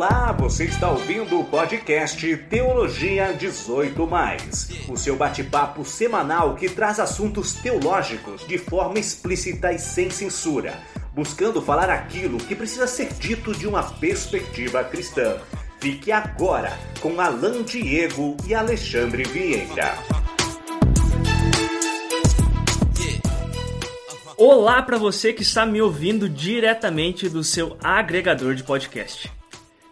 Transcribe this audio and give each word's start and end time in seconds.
Olá, 0.00 0.32
você 0.32 0.64
está 0.64 0.90
ouvindo 0.90 1.38
o 1.38 1.44
podcast 1.44 2.34
Teologia 2.48 3.34
18 3.34 4.08
o 4.88 4.96
seu 4.96 5.14
bate-papo 5.14 5.84
semanal 5.84 6.56
que 6.56 6.70
traz 6.70 6.98
assuntos 6.98 7.52
teológicos 7.52 8.46
de 8.46 8.56
forma 8.56 8.98
explícita 8.98 9.70
e 9.74 9.78
sem 9.78 10.08
censura, 10.08 10.72
buscando 11.12 11.60
falar 11.60 11.90
aquilo 11.90 12.38
que 12.38 12.56
precisa 12.56 12.86
ser 12.86 13.12
dito 13.12 13.52
de 13.52 13.66
uma 13.66 13.82
perspectiva 13.82 14.82
cristã. 14.82 15.36
Fique 15.80 16.10
agora 16.10 16.72
com 17.02 17.20
Alan 17.20 17.62
Diego 17.62 18.38
e 18.48 18.54
Alexandre 18.54 19.24
Vieira. 19.24 19.98
Olá 24.38 24.80
para 24.80 24.96
você 24.96 25.34
que 25.34 25.42
está 25.42 25.66
me 25.66 25.82
ouvindo 25.82 26.26
diretamente 26.26 27.28
do 27.28 27.44
seu 27.44 27.76
agregador 27.82 28.54
de 28.54 28.64
podcast. 28.64 29.30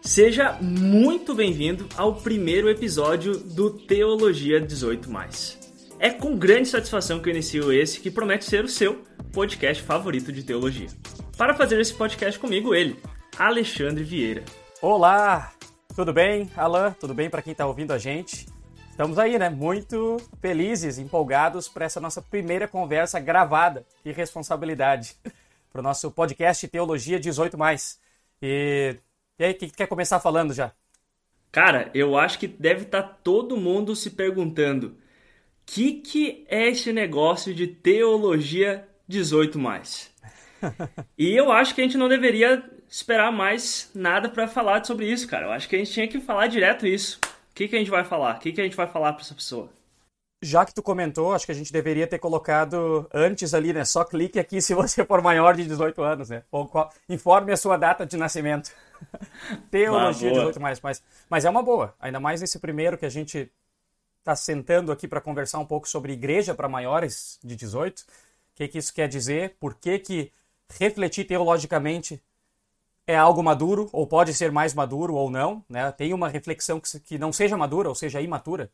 Seja 0.01 0.53
muito 0.61 1.35
bem-vindo 1.35 1.87
ao 1.95 2.15
primeiro 2.15 2.69
episódio 2.69 3.37
do 3.37 3.69
Teologia 3.69 4.59
18. 4.59 5.09
É 5.99 6.09
com 6.09 6.37
grande 6.37 6.69
satisfação 6.69 7.19
que 7.19 7.29
eu 7.29 7.33
inicio 7.33 7.71
esse 7.71 7.99
que 7.99 8.09
promete 8.09 8.45
ser 8.45 8.63
o 8.63 8.69
seu 8.69 9.03
podcast 9.33 9.83
favorito 9.83 10.31
de 10.31 10.41
teologia. 10.41 10.87
Para 11.37 11.53
fazer 11.53 11.79
esse 11.79 11.93
podcast 11.93 12.39
comigo, 12.39 12.73
ele, 12.73 12.97
Alexandre 13.37 14.03
Vieira. 14.03 14.43
Olá, 14.81 15.51
tudo 15.93 16.13
bem, 16.13 16.49
Alan? 16.55 16.95
Tudo 16.99 17.13
bem 17.13 17.29
para 17.29 17.41
quem 17.41 17.51
está 17.51 17.67
ouvindo 17.67 17.91
a 17.91 17.97
gente? 17.97 18.47
Estamos 18.89 19.19
aí, 19.19 19.37
né? 19.37 19.49
Muito 19.49 20.17
felizes, 20.41 20.97
empolgados 20.97 21.67
para 21.67 21.85
essa 21.85 21.99
nossa 21.99 22.21
primeira 22.21 22.67
conversa 22.67 23.19
gravada. 23.19 23.85
Que 24.01 24.11
responsabilidade 24.11 25.15
para 25.71 25.79
o 25.79 25.83
nosso 25.83 26.09
podcast 26.09 26.67
Teologia 26.67 27.19
18. 27.19 27.57
E 28.41 28.95
e 29.39 29.43
aí, 29.45 29.51
o 29.51 29.55
que, 29.55 29.67
que 29.67 29.77
quer 29.77 29.87
começar 29.87 30.19
falando 30.19 30.53
já? 30.53 30.73
Cara, 31.51 31.89
eu 31.93 32.17
acho 32.17 32.37
que 32.37 32.47
deve 32.47 32.83
estar 32.83 33.01
tá 33.01 33.17
todo 33.23 33.57
mundo 33.57 33.95
se 33.95 34.11
perguntando: 34.11 34.87
o 34.87 34.95
que, 35.65 35.93
que 35.93 36.45
é 36.47 36.67
esse 36.67 36.91
negócio 36.93 37.53
de 37.53 37.65
teologia 37.65 38.87
18 39.07 39.57
mais? 39.57 40.11
e 41.17 41.35
eu 41.35 41.51
acho 41.51 41.73
que 41.73 41.81
a 41.81 41.83
gente 41.83 41.97
não 41.97 42.09
deveria 42.09 42.63
esperar 42.87 43.31
mais 43.31 43.89
nada 43.95 44.29
para 44.29 44.47
falar 44.47 44.83
sobre 44.83 45.09
isso, 45.09 45.27
cara. 45.27 45.47
Eu 45.47 45.51
acho 45.51 45.69
que 45.69 45.75
a 45.75 45.79
gente 45.79 45.91
tinha 45.91 46.07
que 46.07 46.19
falar 46.19 46.47
direto 46.47 46.85
isso. 46.85 47.19
O 47.51 47.55
que, 47.55 47.67
que 47.67 47.75
a 47.75 47.79
gente 47.79 47.91
vai 47.91 48.03
falar? 48.03 48.35
O 48.35 48.39
que, 48.39 48.51
que 48.51 48.61
a 48.61 48.63
gente 48.63 48.75
vai 48.75 48.87
falar 48.87 49.13
para 49.13 49.21
essa 49.21 49.35
pessoa? 49.35 49.69
Já 50.41 50.65
que 50.65 50.73
tu 50.73 50.81
comentou, 50.81 51.33
acho 51.33 51.45
que 51.45 51.51
a 51.51 51.55
gente 51.55 51.71
deveria 51.71 52.07
ter 52.07 52.17
colocado 52.17 53.07
antes 53.13 53.53
ali, 53.53 53.73
né? 53.73 53.83
Só 53.83 54.05
clique 54.05 54.39
aqui 54.39 54.61
se 54.61 54.73
você 54.73 55.05
for 55.05 55.21
maior 55.21 55.55
de 55.55 55.65
18 55.65 56.01
anos, 56.01 56.29
né? 56.29 56.43
Ou 56.51 56.69
informe 57.09 57.51
a 57.51 57.57
sua 57.57 57.77
data 57.77 58.05
de 58.05 58.15
nascimento. 58.15 58.71
Teologia 59.71 60.29
ah, 60.29 60.33
18 60.33 60.59
mais, 60.59 60.81
mas, 60.81 61.03
mas 61.29 61.45
é 61.45 61.49
uma 61.49 61.63
boa. 61.63 61.95
Ainda 61.99 62.19
mais 62.19 62.41
nesse 62.41 62.59
primeiro 62.59 62.97
que 62.97 63.05
a 63.05 63.09
gente 63.09 63.51
está 64.19 64.35
sentando 64.35 64.91
aqui 64.91 65.07
para 65.07 65.21
conversar 65.21 65.59
um 65.59 65.65
pouco 65.65 65.87
sobre 65.87 66.13
igreja 66.13 66.53
para 66.53 66.69
maiores 66.69 67.39
de 67.43 67.55
18. 67.55 67.99
O 67.99 68.05
que, 68.55 68.67
que 68.67 68.77
isso 68.77 68.93
quer 68.93 69.07
dizer? 69.07 69.55
Por 69.59 69.75
que, 69.75 69.97
que 69.99 70.31
refletir 70.77 71.25
teologicamente 71.25 72.21
é 73.07 73.15
algo 73.15 73.41
maduro, 73.41 73.89
ou 73.91 74.05
pode 74.05 74.33
ser 74.33 74.51
mais 74.51 74.73
maduro 74.73 75.15
ou 75.15 75.31
não? 75.31 75.63
Né? 75.67 75.91
Tem 75.93 76.13
uma 76.13 76.29
reflexão 76.29 76.79
que, 76.79 76.99
que 76.99 77.17
não 77.17 77.33
seja 77.33 77.57
madura, 77.57 77.89
ou 77.89 77.95
seja, 77.95 78.21
imatura. 78.21 78.69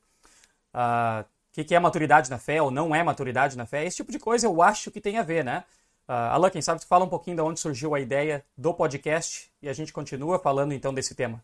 Uh, 0.74 1.22
o 1.22 1.26
que, 1.54 1.64
que 1.64 1.74
é 1.74 1.80
maturidade 1.80 2.30
na 2.30 2.38
fé 2.38 2.62
ou 2.62 2.70
não 2.70 2.94
é 2.94 3.02
maturidade 3.02 3.56
na 3.56 3.66
fé? 3.66 3.86
Esse 3.86 3.98
tipo 3.98 4.12
de 4.12 4.20
coisa 4.20 4.46
eu 4.46 4.62
acho 4.62 4.92
que 4.92 5.00
tem 5.00 5.18
a 5.18 5.24
ver, 5.24 5.46
né? 5.46 5.64
Uh, 6.08 6.52
quem 6.52 6.62
sabe 6.62 6.82
tu 6.82 6.88
fala 6.88 7.06
um 7.06 7.10
pouquinho 7.10 7.36
de 7.36 7.42
onde 7.42 7.60
surgiu 7.60 7.96
a 7.96 8.00
ideia 8.00 8.46
do 8.58 8.74
podcast 8.74 9.52
e 9.62 9.68
a 9.68 9.74
gente 9.74 9.92
continua 9.92 10.38
falando 10.40 10.74
então 10.74 10.94
desse 10.94 11.16
tema. 11.16 11.44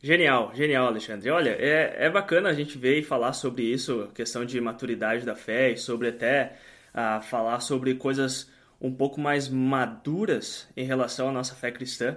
Genial, 0.00 0.50
genial, 0.52 0.86
Alexandre. 0.86 1.30
Olha, 1.30 1.50
é, 1.50 2.06
é 2.06 2.10
bacana 2.10 2.48
a 2.48 2.52
gente 2.52 2.76
ver 2.76 2.98
e 2.98 3.02
falar 3.04 3.32
sobre 3.34 3.62
isso, 3.62 4.08
questão 4.14 4.44
de 4.44 4.60
maturidade 4.60 5.24
da 5.24 5.36
fé 5.36 5.70
e 5.70 5.76
sobre 5.76 6.08
até 6.08 6.56
uh, 6.92 7.22
falar 7.22 7.60
sobre 7.60 7.94
coisas 7.94 8.50
um 8.80 8.92
pouco 8.92 9.20
mais 9.20 9.48
maduras 9.48 10.68
em 10.76 10.84
relação 10.84 11.28
à 11.28 11.32
nossa 11.32 11.54
fé 11.54 11.70
cristã. 11.70 12.16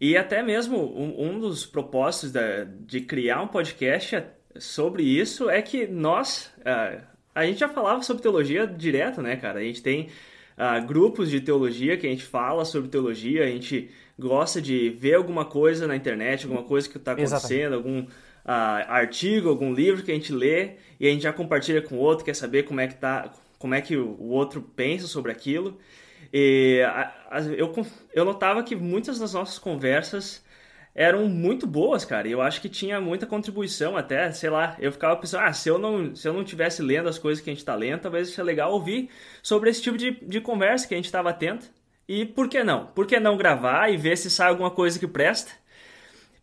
E 0.00 0.16
até 0.16 0.42
mesmo 0.42 0.78
um, 0.78 1.28
um 1.28 1.38
dos 1.38 1.66
propósitos 1.66 2.32
da, 2.32 2.64
de 2.64 3.02
criar 3.02 3.42
um 3.42 3.48
podcast 3.48 4.24
sobre 4.58 5.02
isso 5.02 5.50
é 5.50 5.60
que 5.60 5.86
nós, 5.86 6.50
uh, 6.60 7.02
a 7.38 7.46
gente 7.46 7.60
já 7.60 7.68
falava 7.68 8.02
sobre 8.02 8.22
teologia 8.22 8.66
direto, 8.66 9.22
né, 9.22 9.36
cara? 9.36 9.60
A 9.60 9.62
gente 9.62 9.80
tem 9.80 10.08
uh, 10.56 10.84
grupos 10.86 11.30
de 11.30 11.40
teologia 11.40 11.96
que 11.96 12.06
a 12.06 12.10
gente 12.10 12.24
fala 12.24 12.64
sobre 12.64 12.90
teologia, 12.90 13.44
a 13.44 13.46
gente 13.46 13.90
gosta 14.18 14.60
de 14.60 14.90
ver 14.90 15.14
alguma 15.14 15.44
coisa 15.44 15.86
na 15.86 15.94
internet, 15.94 16.44
alguma 16.44 16.64
coisa 16.64 16.88
que 16.88 16.96
está 16.96 17.12
acontecendo, 17.12 17.74
Exatamente. 17.74 17.74
algum 17.74 18.00
uh, 18.00 18.10
artigo, 18.88 19.48
algum 19.48 19.72
livro 19.72 20.02
que 20.02 20.10
a 20.10 20.14
gente 20.14 20.32
lê 20.32 20.72
e 20.98 21.06
a 21.06 21.10
gente 21.10 21.22
já 21.22 21.32
compartilha 21.32 21.80
com 21.80 21.94
o 21.94 21.98
outro, 21.98 22.24
quer 22.24 22.34
saber 22.34 22.64
como 22.64 22.80
é 22.80 22.88
que 22.88 22.96
tá, 22.96 23.32
como 23.56 23.74
é 23.74 23.80
que 23.80 23.96
o 23.96 24.30
outro 24.30 24.60
pensa 24.60 25.06
sobre 25.06 25.30
aquilo. 25.30 25.78
E 26.32 26.82
a, 26.84 27.14
a, 27.30 27.40
eu, 27.42 27.72
eu 28.12 28.24
notava 28.24 28.64
que 28.64 28.74
muitas 28.74 29.18
das 29.18 29.32
nossas 29.32 29.60
conversas 29.60 30.42
eram 30.98 31.28
muito 31.28 31.64
boas, 31.64 32.04
cara. 32.04 32.26
Eu 32.26 32.42
acho 32.42 32.60
que 32.60 32.68
tinha 32.68 33.00
muita 33.00 33.24
contribuição 33.24 33.96
até, 33.96 34.32
sei 34.32 34.50
lá, 34.50 34.76
eu 34.80 34.90
ficava 34.90 35.16
pensando, 35.16 35.44
ah, 35.44 35.52
se 35.52 35.68
eu 35.68 35.78
não, 35.78 36.16
se 36.16 36.26
eu 36.26 36.32
não 36.32 36.42
tivesse 36.42 36.82
lendo 36.82 37.08
as 37.08 37.20
coisas 37.20 37.42
que 37.42 37.48
a 37.48 37.52
gente 37.52 37.60
está 37.60 37.76
lendo, 37.76 38.00
talvez 38.00 38.30
seja 38.30 38.42
legal 38.42 38.72
ouvir 38.72 39.08
sobre 39.40 39.70
esse 39.70 39.80
tipo 39.80 39.96
de, 39.96 40.10
de 40.10 40.40
conversa 40.40 40.88
que 40.88 40.94
a 40.94 40.96
gente 40.96 41.06
estava 41.06 41.32
tendo. 41.32 41.64
E 42.08 42.26
por 42.26 42.48
que 42.48 42.64
não? 42.64 42.86
Por 42.86 43.06
que 43.06 43.20
não 43.20 43.36
gravar 43.36 43.88
e 43.92 43.96
ver 43.96 44.18
se 44.18 44.28
sai 44.28 44.48
alguma 44.48 44.72
coisa 44.72 44.98
que 44.98 45.06
presta? 45.06 45.52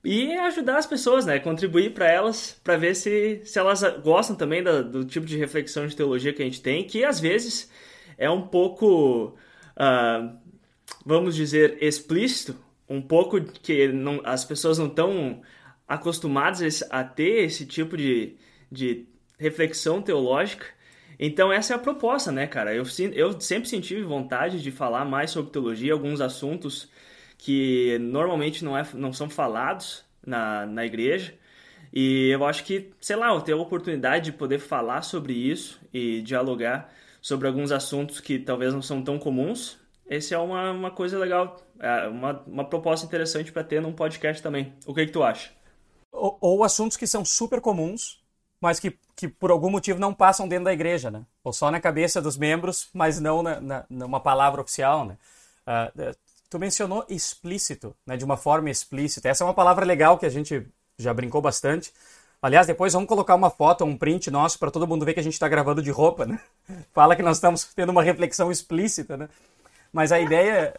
E 0.06 0.32
ajudar 0.32 0.78
as 0.78 0.86
pessoas, 0.86 1.26
né? 1.26 1.38
Contribuir 1.38 1.94
para 1.94 2.10
elas, 2.10 2.58
para 2.64 2.78
ver 2.78 2.96
se, 2.96 3.42
se 3.44 3.60
elas 3.60 3.84
gostam 4.04 4.38
também 4.38 4.64
do, 4.64 4.84
do 4.86 5.04
tipo 5.04 5.26
de 5.26 5.36
reflexão 5.36 5.86
de 5.86 5.98
teologia 5.98 6.32
que 6.32 6.42
a 6.42 6.46
gente 6.46 6.62
tem, 6.62 6.86
que 6.86 7.04
às 7.04 7.20
vezes 7.20 7.70
é 8.18 8.30
um 8.30 8.44
pouco, 8.44 9.36
uh, 9.76 10.38
vamos 11.06 11.36
dizer, 11.36 11.78
explícito, 11.82 12.56
um 12.88 13.02
pouco 13.02 13.42
que 13.42 13.88
não, 13.88 14.22
as 14.24 14.46
pessoas 14.46 14.78
não 14.78 14.88
estão 14.88 15.42
acostumadas 15.88 16.84
a 16.90 17.04
ter 17.04 17.44
esse 17.44 17.66
tipo 17.66 17.96
de, 17.98 18.36
de 18.72 19.06
reflexão 19.38 20.02
teológica. 20.02 20.66
Então 21.20 21.52
essa 21.52 21.74
é 21.74 21.76
a 21.76 21.80
proposta, 21.80 22.32
né, 22.32 22.48
cara? 22.48 22.74
Eu, 22.74 22.84
eu 23.14 23.40
sempre 23.40 23.70
senti 23.70 24.02
vontade 24.02 24.62
de 24.62 24.72
falar 24.72 25.06
mais 25.06 25.32
sobre 25.32 25.52
teologia, 25.52 25.94
alguns 25.94 26.22
assuntos 26.22 26.90
que 27.38 27.98
normalmente 28.00 28.64
não, 28.64 28.78
é, 28.78 28.86
não 28.94 29.14
são 29.14 29.30
falados 29.30 30.04
na, 30.26 30.66
na 30.66 30.86
igreja. 30.86 31.34
E 31.94 32.30
eu 32.30 32.46
acho 32.46 32.66
que, 32.66 32.92
sei 33.00 33.16
lá, 33.16 33.34
eu 33.34 33.42
ter 33.42 33.54
a 33.54 33.58
oportunidade 33.58 34.26
de 34.26 34.32
poder 34.34 34.60
falar 34.60 35.02
sobre 35.02 35.34
isso 35.34 35.80
e 35.94 36.22
dialogar 36.22 36.94
sobre 37.22 37.48
alguns 37.48 37.72
assuntos 37.72 38.20
que 38.20 38.38
talvez 38.38 38.74
não 38.74 38.82
são 38.82 39.02
tão 39.02 39.18
comuns, 39.18 39.80
esse 40.08 40.34
é 40.34 40.38
uma, 40.38 40.72
uma 40.72 40.92
coisa 40.92 41.18
legal, 41.18 41.58
é 41.80 42.08
uma, 42.08 42.44
uma 42.46 42.66
proposta 42.66 43.06
interessante 43.06 43.52
para 43.52 43.64
ter 43.64 43.82
num 43.82 43.94
podcast 43.94 44.42
também. 44.42 44.74
O 44.86 44.94
que, 44.94 45.06
que 45.06 45.12
tu 45.12 45.24
acha? 45.24 45.52
Ou, 46.12 46.38
ou, 46.40 46.64
assuntos 46.64 46.96
que 46.96 47.08
são 47.08 47.26
super 47.26 47.60
comuns, 47.60 48.24
mas 48.62 48.80
que, 48.80 48.98
que 49.16 49.28
por 49.28 49.52
algum 49.52 49.70
motivo 49.70 50.00
não 50.00 50.14
passam 50.14 50.48
dentro 50.48 50.66
da 50.66 50.74
igreja, 50.74 51.12
né? 51.12 51.24
Ou 51.44 51.52
só 51.52 51.70
na 51.70 51.80
cabeça 51.80 52.22
dos 52.22 52.38
membros, 52.38 52.88
mas 52.94 53.20
não 53.20 53.44
na, 53.44 53.60
na 53.60 53.86
numa 53.90 54.20
palavra 54.20 54.62
oficial, 54.62 55.06
né? 55.06 55.18
Uh, 55.68 56.16
tu 56.50 56.60
mencionou 56.60 57.04
explícito, 57.10 57.96
né? 58.06 58.16
De 58.16 58.24
uma 58.24 58.38
forma 58.38 58.70
explícita. 58.70 59.28
Essa 59.28 59.44
é 59.44 59.48
uma 59.48 59.54
palavra 59.54 59.86
legal 59.86 60.18
que 60.18 60.26
a 60.26 60.30
gente 60.30 60.66
já 60.98 61.14
brincou 61.14 61.42
bastante. 61.42 61.92
Aliás, 62.42 62.68
depois 62.68 62.94
vamos 62.94 63.10
colocar 63.10 63.34
uma 63.34 63.50
foto, 63.50 63.84
um 63.84 63.98
print 63.98 64.30
nosso 64.30 64.60
para 64.60 64.70
todo 64.70 64.88
mundo 64.88 65.04
ver 65.04 65.16
que 65.16 65.20
a 65.20 65.24
gente 65.24 65.34
está 65.34 65.50
gravando 65.50 65.82
de 65.82 65.90
roupa, 65.90 66.26
né? 66.26 66.40
Fala 66.94 67.16
que 67.16 67.24
nós 67.24 67.38
estamos 67.38 67.66
tendo 67.74 67.90
uma 67.90 68.04
reflexão 68.04 68.52
explícita, 68.52 69.18
né? 69.18 69.28
Mas 69.96 70.12
a 70.12 70.20
ideia, 70.20 70.74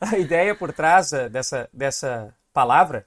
a 0.00 0.16
ideia 0.16 0.54
por 0.54 0.72
trás 0.72 1.12
eh, 1.12 1.28
dessa, 1.28 1.68
dessa 1.70 2.34
palavra 2.50 3.06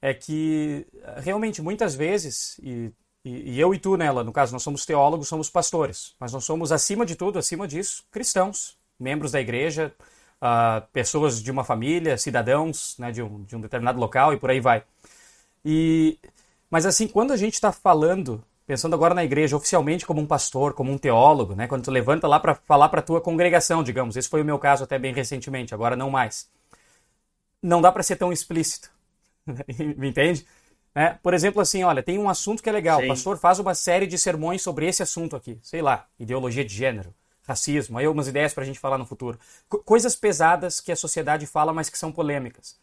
é 0.00 0.12
que 0.12 0.84
realmente 1.18 1.62
muitas 1.62 1.94
vezes, 1.94 2.58
e, 2.60 2.92
e, 3.24 3.60
eu 3.60 3.72
e 3.72 3.78
tu, 3.78 3.96
nela, 3.96 4.24
no 4.24 4.32
caso, 4.32 4.52
nós 4.52 4.64
somos 4.64 4.84
teólogos, 4.84 5.28
somos 5.28 5.48
pastores, 5.48 6.16
mas 6.18 6.32
nós 6.32 6.44
somos, 6.44 6.72
acima 6.72 7.06
de 7.06 7.14
tudo, 7.14 7.38
acima 7.38 7.68
disso, 7.68 8.02
cristãos, 8.10 8.76
membros 8.98 9.30
da 9.30 9.40
igreja, 9.40 9.94
uh, 10.42 10.84
pessoas 10.92 11.40
de 11.40 11.52
uma 11.52 11.62
família, 11.62 12.18
cidadãos 12.18 12.96
né, 12.98 13.12
de, 13.12 13.22
um, 13.22 13.44
de 13.44 13.54
um 13.54 13.60
determinado 13.60 14.00
local 14.00 14.32
e 14.32 14.36
por 14.36 14.50
aí 14.50 14.58
vai. 14.58 14.82
E, 15.64 16.18
mas 16.68 16.86
assim, 16.86 17.06
quando 17.06 17.32
a 17.32 17.36
gente 17.36 17.54
está 17.54 17.70
falando 17.70 18.42
pensando 18.72 18.94
agora 18.94 19.12
na 19.12 19.22
igreja 19.22 19.54
oficialmente 19.54 20.06
como 20.06 20.18
um 20.18 20.26
pastor, 20.26 20.72
como 20.72 20.90
um 20.90 20.96
teólogo, 20.96 21.54
né? 21.54 21.66
Quando 21.66 21.84
tu 21.84 21.90
levanta 21.90 22.26
lá 22.26 22.40
para 22.40 22.54
falar 22.54 22.88
para 22.88 23.02
tua 23.02 23.20
congregação, 23.20 23.82
digamos. 23.82 24.16
Esse 24.16 24.30
foi 24.30 24.40
o 24.40 24.44
meu 24.46 24.58
caso 24.58 24.82
até 24.82 24.98
bem 24.98 25.12
recentemente, 25.12 25.74
agora 25.74 25.94
não 25.94 26.08
mais. 26.08 26.48
Não 27.62 27.82
dá 27.82 27.92
para 27.92 28.02
ser 28.02 28.16
tão 28.16 28.32
explícito. 28.32 28.90
Me 29.76 30.08
entende? 30.08 30.46
É, 30.94 31.10
por 31.10 31.34
exemplo, 31.34 31.60
assim, 31.60 31.84
olha, 31.84 32.02
tem 32.02 32.18
um 32.18 32.30
assunto 32.30 32.62
que 32.62 32.68
é 32.70 32.72
legal. 32.72 33.00
Sim. 33.00 33.04
O 33.04 33.08
pastor 33.08 33.36
faz 33.36 33.58
uma 33.58 33.74
série 33.74 34.06
de 34.06 34.16
sermões 34.16 34.62
sobre 34.62 34.86
esse 34.86 35.02
assunto 35.02 35.36
aqui. 35.36 35.58
Sei 35.62 35.82
lá, 35.82 36.06
ideologia 36.18 36.64
de 36.64 36.74
gênero, 36.74 37.14
racismo, 37.42 37.98
aí 37.98 38.06
algumas 38.06 38.26
ideias 38.26 38.54
para 38.54 38.62
a 38.62 38.66
gente 38.66 38.80
falar 38.80 38.96
no 38.96 39.04
futuro. 39.04 39.38
Co 39.68 39.80
coisas 39.80 40.16
pesadas 40.16 40.80
que 40.80 40.90
a 40.90 40.96
sociedade 40.96 41.46
fala, 41.46 41.74
mas 41.74 41.90
que 41.90 41.98
são 41.98 42.10
polêmicas. 42.10 42.80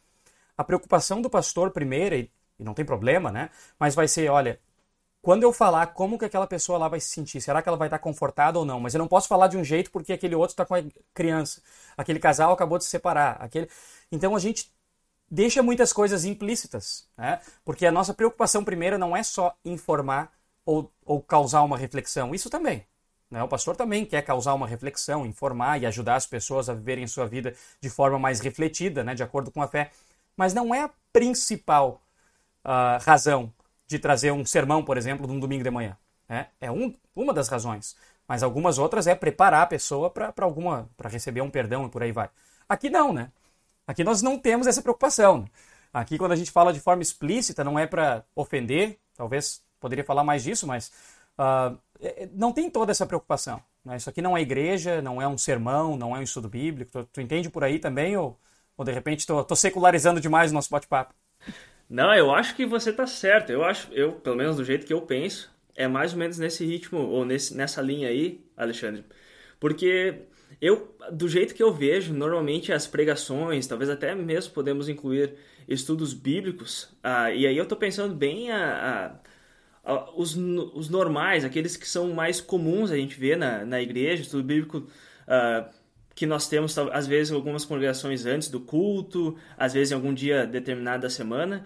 a 0.56 0.64
preocupação 0.64 1.20
do 1.20 1.32
pastor 1.32 1.72
primeiro, 1.72 2.14
e, 2.14 2.32
e 2.60 2.64
não 2.64 2.76
tem 2.76 2.86
problema, 2.86 3.32
né? 3.32 3.50
Mas 3.80 3.96
vai 3.96 4.08
ser, 4.08 4.30
olha, 4.30 4.60
quando 5.22 5.44
eu 5.44 5.52
falar 5.52 5.88
como 5.88 6.18
que 6.18 6.26
aquela 6.26 6.48
pessoa 6.48 6.78
lá 6.78 6.88
vai 6.88 7.00
se 7.00 7.10
sentir, 7.10 7.42
será 7.42 7.62
que 7.62 7.68
ela 7.68 7.78
vai 7.78 7.88
estar 7.88 8.00
confortada 8.00 8.58
ou 8.58 8.66
não? 8.66 8.80
Mas 8.80 8.94
eu 8.94 9.00
não 9.00 9.08
posso 9.08 9.28
falar 9.28 9.48
de 9.48 9.58
um 9.58 9.64
jeito 9.64 9.92
porque 9.92 10.14
aquele 10.14 10.36
outro 10.36 10.54
está 10.54 10.66
com 10.66 10.76
a 10.76 10.84
criança, 11.14 11.62
aquele 11.98 12.20
casal 12.20 12.52
acabou 12.54 12.78
de 12.78 12.86
se 12.86 12.90
separar, 12.90 13.38
aquele. 13.42 13.70
Então 14.12 14.36
a 14.36 14.40
gente 14.40 14.72
deixa 15.30 15.62
muitas 15.62 15.94
coisas 15.94 16.26
implícitas, 16.26 17.08
né? 17.18 17.40
Porque 17.66 17.86
a 17.86 17.92
nossa 17.92 18.14
preocupação 18.14 18.64
primeira 18.64 18.98
não 18.98 19.16
é 19.16 19.22
só 19.24 19.56
informar 19.66 20.32
ou, 20.66 20.92
ou 21.06 21.22
causar 21.22 21.64
uma 21.64 21.78
reflexão, 21.78 22.34
isso 22.34 22.50
também. 22.50 22.86
Né? 23.30 23.44
O 23.44 23.48
pastor 23.48 23.76
também 23.76 24.06
quer 24.06 24.22
causar 24.24 24.54
uma 24.54 24.68
reflexão, 24.68 25.26
informar 25.26 25.82
e 25.82 25.86
ajudar 25.86 26.16
as 26.16 26.26
pessoas 26.26 26.70
a 26.70 26.74
viverem 26.74 27.06
sua 27.08 27.28
vida 27.28 27.54
de 27.80 27.90
forma 27.90 28.18
mais 28.18 28.40
refletida, 28.40 29.04
né? 29.04 29.14
de 29.14 29.24
acordo 29.24 29.52
com 29.52 29.62
a 29.62 29.68
fé. 29.68 29.92
Mas 30.36 30.54
não 30.54 30.74
é 30.74 30.82
a 30.82 30.90
principal 31.12 32.02
uh, 32.64 33.04
razão 33.04 33.54
de 33.90 33.98
trazer 33.98 34.32
um 34.32 34.46
sermão, 34.46 34.84
por 34.84 34.98
exemplo, 34.98 35.26
de 35.26 35.34
um 35.34 35.40
domingo 35.40 35.64
de 35.64 35.72
manhã. 35.72 35.98
Né? 36.30 36.48
É 36.62 36.72
um, 36.72 36.94
uma 37.16 37.34
das 37.34 37.50
razões. 37.50 37.96
Mas 38.28 38.44
algumas 38.44 38.78
outras 38.78 39.08
é 39.08 39.16
preparar 39.16 39.64
a 39.64 39.66
pessoa 39.66 40.12
para 40.12 40.32
alguma 40.42 40.88
para 40.96 41.10
receber 41.10 41.42
um 41.42 41.50
perdão 41.50 41.88
e 41.88 41.90
por 41.90 42.04
aí 42.04 42.12
vai. 42.12 42.30
Aqui 42.70 42.88
não, 42.88 43.12
né? 43.12 43.32
Aqui 43.88 44.04
nós 44.04 44.22
não 44.22 44.38
temos 44.38 44.68
essa 44.68 44.84
preocupação. 44.84 45.46
Aqui 45.92 46.20
quando 46.20 46.34
a 46.34 46.36
gente 46.36 46.52
fala 46.52 46.72
de 46.72 46.80
forma 46.80 47.02
explícita, 47.02 47.64
não 47.64 47.80
é 47.80 47.88
para 47.88 48.24
ofender, 48.36 49.00
talvez 49.16 49.64
poderia 49.80 50.04
falar 50.04 50.24
mais 50.24 50.44
disso, 50.44 50.68
mas 50.68 50.92
uh, 51.40 51.76
não 52.32 52.54
tem 52.54 52.70
toda 52.70 52.92
essa 52.92 53.08
preocupação. 53.08 53.60
Né? 53.84 53.98
Isso 53.98 54.08
aqui 54.08 54.22
não 54.22 54.38
é 54.38 54.42
igreja, 54.42 55.02
não 55.02 55.20
é 55.20 55.28
um 55.28 55.38
sermão, 55.38 55.98
não 55.98 56.16
é 56.16 56.20
um 56.20 56.24
estudo 56.24 56.48
bíblico. 56.48 56.92
Tu, 56.92 57.04
tu 57.06 57.22
entende 57.22 57.50
por 57.50 57.64
aí 57.64 57.80
também 57.80 58.16
ou, 58.16 58.40
ou 58.78 58.86
de 58.86 58.92
repente 58.92 59.22
estou 59.22 59.56
secularizando 59.56 60.22
demais 60.22 60.52
o 60.52 60.54
nosso 60.54 60.70
bate-papo? 60.70 61.16
Não, 61.90 62.14
eu 62.14 62.32
acho 62.32 62.56
que 62.56 62.66
você 62.66 62.92
está 62.92 63.08
certo. 63.08 63.52
Eu 63.52 63.64
acho, 63.64 63.92
eu 63.94 64.14
pelo 64.14 64.36
menos 64.36 64.58
do 64.58 64.64
jeito 64.64 64.86
que 64.86 64.94
eu 64.94 65.02
penso, 65.02 65.52
é 65.76 65.88
mais 65.88 66.14
ou 66.14 66.20
menos 66.20 66.38
nesse 66.38 66.66
ritmo 66.66 67.00
ou 67.00 67.26
nesse, 67.26 67.56
nessa 67.56 67.82
linha 67.82 68.10
aí, 68.10 68.46
Alexandre. 68.56 69.04
Porque 69.60 70.24
eu, 70.62 70.96
do 71.12 71.28
jeito 71.28 71.54
que 71.56 71.64
eu 71.64 71.74
vejo, 71.74 72.14
normalmente 72.14 72.72
as 72.72 72.88
pregações, 72.88 73.68
talvez 73.68 73.90
até 73.90 74.14
mesmo 74.16 74.54
podemos 74.54 74.90
incluir 74.90 75.36
estudos 75.68 76.14
bíblicos, 76.14 76.90
ah, 77.04 77.32
e 77.32 77.46
aí 77.48 77.58
eu 77.58 77.64
estou 77.64 77.78
pensando 77.78 78.16
bem 78.16 78.52
a, 78.52 79.20
a, 79.84 79.94
a, 79.94 80.12
os, 80.16 80.36
os 80.36 80.90
normais, 80.90 81.46
aqueles 81.46 81.78
que 81.78 81.88
são 81.88 82.12
mais 82.14 82.42
comuns 82.42 82.92
a 82.92 82.98
gente 82.98 83.20
ver 83.20 83.38
na, 83.38 83.66
na 83.66 83.82
igreja, 83.82 84.24
estudo 84.24 84.44
bíblico 84.44 84.88
ah, 85.28 85.70
que 86.20 86.26
nós 86.26 86.50
temos, 86.50 86.78
às 86.78 87.08
vezes, 87.08 87.32
algumas 87.32 87.64
congregações 87.64 88.26
antes 88.26 88.50
do 88.50 88.60
culto, 88.60 89.38
às 89.58 89.74
vezes 89.74 89.94
em 89.94 89.96
algum 89.96 90.14
dia 90.14 90.46
determinado 90.46 91.04
da 91.04 91.10
semana, 91.10 91.64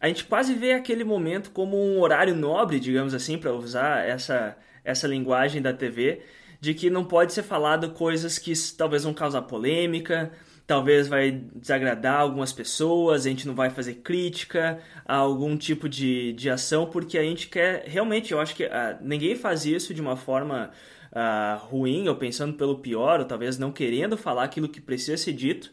a 0.00 0.08
gente 0.08 0.24
quase 0.24 0.54
vê 0.54 0.72
aquele 0.72 1.04
momento 1.04 1.52
como 1.52 1.76
um 1.76 2.00
horário 2.00 2.34
nobre, 2.34 2.80
digamos 2.80 3.14
assim, 3.14 3.38
para 3.38 3.52
usar 3.52 4.04
essa, 4.04 4.56
essa 4.84 5.06
linguagem 5.06 5.62
da 5.62 5.72
TV, 5.72 6.20
de 6.60 6.74
que 6.74 6.90
não 6.90 7.04
pode 7.04 7.32
ser 7.32 7.44
falado 7.44 7.90
coisas 7.90 8.40
que 8.40 8.52
talvez 8.76 9.04
vão 9.04 9.14
causar 9.14 9.42
polêmica, 9.42 10.32
talvez 10.66 11.06
vai 11.06 11.30
desagradar 11.54 12.22
algumas 12.22 12.52
pessoas, 12.52 13.24
a 13.24 13.28
gente 13.28 13.46
não 13.46 13.54
vai 13.54 13.70
fazer 13.70 13.94
crítica 14.02 14.80
a 15.06 15.14
algum 15.14 15.56
tipo 15.56 15.88
de, 15.88 16.32
de 16.32 16.50
ação, 16.50 16.86
porque 16.86 17.16
a 17.16 17.22
gente 17.22 17.46
quer, 17.46 17.84
realmente, 17.86 18.32
eu 18.32 18.40
acho 18.40 18.56
que 18.56 18.64
uh, 18.64 18.98
ninguém 19.00 19.36
faz 19.36 19.64
isso 19.64 19.94
de 19.94 20.00
uma 20.00 20.16
forma 20.16 20.72
uh, 21.12 21.58
ruim, 21.66 22.08
ou 22.08 22.16
pensando 22.16 22.54
pelo 22.54 22.78
pior, 22.78 23.20
ou 23.20 23.26
talvez 23.26 23.58
não 23.58 23.70
querendo 23.70 24.16
falar 24.16 24.44
aquilo 24.44 24.68
que 24.68 24.80
precisa 24.80 25.16
ser 25.16 25.32
dito, 25.32 25.70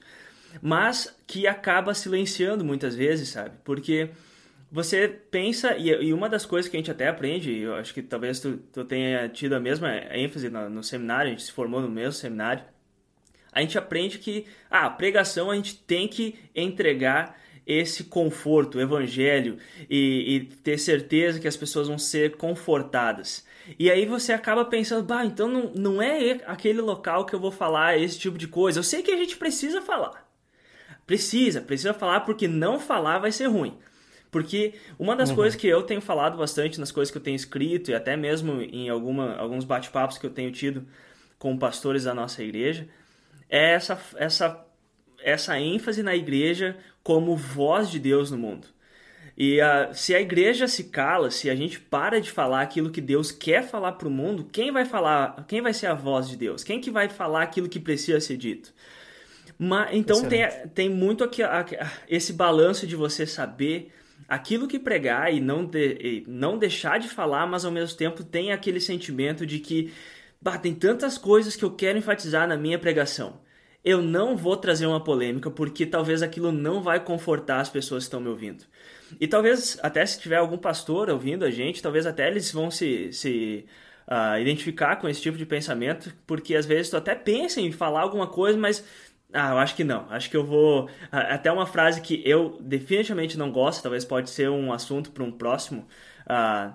mas 0.62 1.16
que 1.26 1.48
acaba 1.48 1.94
silenciando 1.94 2.64
muitas 2.64 2.96
vezes, 2.96 3.30
sabe? 3.30 3.56
Porque 3.64 4.10
você 4.72 5.08
pensa, 5.08 5.76
e, 5.78 6.14
uma 6.14 6.30
das 6.30 6.46
coisas 6.46 6.70
que 6.70 6.78
a 6.78 6.80
gente 6.80 6.92
até 6.92 7.08
aprende, 7.08 7.58
eu 7.58 7.76
acho 7.76 7.94
que 7.94 8.02
talvez 8.02 8.40
tu, 8.40 8.58
tu 8.72 8.86
tenha 8.86 9.28
tido 9.30 9.54
a 9.54 9.60
mesma 9.60 9.90
ênfase 10.16 10.50
no, 10.50 10.70
no, 10.70 10.84
seminário, 10.84 11.28
a 11.28 11.32
gente 11.32 11.44
se 11.44 11.52
formou 11.52 11.82
no 11.82 11.90
mesmo 11.90 12.14
seminário, 12.14 12.64
a 13.52 13.62
gente 13.62 13.78
aprende 13.78 14.20
que 14.20 14.46
ah, 14.70 14.86
a 14.86 14.90
pregação 14.90 15.50
a 15.50 15.56
gente 15.56 15.76
tem 15.76 16.08
que 16.08 16.36
entregar 16.56 17.40
esse 17.66 18.06
conforto, 18.06 18.78
o 18.78 18.82
evangelho, 18.82 19.58
e, 19.90 20.36
e, 20.36 20.40
ter 20.58 20.78
certeza 20.78 21.40
que 21.40 21.48
as 21.48 21.58
pessoas 21.58 21.88
vão 21.88 21.98
ser 21.98 22.36
confortadas. 22.36 23.46
E 23.78 23.92
aí 23.92 24.06
você 24.06 24.34
acaba 24.34 24.66
pensando, 24.66 25.04
bah, 25.04 25.26
então 25.26 25.48
não, 25.48 25.72
não 25.76 26.02
é 26.02 26.40
aquele 26.46 26.82
local 26.82 27.26
que 27.26 27.36
eu 27.36 27.40
vou 27.40 27.52
falar 27.52 27.98
esse 27.98 28.18
tipo 28.18 28.38
de 28.38 28.48
coisa. 28.48 28.80
Eu 28.80 28.84
sei 28.84 29.04
que 29.04 29.12
a 29.12 29.18
gente 29.18 29.38
precisa 29.38 29.82
falar. 29.82 30.28
Precisa, 31.06 31.62
precisa 31.62 31.94
falar 31.94 32.22
porque 32.22 32.48
não 32.48 32.80
falar 32.80 33.20
vai 33.20 33.32
ser 33.32 33.48
ruim. 33.48 33.78
Porque 34.32 34.76
uma 34.98 35.16
das 35.16 35.30
uhum. 35.30 35.36
coisas 35.36 35.60
que 35.60 35.68
eu 35.68 35.82
tenho 35.84 36.02
falado 36.02 36.38
bastante 36.38 36.80
nas 36.80 36.92
coisas 36.92 37.12
que 37.12 37.18
eu 37.18 37.22
tenho 37.22 37.36
escrito 37.36 37.92
e 37.92 37.96
até 37.96 38.16
mesmo 38.16 38.62
em 38.62 38.90
alguma, 38.90 39.36
alguns 39.36 39.66
bate-papos 39.66 40.18
que 40.18 40.26
eu 40.26 40.30
tenho 40.30 40.52
tido 40.52 40.88
com 41.38 41.58
pastores 41.58 42.04
da 42.04 42.14
nossa 42.14 42.44
igreja 42.44 42.88
é 43.50 43.74
essa, 43.74 44.00
essa, 44.18 44.66
essa 45.24 45.60
ênfase 45.60 46.04
na 46.04 46.16
igreja 46.16 46.78
como 47.02 47.36
voz 47.36 47.90
de 47.90 48.00
Deus 48.00 48.30
no 48.30 48.38
mundo. 48.38 48.68
E 49.40 49.60
se 49.94 50.14
a 50.14 50.20
igreja 50.20 50.68
se 50.68 50.84
cala, 50.86 51.32
se 51.32 51.50
a 51.50 51.56
gente 51.56 51.80
para 51.80 52.20
de 52.20 52.30
falar 52.30 52.62
aquilo 52.62 52.90
que 52.90 53.00
Deus 53.00 53.32
quer 53.32 53.64
falar 53.64 53.94
para 53.94 54.10
o 54.10 54.12
mundo, 54.12 54.46
quem 54.52 54.70
vai 54.70 54.84
falar? 54.84 55.46
Quem 55.48 55.62
vai 55.62 55.74
ser 55.74 55.88
a 55.88 55.94
voz 55.94 56.28
de 56.28 56.36
Deus? 56.36 56.62
Quem 56.62 56.82
que 56.82 56.92
vai 56.92 57.08
falar 57.08 57.44
aquilo 57.44 57.70
que 57.70 57.80
precisa 57.80 58.20
ser 58.20 58.36
dito? 58.36 58.74
Mas, 59.58 59.92
então 59.94 60.26
tem, 60.26 60.46
tem 60.76 60.90
muito 60.90 61.24
aqui, 61.24 61.42
esse 62.10 62.34
balanço 62.34 62.86
de 62.86 62.98
você 62.98 63.26
saber 63.26 63.94
aquilo 64.28 64.68
que 64.68 64.78
pregar 64.78 65.34
e 65.34 65.40
não, 65.40 65.64
de, 65.66 65.98
e 66.02 66.24
não 66.28 66.58
deixar 66.58 67.00
de 67.00 67.08
falar, 67.08 67.48
mas 67.48 67.64
ao 67.64 67.72
mesmo 67.72 67.98
tempo 67.98 68.26
tem 68.26 68.52
aquele 68.52 68.82
sentimento 68.82 69.46
de 69.46 69.60
que 69.60 69.94
bah, 70.42 70.58
tem 70.58 70.76
tantas 70.76 71.18
coisas 71.18 71.56
que 71.56 71.64
eu 71.64 71.72
quero 71.72 71.98
enfatizar 71.98 72.46
na 72.46 72.58
minha 72.58 72.78
pregação. 72.78 73.40
Eu 73.86 74.02
não 74.02 74.36
vou 74.36 74.58
trazer 74.58 74.86
uma 74.86 75.02
polêmica 75.02 75.50
porque 75.50 75.86
talvez 75.86 76.22
aquilo 76.22 76.52
não 76.52 76.82
vai 76.82 77.00
confortar 77.00 77.62
as 77.62 77.70
pessoas 77.70 78.04
que 78.04 78.08
estão 78.08 78.20
me 78.20 78.28
ouvindo. 78.28 78.66
E 79.20 79.28
talvez 79.28 79.78
até 79.82 80.06
se 80.06 80.20
tiver 80.20 80.38
algum 80.38 80.58
pastor 80.58 81.10
ouvindo 81.10 81.46
a 81.46 81.52
gente, 81.52 81.82
talvez 81.82 82.06
até 82.06 82.28
eles 82.28 82.52
vão 82.52 82.70
se, 82.70 83.12
se 83.14 83.66
uh, 84.08 84.40
identificar 84.40 84.98
com 84.98 85.08
esse 85.08 85.22
tipo 85.22 85.38
de 85.38 85.46
pensamento, 85.46 86.14
porque 86.28 86.56
às 86.56 86.66
vezes 86.66 86.90
tu 86.90 86.98
até 86.98 87.16
pensa 87.16 87.62
em 87.62 87.72
falar 87.72 88.02
alguma 88.02 88.28
coisa, 88.28 88.58
mas 88.58 88.84
ah, 89.32 89.52
eu 89.52 89.58
acho 89.60 89.76
que 89.76 89.84
não. 89.84 90.08
Acho 90.10 90.30
que 90.30 90.36
eu 90.38 90.44
vou. 90.44 90.90
Até 91.12 91.52
uma 91.52 91.66
frase 91.66 92.02
que 92.02 92.22
eu 92.26 92.58
definitivamente 92.62 93.38
não 93.38 93.52
gosto, 93.52 93.84
talvez 93.84 94.04
pode 94.04 94.30
ser 94.30 94.50
um 94.50 94.74
assunto 94.74 95.12
para 95.12 95.24
um 95.24 95.32
próximo 95.32 95.88
uh, 96.26 96.74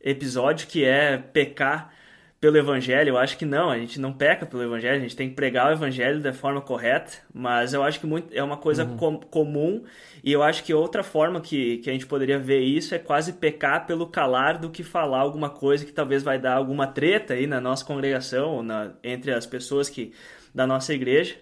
episódio, 0.00 0.68
que 0.68 0.84
é 0.84 1.18
pecar 1.18 1.92
pelo 2.40 2.56
evangelho. 2.56 3.10
Eu 3.10 3.18
acho 3.18 3.36
que 3.36 3.44
não, 3.44 3.70
a 3.70 3.78
gente 3.78 4.00
não 4.00 4.12
peca 4.12 4.46
pelo 4.46 4.62
evangelho, 4.62 4.96
a 4.96 5.00
gente 5.00 5.16
tem 5.16 5.28
que 5.28 5.34
pregar 5.34 5.68
o 5.68 5.72
evangelho 5.72 6.20
da 6.20 6.32
forma 6.32 6.60
correta, 6.60 7.12
mas 7.32 7.72
eu 7.72 7.82
acho 7.82 8.00
que 8.00 8.06
muito, 8.06 8.32
é 8.32 8.42
uma 8.42 8.56
coisa 8.56 8.84
uhum. 8.84 8.96
com, 8.96 9.18
comum 9.18 9.84
e 10.22 10.32
eu 10.32 10.42
acho 10.42 10.64
que 10.64 10.74
outra 10.74 11.02
forma 11.02 11.40
que, 11.40 11.78
que 11.78 11.90
a 11.90 11.92
gente 11.92 12.06
poderia 12.06 12.38
ver 12.38 12.60
isso 12.60 12.94
é 12.94 12.98
quase 12.98 13.32
pecar 13.34 13.86
pelo 13.86 14.06
calar 14.06 14.58
do 14.58 14.70
que 14.70 14.82
falar 14.82 15.20
alguma 15.20 15.50
coisa 15.50 15.84
que 15.84 15.92
talvez 15.92 16.22
vai 16.22 16.38
dar 16.38 16.54
alguma 16.54 16.86
treta 16.86 17.34
aí 17.34 17.46
na 17.46 17.60
nossa 17.60 17.84
congregação, 17.84 18.62
na, 18.62 18.92
entre 19.02 19.32
as 19.32 19.46
pessoas 19.46 19.88
que 19.88 20.12
da 20.54 20.66
nossa 20.66 20.92
igreja 20.94 21.36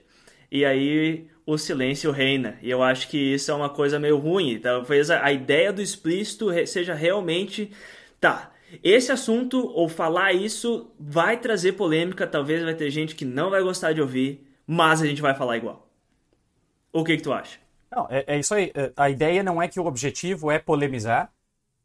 e 0.50 0.64
aí 0.64 1.26
o 1.44 1.58
silêncio 1.58 2.12
reina. 2.12 2.56
E 2.62 2.70
eu 2.70 2.82
acho 2.82 3.08
que 3.08 3.18
isso 3.18 3.50
é 3.50 3.54
uma 3.54 3.68
coisa 3.68 3.98
meio 3.98 4.16
ruim. 4.16 4.58
Talvez 4.58 5.10
a, 5.10 5.24
a 5.24 5.32
ideia 5.32 5.72
do 5.72 5.82
explícito 5.82 6.46
seja 6.66 6.94
realmente. 6.94 7.72
Tá, 8.20 8.52
esse 8.82 9.12
assunto 9.12 9.66
ou 9.68 9.88
falar 9.88 10.32
isso 10.32 10.90
vai 10.98 11.36
trazer 11.38 11.72
polêmica. 11.72 12.26
Talvez 12.26 12.62
vai 12.62 12.74
ter 12.74 12.90
gente 12.90 13.14
que 13.14 13.24
não 13.24 13.50
vai 13.50 13.62
gostar 13.62 13.92
de 13.92 14.00
ouvir, 14.00 14.46
mas 14.66 15.02
a 15.02 15.06
gente 15.06 15.22
vai 15.22 15.34
falar 15.34 15.56
igual. 15.56 15.88
O 16.92 17.04
que, 17.04 17.16
que 17.16 17.22
tu 17.22 17.32
acha? 17.32 17.58
Não, 17.90 18.06
é, 18.10 18.24
é 18.26 18.38
isso 18.38 18.54
aí. 18.54 18.72
É, 18.74 18.92
a 18.96 19.10
ideia 19.10 19.42
não 19.42 19.60
é 19.60 19.68
que 19.68 19.78
o 19.78 19.86
objetivo 19.86 20.50
é 20.50 20.58
polemizar. 20.58 21.30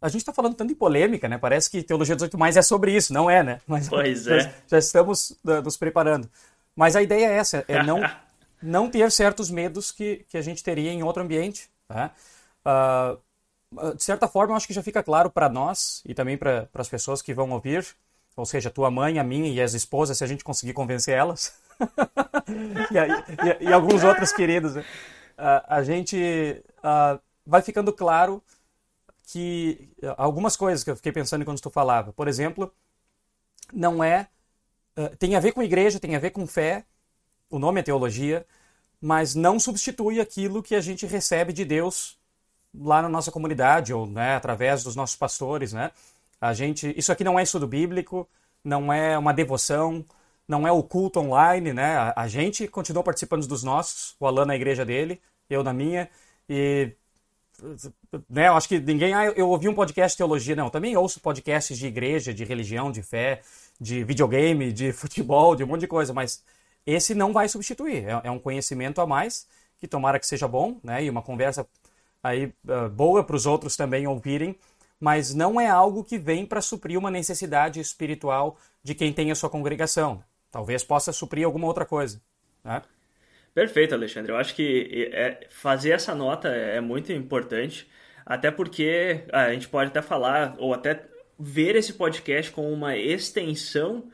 A 0.02 0.08
gente 0.08 0.22
está 0.22 0.32
falando 0.32 0.56
tanto 0.56 0.72
em 0.72 0.76
polêmica, 0.76 1.28
né? 1.28 1.38
Parece 1.38 1.70
que 1.70 1.84
Teologia 1.84 2.16
18 2.16 2.38
mais 2.38 2.56
é 2.56 2.62
sobre 2.62 2.96
isso, 2.96 3.14
não 3.14 3.30
é, 3.30 3.44
né? 3.44 3.60
Mas, 3.68 3.90
pois 3.90 4.28
é. 4.28 4.54
Já 4.68 4.78
estamos 4.78 5.32
uh, 5.44 5.62
nos 5.64 5.76
preparando. 5.76 6.30
Mas 6.76 6.96
a 6.96 7.02
ideia 7.02 7.26
é 7.26 7.34
essa, 7.34 7.66
é 7.68 7.84
não 7.84 8.02
não 8.62 8.90
ter 8.90 9.12
certos 9.12 9.50
medos 9.50 9.92
que, 9.92 10.26
que 10.30 10.38
a 10.38 10.42
gente 10.42 10.64
teria 10.64 10.92
em 10.92 11.04
outro 11.04 11.24
ambiente. 11.24 11.70
Tá? 11.88 12.12
Uh, 12.66 13.20
de 13.96 14.04
certa 14.04 14.28
forma, 14.28 14.56
acho 14.56 14.68
que 14.68 14.74
já 14.74 14.82
fica 14.82 15.04
claro 15.04 15.30
para 15.30 15.48
nós 15.48 16.02
e 16.06 16.14
também 16.14 16.38
para 16.38 16.68
as 16.74 16.90
pessoas 16.90 17.22
que 17.22 17.34
vão 17.34 17.52
ouvir, 17.52 17.86
ou 18.36 18.46
seja, 18.46 18.70
tua 18.70 18.90
mãe, 18.90 19.20
a 19.20 19.24
minha 19.24 19.50
e 19.50 19.62
as 19.62 19.74
esposas, 19.74 20.18
se 20.18 20.24
a 20.24 20.28
gente 20.28 20.44
conseguir 20.44 20.74
convencer 20.74 21.16
elas, 21.16 21.54
e, 22.50 23.66
e, 23.66 23.70
e, 23.70 23.74
alguns 23.74 24.04
outros 24.04 24.32
queridos, 24.32 24.76
uh, 24.76 24.84
a 25.68 25.84
gente 25.84 26.64
uh, 26.80 27.20
vai 27.46 27.62
ficando 27.62 27.94
claro 27.94 28.42
que 29.32 29.92
algumas 30.18 30.58
coisas 30.58 30.84
que 30.84 30.90
eu 30.90 30.96
fiquei 30.96 31.12
pensando 31.12 31.46
quando 31.46 31.62
tu 31.62 31.70
falava, 31.70 32.12
por 32.12 32.28
exemplo, 32.28 32.74
não 33.72 34.04
é 34.04 34.28
tem 35.18 35.36
a 35.36 35.40
ver 35.40 35.54
com 35.54 35.64
igreja, 35.64 36.00
tem 36.00 36.16
a 36.16 36.20
ver 36.20 36.32
com 36.32 36.46
fé, 36.46 36.84
o 37.50 37.60
nome 37.60 37.80
é 37.80 37.84
teologia, 37.84 38.46
mas 39.00 39.36
não 39.36 39.60
substitui 39.60 40.20
aquilo 40.20 40.62
que 40.62 40.76
a 40.76 40.82
gente 40.82 41.06
recebe 41.06 41.54
de 41.54 41.64
Deus 41.64 42.19
lá 42.74 43.02
na 43.02 43.10
nossa 43.10 43.32
comunidade 43.32 43.94
ou 43.94 44.06
né, 44.08 44.36
através 44.36 44.84
dos 44.84 44.96
nossos 44.96 45.16
pastores, 45.16 45.74
né? 45.74 45.92
A 46.42 46.54
gente, 46.54 46.94
isso 46.98 47.12
aqui 47.12 47.24
não 47.24 47.38
é 47.38 47.44
estudo 47.44 47.68
bíblico, 47.68 48.28
não 48.64 48.92
é 48.94 49.18
uma 49.18 49.34
devoção, 49.34 50.06
não 50.48 50.68
é 50.68 50.72
o 50.72 50.82
culto 50.82 51.20
online, 51.20 51.74
né? 51.74 51.98
A, 51.98 52.14
a 52.24 52.28
gente 52.28 52.68
continua 52.68 53.04
participando 53.04 53.46
dos 53.48 53.64
nossos, 53.64 54.16
o 54.20 54.26
Alan 54.26 54.46
na 54.46 54.56
igreja 54.56 54.86
dele, 54.86 55.20
eu 55.50 55.64
na 55.64 55.74
minha, 55.74 56.10
e 56.48 56.94
né, 58.30 58.48
eu 58.48 58.56
acho 58.56 58.68
que 58.68 58.80
ninguém, 58.80 59.14
ah, 59.14 59.26
eu 59.26 59.50
ouvi 59.50 59.68
um 59.68 59.74
podcast 59.74 60.16
de 60.16 60.18
teologia, 60.18 60.56
não, 60.56 60.66
eu 60.66 60.72
também 60.72 60.96
ouço 60.96 61.20
podcasts 61.20 61.78
de 61.78 61.88
igreja, 61.88 62.34
de 62.34 62.44
religião, 62.44 62.92
de 62.92 63.02
fé, 63.04 63.42
de 63.80 64.04
videogame, 64.04 64.72
de 64.72 64.92
futebol, 64.94 65.56
de 65.56 65.64
um 65.64 65.68
monte 65.68 65.82
de 65.82 65.88
coisa, 65.88 66.14
mas 66.14 66.44
esse 66.86 67.14
não 67.14 67.34
vai 67.34 67.50
substituir, 67.50 68.06
é, 68.08 68.22
é 68.24 68.32
um 68.32 68.40
conhecimento 68.40 69.02
a 69.02 69.08
mais, 69.08 69.48
que 69.80 69.88
tomara 69.88 70.20
que 70.20 70.28
seja 70.28 70.48
bom, 70.48 70.80
né, 70.84 71.04
e 71.04 71.10
uma 71.10 71.22
conversa 71.22 71.68
aí 72.24 72.54
uh, 72.68 72.90
boa 72.90 73.24
para 73.24 73.36
os 73.36 73.46
outros 73.46 73.76
também 73.76 74.08
ouvirem, 74.08 74.56
mas 75.00 75.34
não 75.34 75.60
é 75.60 75.68
algo 75.68 76.04
que 76.04 76.18
vem 76.18 76.46
para 76.46 76.62
suprir 76.62 76.98
uma 76.98 77.10
necessidade 77.10 77.80
espiritual 77.80 78.58
de 78.84 78.94
quem 78.94 79.14
tem 79.14 79.32
a 79.32 79.36
sua 79.36 79.50
congregação. 79.50 80.24
Talvez 80.52 80.84
possa 80.84 81.14
suprir 81.14 81.46
alguma 81.46 81.68
outra 81.68 81.86
coisa. 81.86 82.22
Né? 82.64 82.82
Perfeito, 83.54 83.96
Alexandre. 83.96 84.32
Eu 84.32 84.38
acho 84.38 84.56
que 84.56 85.10
é, 85.14 85.48
fazer 85.50 85.92
essa 85.92 86.14
nota 86.14 86.50
é 86.50 86.82
muito 86.82 87.12
importante, 87.14 87.90
até 88.26 88.52
porque 88.52 89.24
a 89.32 89.52
gente 89.52 89.68
pode 89.68 89.90
até 89.90 90.02
falar, 90.02 90.56
ou 90.58 90.74
até 90.74 91.06
ver 91.40 91.76
esse 91.76 91.94
podcast 91.94 92.52
como 92.52 92.70
uma 92.72 92.98
extensão 92.98 94.10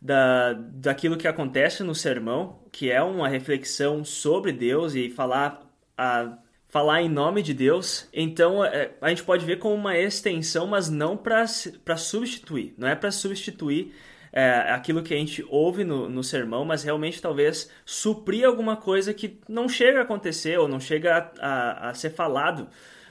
da, 0.00 0.52
daquilo 0.52 1.16
que 1.16 1.26
acontece 1.26 1.82
no 1.82 1.94
sermão, 1.94 2.62
que 2.70 2.90
é 2.90 3.02
uma 3.02 3.28
reflexão 3.28 4.04
sobre 4.04 4.52
Deus 4.52 4.94
e 4.94 5.10
falar 5.10 5.60
a 5.96 6.38
falar 6.68 7.02
em 7.02 7.08
nome 7.08 7.42
de 7.42 7.54
Deus. 7.54 8.08
Então 8.12 8.64
é, 8.64 8.90
a 9.00 9.08
gente 9.08 9.24
pode 9.24 9.44
ver 9.44 9.58
como 9.58 9.74
uma 9.74 9.96
extensão, 9.96 10.66
mas 10.66 10.88
não 10.88 11.16
para 11.16 11.46
substituir. 11.96 12.74
Não 12.76 12.86
é 12.86 12.94
para 12.94 13.10
substituir 13.10 13.94
é, 14.32 14.50
aquilo 14.72 15.02
que 15.02 15.14
a 15.14 15.16
gente 15.16 15.44
ouve 15.48 15.84
no, 15.84 16.08
no 16.08 16.22
sermão, 16.22 16.64
mas 16.64 16.82
realmente 16.82 17.20
talvez 17.20 17.70
suprir 17.84 18.46
alguma 18.46 18.76
coisa 18.76 19.14
que 19.14 19.40
não 19.48 19.68
chega 19.68 20.00
a 20.00 20.02
acontecer 20.02 20.58
ou 20.58 20.68
não 20.68 20.78
chega 20.78 21.32
a, 21.40 21.46
a, 21.46 21.90
a 21.90 21.94
ser 21.94 22.10
falado 22.10 22.68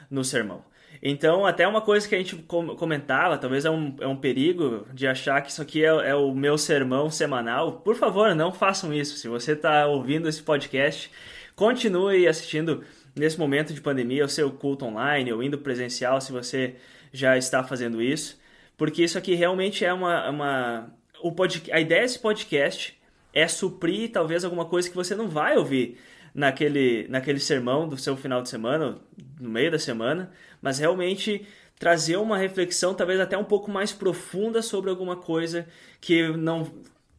no 0.10 0.24
sermão. 0.24 0.64
Então, 1.02 1.46
até 1.46 1.68
uma 1.68 1.82
coisa 1.82 2.08
que 2.08 2.16
a 2.16 2.18
gente 2.18 2.36
comentava, 2.36 3.38
talvez 3.38 3.66
é 3.66 3.70
um, 3.70 3.96
é 4.00 4.08
um 4.08 4.16
perigo 4.16 4.88
de 4.94 5.08
achar 5.08 5.42
que 5.42 5.52
isso 5.52 5.62
aqui 5.62 5.84
é, 5.84 5.88
é 5.88 6.16
o 6.16 6.34
meu 6.34 6.58
sermão 6.58 7.10
semanal. 7.10 7.82
Por 7.82 7.96
favor, 7.96 8.34
não 8.34 8.52
façam 8.52 8.92
isso. 8.92 9.16
Se 9.18 9.28
você 9.28 9.52
está 9.52 9.86
ouvindo 9.86 10.28
esse 10.28 10.42
podcast, 10.42 11.12
continue 11.56 12.28
assistindo 12.28 12.84
nesse 13.18 13.40
momento 13.40 13.74
de 13.74 13.82
pandemia 13.82 14.26
o 14.26 14.30
seu 14.30 14.52
culto 14.52 14.86
online 14.86 15.32
ou 15.34 15.42
indo 15.44 15.58
presencial, 15.58 16.22
se 16.22 16.32
você 16.32 16.76
já 17.12 17.38
está 17.38 17.64
fazendo 17.64 18.02
isso. 18.02 18.40
Porque 18.78 19.04
isso 19.04 19.18
aqui 19.18 19.34
realmente 19.34 19.84
é 19.84 19.92
uma, 19.92 20.30
uma 20.30 20.94
o 21.22 21.32
pod, 21.32 21.64
a 21.72 21.80
ideia 21.80 22.02
desse 22.02 22.20
podcast 22.20 22.98
é 23.34 23.48
suprir 23.48 24.12
talvez 24.12 24.44
alguma 24.44 24.66
coisa 24.66 24.90
que 24.90 24.96
você 24.96 25.16
não 25.16 25.28
vai 25.28 25.58
ouvir 25.58 25.98
naquele, 26.34 27.08
naquele 27.08 27.40
sermão 27.40 27.88
do 27.88 27.98
seu 27.98 28.16
final 28.16 28.42
de 28.42 28.50
semana, 28.50 28.98
no 29.40 29.50
meio 29.50 29.72
da 29.72 29.80
semana, 29.80 30.32
mas 30.62 30.80
realmente 30.80 31.46
trazer 31.80 32.18
uma 32.18 32.38
reflexão 32.38 32.94
talvez 32.94 33.20
até 33.20 33.38
um 33.38 33.44
pouco 33.44 33.70
mais 33.70 33.92
profunda 33.92 34.62
sobre 34.62 34.90
alguma 34.90 35.16
coisa 35.16 35.68
que 36.00 36.28
não 36.30 36.72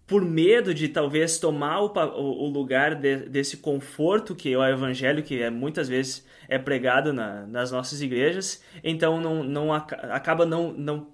por 0.09 0.25
medo 0.25 0.73
de 0.73 0.89
talvez 0.89 1.39
tomar 1.39 1.83
o, 1.83 1.93
o 2.17 2.49
lugar 2.49 2.95
de, 2.95 3.29
desse 3.29 3.59
conforto 3.59 4.35
que 4.35 4.55
é 4.55 4.59
o 4.59 4.65
evangelho 4.65 5.23
que 5.23 5.43
é, 5.43 5.51
muitas 5.51 5.87
vezes 5.87 6.27
é 6.49 6.59
pregado 6.59 7.13
na, 7.13 7.47
nas 7.47 7.71
nossas 7.71 8.01
igrejas, 8.01 8.65
então 8.83 9.21
não, 9.21 9.45
não 9.45 9.73
acaba 9.73 10.47
não, 10.47 10.73
não 10.73 11.09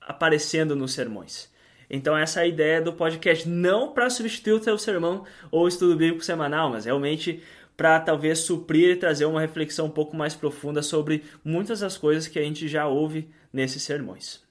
aparecendo 0.00 0.74
nos 0.74 0.92
sermões. 0.92 1.48
Então 1.88 2.18
essa 2.18 2.40
é 2.40 2.42
a 2.42 2.46
ideia 2.46 2.82
do 2.82 2.92
podcast, 2.92 3.48
não 3.48 3.92
para 3.92 4.10
substituir 4.10 4.54
o 4.54 4.62
seu 4.62 4.76
sermão 4.76 5.24
ou 5.48 5.68
estudo 5.68 5.96
bíblico 5.96 6.24
semanal, 6.24 6.70
mas 6.70 6.86
realmente 6.86 7.40
para 7.76 8.00
talvez 8.00 8.40
suprir 8.40 8.90
e 8.90 8.96
trazer 8.96 9.26
uma 9.26 9.40
reflexão 9.40 9.86
um 9.86 9.90
pouco 9.90 10.16
mais 10.16 10.34
profunda 10.34 10.82
sobre 10.82 11.22
muitas 11.44 11.80
das 11.80 11.96
coisas 11.96 12.26
que 12.26 12.38
a 12.38 12.42
gente 12.42 12.66
já 12.66 12.88
ouve 12.88 13.30
nesses 13.52 13.84
sermões. 13.84 14.42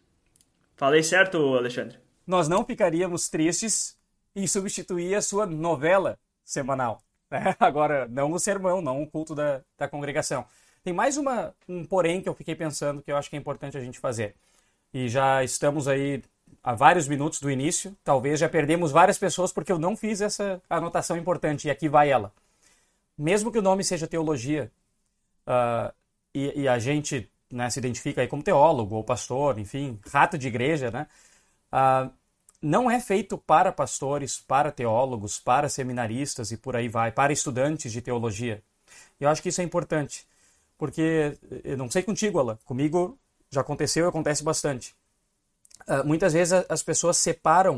Falei 0.77 1.03
certo, 1.03 1.37
Alexandre? 1.55 2.08
Nós 2.29 2.47
não 2.47 2.63
ficaríamos 2.63 3.27
tristes 3.27 3.97
em 4.35 4.45
substituir 4.45 5.15
a 5.15 5.21
sua 5.21 5.47
novela 5.47 6.15
semanal. 6.45 7.01
Né? 7.27 7.55
Agora, 7.59 8.07
não 8.07 8.31
o 8.31 8.37
sermão, 8.37 8.83
não 8.83 9.01
o 9.01 9.07
culto 9.07 9.33
da, 9.33 9.63
da 9.75 9.87
congregação. 9.87 10.45
Tem 10.83 10.93
mais 10.93 11.17
uma, 11.17 11.55
um 11.67 11.83
porém 11.83 12.21
que 12.21 12.29
eu 12.29 12.35
fiquei 12.35 12.53
pensando 12.53 13.01
que 13.01 13.11
eu 13.11 13.17
acho 13.17 13.31
que 13.31 13.35
é 13.35 13.39
importante 13.39 13.75
a 13.79 13.81
gente 13.81 13.97
fazer. 13.97 14.35
E 14.93 15.09
já 15.09 15.43
estamos 15.43 15.87
aí 15.87 16.21
há 16.61 16.75
vários 16.75 17.07
minutos 17.07 17.39
do 17.39 17.49
início. 17.49 17.97
Talvez 18.03 18.39
já 18.39 18.47
perdemos 18.47 18.91
várias 18.91 19.17
pessoas 19.17 19.51
porque 19.51 19.71
eu 19.71 19.79
não 19.79 19.97
fiz 19.97 20.21
essa 20.21 20.61
anotação 20.69 21.17
importante 21.17 21.67
e 21.67 21.71
aqui 21.71 21.89
vai 21.89 22.11
ela. 22.11 22.31
Mesmo 23.17 23.51
que 23.51 23.57
o 23.57 23.63
nome 23.63 23.83
seja 23.83 24.05
teologia 24.05 24.71
uh, 25.47 25.91
e, 26.31 26.61
e, 26.61 26.67
a 26.67 26.77
gente 26.77 27.27
né, 27.51 27.71
se 27.71 27.79
identifica 27.79 28.21
aí 28.21 28.27
como 28.27 28.43
teólogo 28.43 28.97
ou 28.97 29.03
pastor, 29.03 29.57
enfim, 29.57 29.99
rato 30.11 30.37
de 30.37 30.47
igreja, 30.47 30.91
né? 30.91 31.07
Uh, 31.73 32.18
não 32.61 32.89
é 32.89 32.99
feito 32.99 33.37
para 33.37 33.71
pastores, 33.71 34.39
para 34.39 34.71
teólogos, 34.71 35.39
para 35.39 35.69
seminaristas 35.69 36.51
e 36.51 36.57
por 36.57 36.75
aí 36.75 36.87
vai, 36.87 37.11
para 37.11 37.31
estudantes 37.31 37.91
de 37.91 38.01
teologia. 38.01 38.61
Eu 39.19 39.29
acho 39.29 39.41
que 39.41 39.49
isso 39.49 39.61
é 39.61 39.63
importante, 39.63 40.27
porque 40.77 41.37
eu 41.63 41.77
não 41.77 41.89
sei 41.89 42.03
contigo, 42.03 42.39
Alan, 42.39 42.57
comigo 42.65 43.17
já 43.49 43.61
aconteceu 43.61 44.05
e 44.05 44.09
acontece 44.09 44.43
bastante. 44.43 44.95
Uh, 45.87 46.05
muitas 46.05 46.33
vezes 46.33 46.65
as 46.69 46.83
pessoas 46.83 47.17
separam 47.17 47.77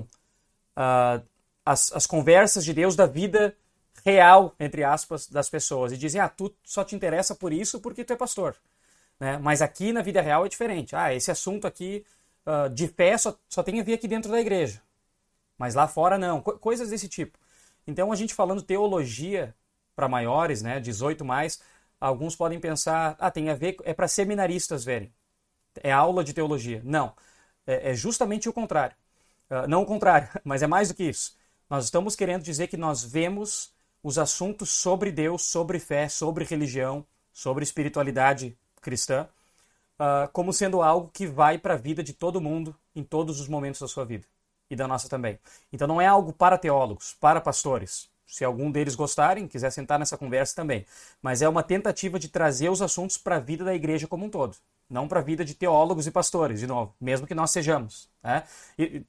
uh, 0.76 1.24
as, 1.66 1.92
as 1.94 2.06
conversas 2.06 2.66
de 2.66 2.74
Deus 2.74 2.96
da 2.96 3.06
vida 3.06 3.56
real, 4.04 4.56
entre 4.60 4.84
aspas, 4.84 5.28
das 5.28 5.50
pessoas 5.50 5.92
e 5.92 5.98
dizem: 5.98 6.20
ah, 6.20 6.30
tu 6.30 6.54
só 6.64 6.84
te 6.84 6.96
interessa 6.96 7.36
por 7.36 7.54
isso 7.54 7.80
porque 7.80 8.04
tu 8.04 8.14
é 8.14 8.16
pastor. 8.16 8.56
Né? 9.20 9.38
Mas 9.38 9.62
aqui 9.62 9.94
na 9.94 10.02
vida 10.02 10.22
real 10.22 10.46
é 10.46 10.50
diferente. 10.50 10.96
Ah, 10.96 11.14
esse 11.14 11.32
assunto 11.32 11.68
aqui 11.68 12.04
uh, 12.46 12.70
de 12.70 12.88
fé 12.88 13.18
só, 13.18 13.38
só 13.50 13.64
tem 13.64 13.80
a 13.80 13.84
ver 13.84 13.94
aqui 13.94 14.08
dentro 14.08 14.32
da 14.32 14.40
igreja. 14.40 14.82
Mas 15.58 15.76
lá 15.76 15.88
fora 15.88 16.18
não. 16.18 16.42
Co 16.42 16.58
coisas 16.58 16.90
desse 16.90 17.08
tipo. 17.08 17.38
Então 17.86 18.12
a 18.12 18.16
gente 18.16 18.34
falando 18.34 18.62
teologia 18.62 19.56
para 19.96 20.08
maiores, 20.08 20.62
né, 20.62 20.80
18 20.80 21.24
mais, 21.26 21.62
alguns 22.00 22.36
podem 22.36 22.60
pensar: 22.60 23.16
ah, 23.20 23.32
tem 23.32 23.50
a 23.50 23.56
ver, 23.56 23.78
é 23.84 23.94
para 23.94 24.08
seminaristas 24.08 24.84
verem. 24.84 25.14
É 25.84 25.92
aula 25.92 26.24
de 26.24 26.34
teologia. 26.34 26.82
Não 26.84 27.14
é, 27.66 27.92
é 27.92 27.94
justamente 27.94 28.50
o 28.50 28.54
contrário. 28.54 28.96
Uh, 29.50 29.68
não 29.68 29.82
o 29.82 29.86
contrário, 29.86 30.30
mas 30.44 30.62
é 30.62 30.68
mais 30.68 30.90
do 30.90 30.94
que 30.94 31.04
isso. 31.04 31.36
Nós 31.70 31.86
estamos 31.86 32.16
querendo 32.16 32.44
dizer 32.44 32.68
que 32.68 32.78
nós 32.78 33.04
vemos 33.04 33.74
os 34.04 34.18
assuntos 34.18 34.70
sobre 34.70 35.12
Deus, 35.12 35.44
sobre 35.44 35.80
fé, 35.80 36.10
sobre 36.10 36.44
religião, 36.44 37.06
sobre 37.32 37.64
espiritualidade 37.64 38.58
cristã, 38.82 39.28
uh, 40.02 40.28
como 40.34 40.52
sendo 40.52 40.82
algo 40.82 41.12
que 41.14 41.28
vai 41.28 41.60
para 41.60 41.76
a 41.76 41.78
vida 41.78 42.04
de 42.04 42.14
todo 42.14 42.42
mundo 42.42 42.76
em 42.96 43.04
todos 43.04 43.40
os 43.40 43.48
momentos 43.48 43.80
da 43.80 43.88
sua 43.88 44.04
vida 44.04 44.26
e 44.70 44.76
da 44.76 44.88
nossa 44.88 45.08
também. 45.08 45.38
Então 45.72 45.88
não 45.88 46.02
é 46.02 46.08
algo 46.08 46.34
para 46.34 46.58
teólogos, 46.58 47.16
para 47.20 47.40
pastores. 47.40 48.10
Se 48.26 48.44
algum 48.44 48.72
deles 48.72 48.96
gostarem, 48.96 49.48
quiser 49.48 49.70
sentar 49.72 50.00
nessa 50.00 50.18
conversa 50.18 50.56
também. 50.56 50.86
Mas 51.22 51.42
é 51.42 51.50
uma 51.50 51.62
tentativa 51.62 52.18
de 52.18 52.30
trazer 52.30 52.70
os 52.70 52.82
assuntos 52.82 53.18
para 53.18 53.36
a 53.36 53.40
vida 53.40 53.64
da 53.64 53.76
igreja 53.76 54.08
como 54.08 54.26
um 54.26 54.30
todo 54.30 54.56
não 54.92 55.08
para 55.08 55.20
a 55.20 55.24
vida 55.24 55.46
de 55.46 55.56
teólogos 55.56 56.06
e 56.06 56.12
pastores, 56.12 56.60
de 56.60 56.68
novo, 56.68 56.94
mesmo 57.00 57.26
que 57.26 57.34
nós 57.34 57.52
sejamos. 57.52 58.10
Né? 58.24 58.44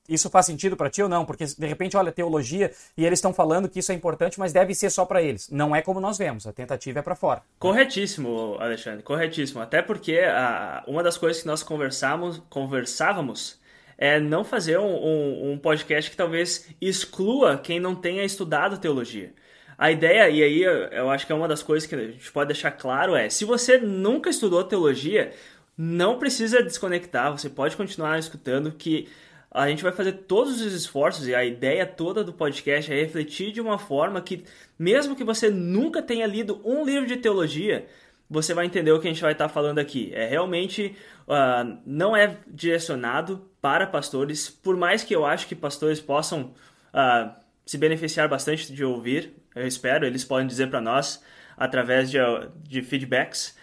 Isso 0.09 0.31
faz 0.31 0.47
sentido 0.47 0.77
para 0.77 0.89
ti 0.89 1.03
ou 1.03 1.09
não? 1.09 1.25
Porque 1.25 1.45
de 1.45 1.67
repente, 1.67 1.97
olha, 1.97 2.12
teologia 2.12 2.73
e 2.97 3.05
eles 3.05 3.19
estão 3.19 3.35
falando 3.35 3.69
que 3.69 3.81
isso 3.81 3.93
é 3.93 3.95
importante, 3.95 4.39
mas 4.39 4.53
deve 4.53 4.75
ser 4.75 4.91
só 4.91 5.05
para 5.05 5.21
eles. 5.21 5.51
Não 5.51 5.75
é 5.75 5.83
como 5.83 6.01
nós 6.01 6.17
vemos, 6.17 6.47
a 6.47 6.53
tentativa 6.53 7.01
é 7.01 7.03
para 7.03 7.17
fora. 7.17 7.43
Corretíssimo, 7.59 8.57
Alexandre, 8.61 9.03
corretíssimo. 9.03 9.61
Até 9.61 9.83
porque 9.83 10.19
a, 10.21 10.85
uma 10.87 11.03
das 11.03 11.19
coisas 11.19 11.43
que 11.43 11.49
nós 11.49 11.62
conversamos, 11.62 12.41
conversávamos 12.49 13.61
é 13.99 14.19
não 14.19 14.45
fazer 14.45 14.79
um, 14.79 14.95
um, 14.95 15.53
um 15.53 15.59
podcast 15.59 16.11
que 16.11 16.17
talvez 16.17 16.69
exclua 16.81 17.59
quem 17.59 17.79
não 17.79 17.95
tenha 17.95 18.25
estudado 18.25 18.79
teologia. 18.79 19.35
A 19.79 19.91
ideia, 19.91 20.29
e 20.29 20.43
aí 20.43 20.62
eu 20.62 21.11
acho 21.11 21.27
que 21.27 21.33
é 21.33 21.35
uma 21.35 21.49
das 21.49 21.62
coisas 21.62 21.89
que 21.89 21.95
a 21.95 21.99
gente 21.99 22.31
pode 22.31 22.49
deixar 22.49 22.71
claro, 22.71 23.17
é: 23.17 23.29
se 23.29 23.45
você 23.45 23.79
nunca 23.79 24.31
estudou 24.31 24.62
teologia, 24.62 25.33
não 25.76 26.19
precisa 26.19 26.62
desconectar, 26.62 27.33
você 27.33 27.49
pode 27.49 27.76
continuar 27.76 28.19
escutando 28.19 28.73
que 28.73 29.09
a 29.50 29.69
gente 29.69 29.83
vai 29.83 29.93
fazer 29.93 30.12
todos 30.12 30.61
os 30.61 30.73
esforços 30.73 31.26
e 31.26 31.35
a 31.35 31.45
ideia 31.45 31.87
toda 31.87 32.25
do 32.25 32.33
podcast 32.33 32.91
é 32.91 32.97
refletir 32.97 33.52
de 33.52 33.61
uma 33.61 33.79
forma 33.79 34.21
que, 34.21 34.45
mesmo 34.79 35.14
que 35.14 35.25
você 35.25 35.50
nunca 35.50 36.02
tenha 36.02 36.26
lido 36.26 36.61
um 36.64 36.85
livro 36.85 37.07
de 37.07 37.17
teologia, 37.17 37.87
você 38.31 38.55
vai 38.55 38.64
entender 38.64 38.93
o 38.93 39.00
que 39.00 39.09
a 39.09 39.11
gente 39.11 39.23
vai 39.23 39.33
estar 39.33 39.49
falando 39.50 39.79
aqui. 39.79 40.11
É 40.14 40.26
realmente 40.26 40.97
uh, 41.29 41.79
não 41.85 42.17
é 42.17 42.38
direcionado 42.47 43.50
para 43.61 43.87
pastores, 43.87 44.49
por 44.49 44.76
mais 44.76 45.05
que 45.05 45.14
eu 45.14 45.26
acho 45.26 45.47
que 45.47 45.55
pastores 45.55 46.00
possam 46.00 46.55
uh, 46.95 47.31
se 47.67 47.76
beneficiar 47.76 48.29
bastante 48.29 48.73
de 48.73 48.83
ouvir 48.83 49.43
eu 49.55 49.67
espero, 49.67 50.07
eles 50.07 50.25
podem 50.25 50.47
dizer 50.47 50.69
para 50.71 50.81
nós 50.81 51.23
através 51.57 52.11
de, 52.11 52.19
de 52.62 52.83
feedbacks. 52.83 53.57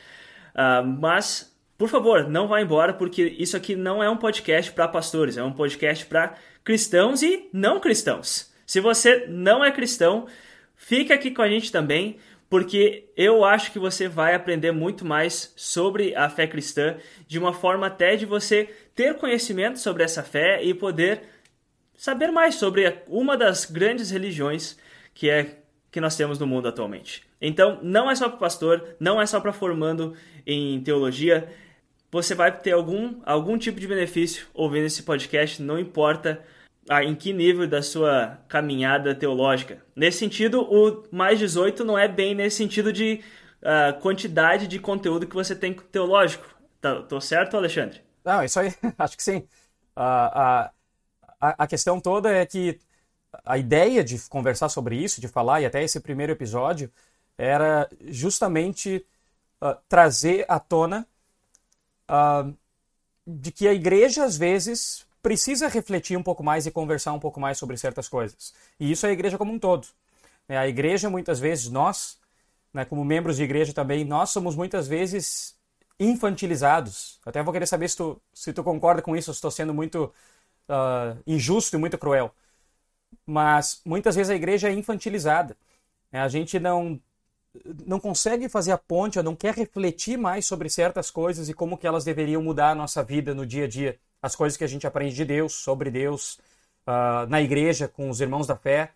Uh, 0.54 0.86
mas, 0.86 1.49
por 1.80 1.88
favor, 1.88 2.28
não 2.28 2.46
vá 2.46 2.62
embora, 2.62 2.94
porque 2.94 3.24
isso 3.40 3.56
aqui 3.56 3.74
não 3.74 4.04
é 4.04 4.10
um 4.10 4.18
podcast 4.18 4.70
para 4.74 4.86
pastores, 4.86 5.38
é 5.38 5.44
um 5.44 5.54
podcast 5.54 6.06
para 6.06 6.36
cristãos 6.62 7.24
e 7.24 7.48
não 7.54 7.80
cristãos. 7.80 8.54
Se 8.68 8.82
você 8.82 9.26
não 9.30 9.64
é 9.64 9.72
cristão, 9.72 10.28
fica 10.76 11.14
aqui 11.14 11.32
com 11.32 11.42
a 11.42 11.48
gente 11.48 11.72
também, 11.72 12.18
porque 12.50 13.10
eu 13.16 13.46
acho 13.46 13.72
que 13.72 13.80
você 13.80 14.10
vai 14.10 14.36
aprender 14.36 14.74
muito 14.74 15.06
mais 15.06 15.54
sobre 15.56 16.14
a 16.16 16.30
fé 16.30 16.48
cristã, 16.48 16.98
de 17.26 17.40
uma 17.40 17.54
forma 17.54 17.88
até 17.88 18.18
de 18.18 18.26
você 18.26 18.70
ter 18.94 19.16
conhecimento 19.16 19.80
sobre 19.80 20.04
essa 20.04 20.22
fé 20.22 20.62
e 20.62 20.74
poder 20.74 21.22
saber 21.96 22.30
mais 22.30 22.56
sobre 22.56 23.04
uma 23.08 23.38
das 23.38 23.64
grandes 23.64 24.12
religiões 24.12 24.78
que 25.14 25.30
é 25.30 25.60
que 25.90 26.02
nós 26.02 26.18
temos 26.18 26.38
no 26.38 26.46
mundo 26.46 26.68
atualmente. 26.68 27.24
Então, 27.42 27.80
não 27.82 28.12
é 28.12 28.16
só 28.16 28.28
para 28.28 28.38
pastor, 28.38 28.96
não 29.00 29.22
é 29.22 29.26
só 29.26 29.40
para 29.40 29.54
formando 29.54 30.14
em 30.46 30.82
teologia. 30.82 31.48
Você 32.12 32.34
vai 32.34 32.52
ter 32.52 32.72
algum, 32.72 33.20
algum 33.24 33.58
tipo 33.58 33.80
de 33.80 33.88
benefício 33.88 34.48
ouvindo 34.54 34.86
esse 34.86 35.04
podcast, 35.04 35.62
não 35.62 35.78
importa 35.78 36.44
ah, 36.90 37.04
em 37.04 37.14
que 37.14 37.32
nível 37.32 37.68
da 37.68 37.84
sua 37.84 38.40
caminhada 38.48 39.14
teológica. 39.14 39.84
Nesse 39.96 40.18
sentido, 40.18 40.62
o 40.62 41.04
mais 41.12 41.38
18 41.38 41.84
não 41.84 41.98
é 41.98 42.08
bem 42.08 42.34
nesse 42.34 42.58
sentido 42.58 42.92
de 42.92 43.22
uh, 43.62 44.00
quantidade 44.02 44.68
de 44.68 44.80
conteúdo 44.80 45.28
que 45.28 45.36
você 45.36 45.56
tem 45.56 45.74
teológico. 45.74 46.46
Tá, 46.82 47.02
tô 47.04 47.22
certo, 47.22 47.56
Alexandre? 47.56 48.02
Não, 48.26 48.44
isso 48.44 48.60
aí, 48.60 48.74
acho 48.98 49.16
que 49.16 49.24
sim. 49.24 49.38
Uh, 49.96 49.96
a, 49.96 50.72
a 51.40 51.68
questão 51.68 52.00
toda 52.00 52.32
é 52.32 52.44
que 52.46 52.80
a 53.46 53.58
ideia 53.58 54.04
de 54.04 54.18
conversar 54.28 54.70
sobre 54.70 54.96
isso, 54.96 55.22
de 55.22 55.28
falar, 55.28 55.62
e 55.62 55.66
até 55.66 55.84
esse 55.84 56.00
primeiro 56.00 56.32
episódio, 56.32 56.92
era 57.38 57.88
justamente 58.08 59.06
uh, 59.62 59.76
trazer 59.88 60.46
à 60.48 60.60
tona 60.60 61.08
uh, 62.10 62.54
de 63.26 63.52
que 63.52 63.68
a 63.68 63.74
igreja, 63.74 64.24
às 64.26 64.38
vezes, 64.38 65.06
precisa 65.22 65.68
refletir 65.68 66.18
um 66.18 66.24
pouco 66.24 66.44
mais 66.44 66.66
e 66.66 66.72
conversar 66.72 67.14
um 67.14 67.20
pouco 67.20 67.40
mais 67.40 67.58
sobre 67.58 67.78
certas 67.78 68.10
coisas. 68.10 68.54
E 68.80 68.92
isso 68.92 69.06
é 69.06 69.10
a 69.10 69.14
igreja 69.14 69.38
como 69.38 69.54
um 69.54 69.60
todo. 69.60 69.88
Né? 70.48 70.58
A 70.58 70.68
igreja, 70.68 71.10
muitas 71.10 71.40
vezes, 71.40 71.70
nós, 71.70 72.18
né, 72.74 72.86
como 72.86 73.06
membros 73.06 73.38
de 73.38 73.44
igreja 73.44 73.74
também, 73.74 74.04
nós 74.04 74.32
somos 74.32 74.56
muitas 74.56 74.88
vezes 74.88 75.56
infantilizados. 76.00 77.20
Até 77.26 77.44
vou 77.44 77.54
querer 77.54 77.68
saber 77.68 77.90
se 77.90 77.98
tu, 77.98 78.22
se 78.34 78.54
tu 78.54 78.64
concorda 78.64 79.02
com 79.02 79.16
isso, 79.16 79.34
se 79.34 79.38
estou 79.38 79.52
sendo 79.52 79.74
muito 79.74 80.14
uh, 80.70 81.22
injusto 81.28 81.76
e 81.76 81.80
muito 81.80 81.98
cruel 81.98 82.34
mas 83.26 83.82
muitas 83.86 84.16
vezes 84.16 84.30
a 84.30 84.36
igreja 84.36 84.70
é 84.70 84.74
infantilizada. 84.74 85.58
A 86.12 86.28
gente 86.28 86.60
não 86.60 87.00
não 87.86 88.00
consegue 88.00 88.48
fazer 88.48 88.72
a 88.72 88.78
ponte, 88.78 89.18
ou 89.18 89.24
não 89.24 89.36
quer 89.36 89.54
refletir 89.54 90.18
mais 90.18 90.46
sobre 90.46 90.70
certas 90.70 91.10
coisas 91.10 91.50
e 91.50 91.54
como 91.54 91.78
que 91.78 91.88
elas 91.88 92.04
deveriam 92.04 92.42
mudar 92.42 92.72
a 92.72 92.76
nossa 92.76 93.04
vida 93.04 93.34
no 93.34 93.46
dia 93.46 93.66
a 93.66 93.68
dia. 93.68 94.00
As 94.22 94.36
coisas 94.36 94.58
que 94.58 94.64
a 94.64 94.68
gente 94.68 94.86
aprende 94.86 95.16
de 95.16 95.26
Deus, 95.26 95.54
sobre 95.54 95.90
Deus, 95.90 96.40
uh, 96.88 97.26
na 97.28 97.42
igreja, 97.42 97.88
com 97.88 98.10
os 98.10 98.22
irmãos 98.22 98.48
da 98.48 98.56
fé. 98.56 98.92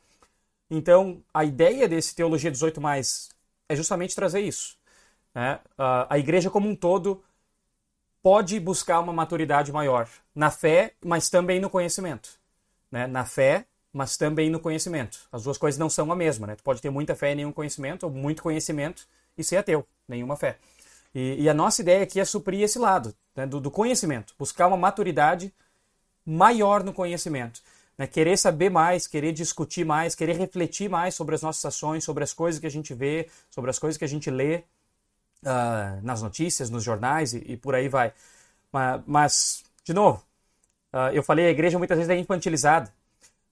Então, 0.69 1.23
a 1.33 1.43
ideia 1.43 1.87
desse 1.87 2.15
Teologia 2.15 2.51
18 2.51 2.79
Mais 2.79 3.29
é 3.67 3.75
justamente 3.75 4.15
trazer 4.15 4.41
isso. 4.41 4.77
Né? 5.33 5.59
Uh, 5.77 6.05
a 6.09 6.19
igreja 6.19 6.49
como 6.49 6.69
um 6.69 6.75
todo 6.75 7.23
pode 8.21 8.59
buscar 8.59 8.99
uma 8.99 9.13
maturidade 9.13 9.71
maior 9.71 10.07
na 10.33 10.51
fé, 10.51 10.93
mas 11.03 11.29
também 11.29 11.59
no 11.59 11.69
conhecimento. 11.69 12.29
Né? 12.91 13.07
Na 13.07 13.25
fé 13.25 13.65
mas 13.93 14.17
também 14.17 14.49
no 14.49 14.59
conhecimento. 14.59 15.19
As 15.31 15.43
duas 15.43 15.57
coisas 15.57 15.77
não 15.77 15.89
são 15.89 16.11
a 16.11 16.15
mesma, 16.15 16.47
né? 16.47 16.55
Tu 16.55 16.63
pode 16.63 16.81
ter 16.81 16.89
muita 16.89 17.15
fé 17.15 17.31
e 17.31 17.35
nenhum 17.35 17.51
conhecimento, 17.51 18.03
ou 18.03 18.11
muito 18.11 18.41
conhecimento 18.41 19.07
e 19.37 19.43
ser 19.43 19.57
ateu, 19.57 19.85
nenhuma 20.07 20.35
fé. 20.35 20.57
E, 21.13 21.43
e 21.43 21.49
a 21.49 21.53
nossa 21.53 21.81
ideia 21.81 22.03
aqui 22.03 22.19
é 22.19 22.25
suprir 22.25 22.61
esse 22.61 22.79
lado 22.79 23.15
né? 23.35 23.45
do, 23.45 23.59
do, 23.59 23.69
conhecimento, 23.69 24.33
buscar 24.37 24.67
uma 24.67 24.77
maturidade 24.77 25.53
maior 26.25 26.83
no 26.83 26.91
conhecimento. 26.91 27.61
Né? 27.95 28.07
Querer 28.07 28.35
saber 28.35 28.71
mais, 28.71 29.05
querer 29.05 29.31
discutir 29.31 29.85
mais, 29.85 30.15
querer 30.15 30.35
refletir 30.35 30.89
mais 30.89 31.13
sobre 31.13 31.35
as 31.35 31.43
nossas 31.43 31.63
ações, 31.63 32.03
sobre 32.03 32.23
as 32.23 32.33
coisas 32.33 32.59
que 32.59 32.65
a 32.65 32.71
gente 32.71 32.95
vê, 32.95 33.29
sobre 33.51 33.69
as 33.69 33.77
coisas 33.77 33.95
que 33.95 34.05
a 34.05 34.09
gente 34.09 34.31
lê 34.31 34.63
uh, 35.43 36.01
nas 36.01 36.23
notícias, 36.23 36.71
nos 36.71 36.83
jornais 36.83 37.35
e, 37.35 37.43
e 37.45 37.57
por 37.57 37.75
aí 37.75 37.87
vai. 37.87 38.11
Mas, 38.71 39.01
mas 39.05 39.63
de 39.83 39.93
novo, 39.93 40.23
uh, 40.91 41.13
eu 41.13 41.21
falei, 41.21 41.45
a 41.45 41.51
igreja 41.51 41.77
muitas 41.77 41.97
vezes 41.97 42.09
é 42.09 42.17
infantilizada. 42.17 42.91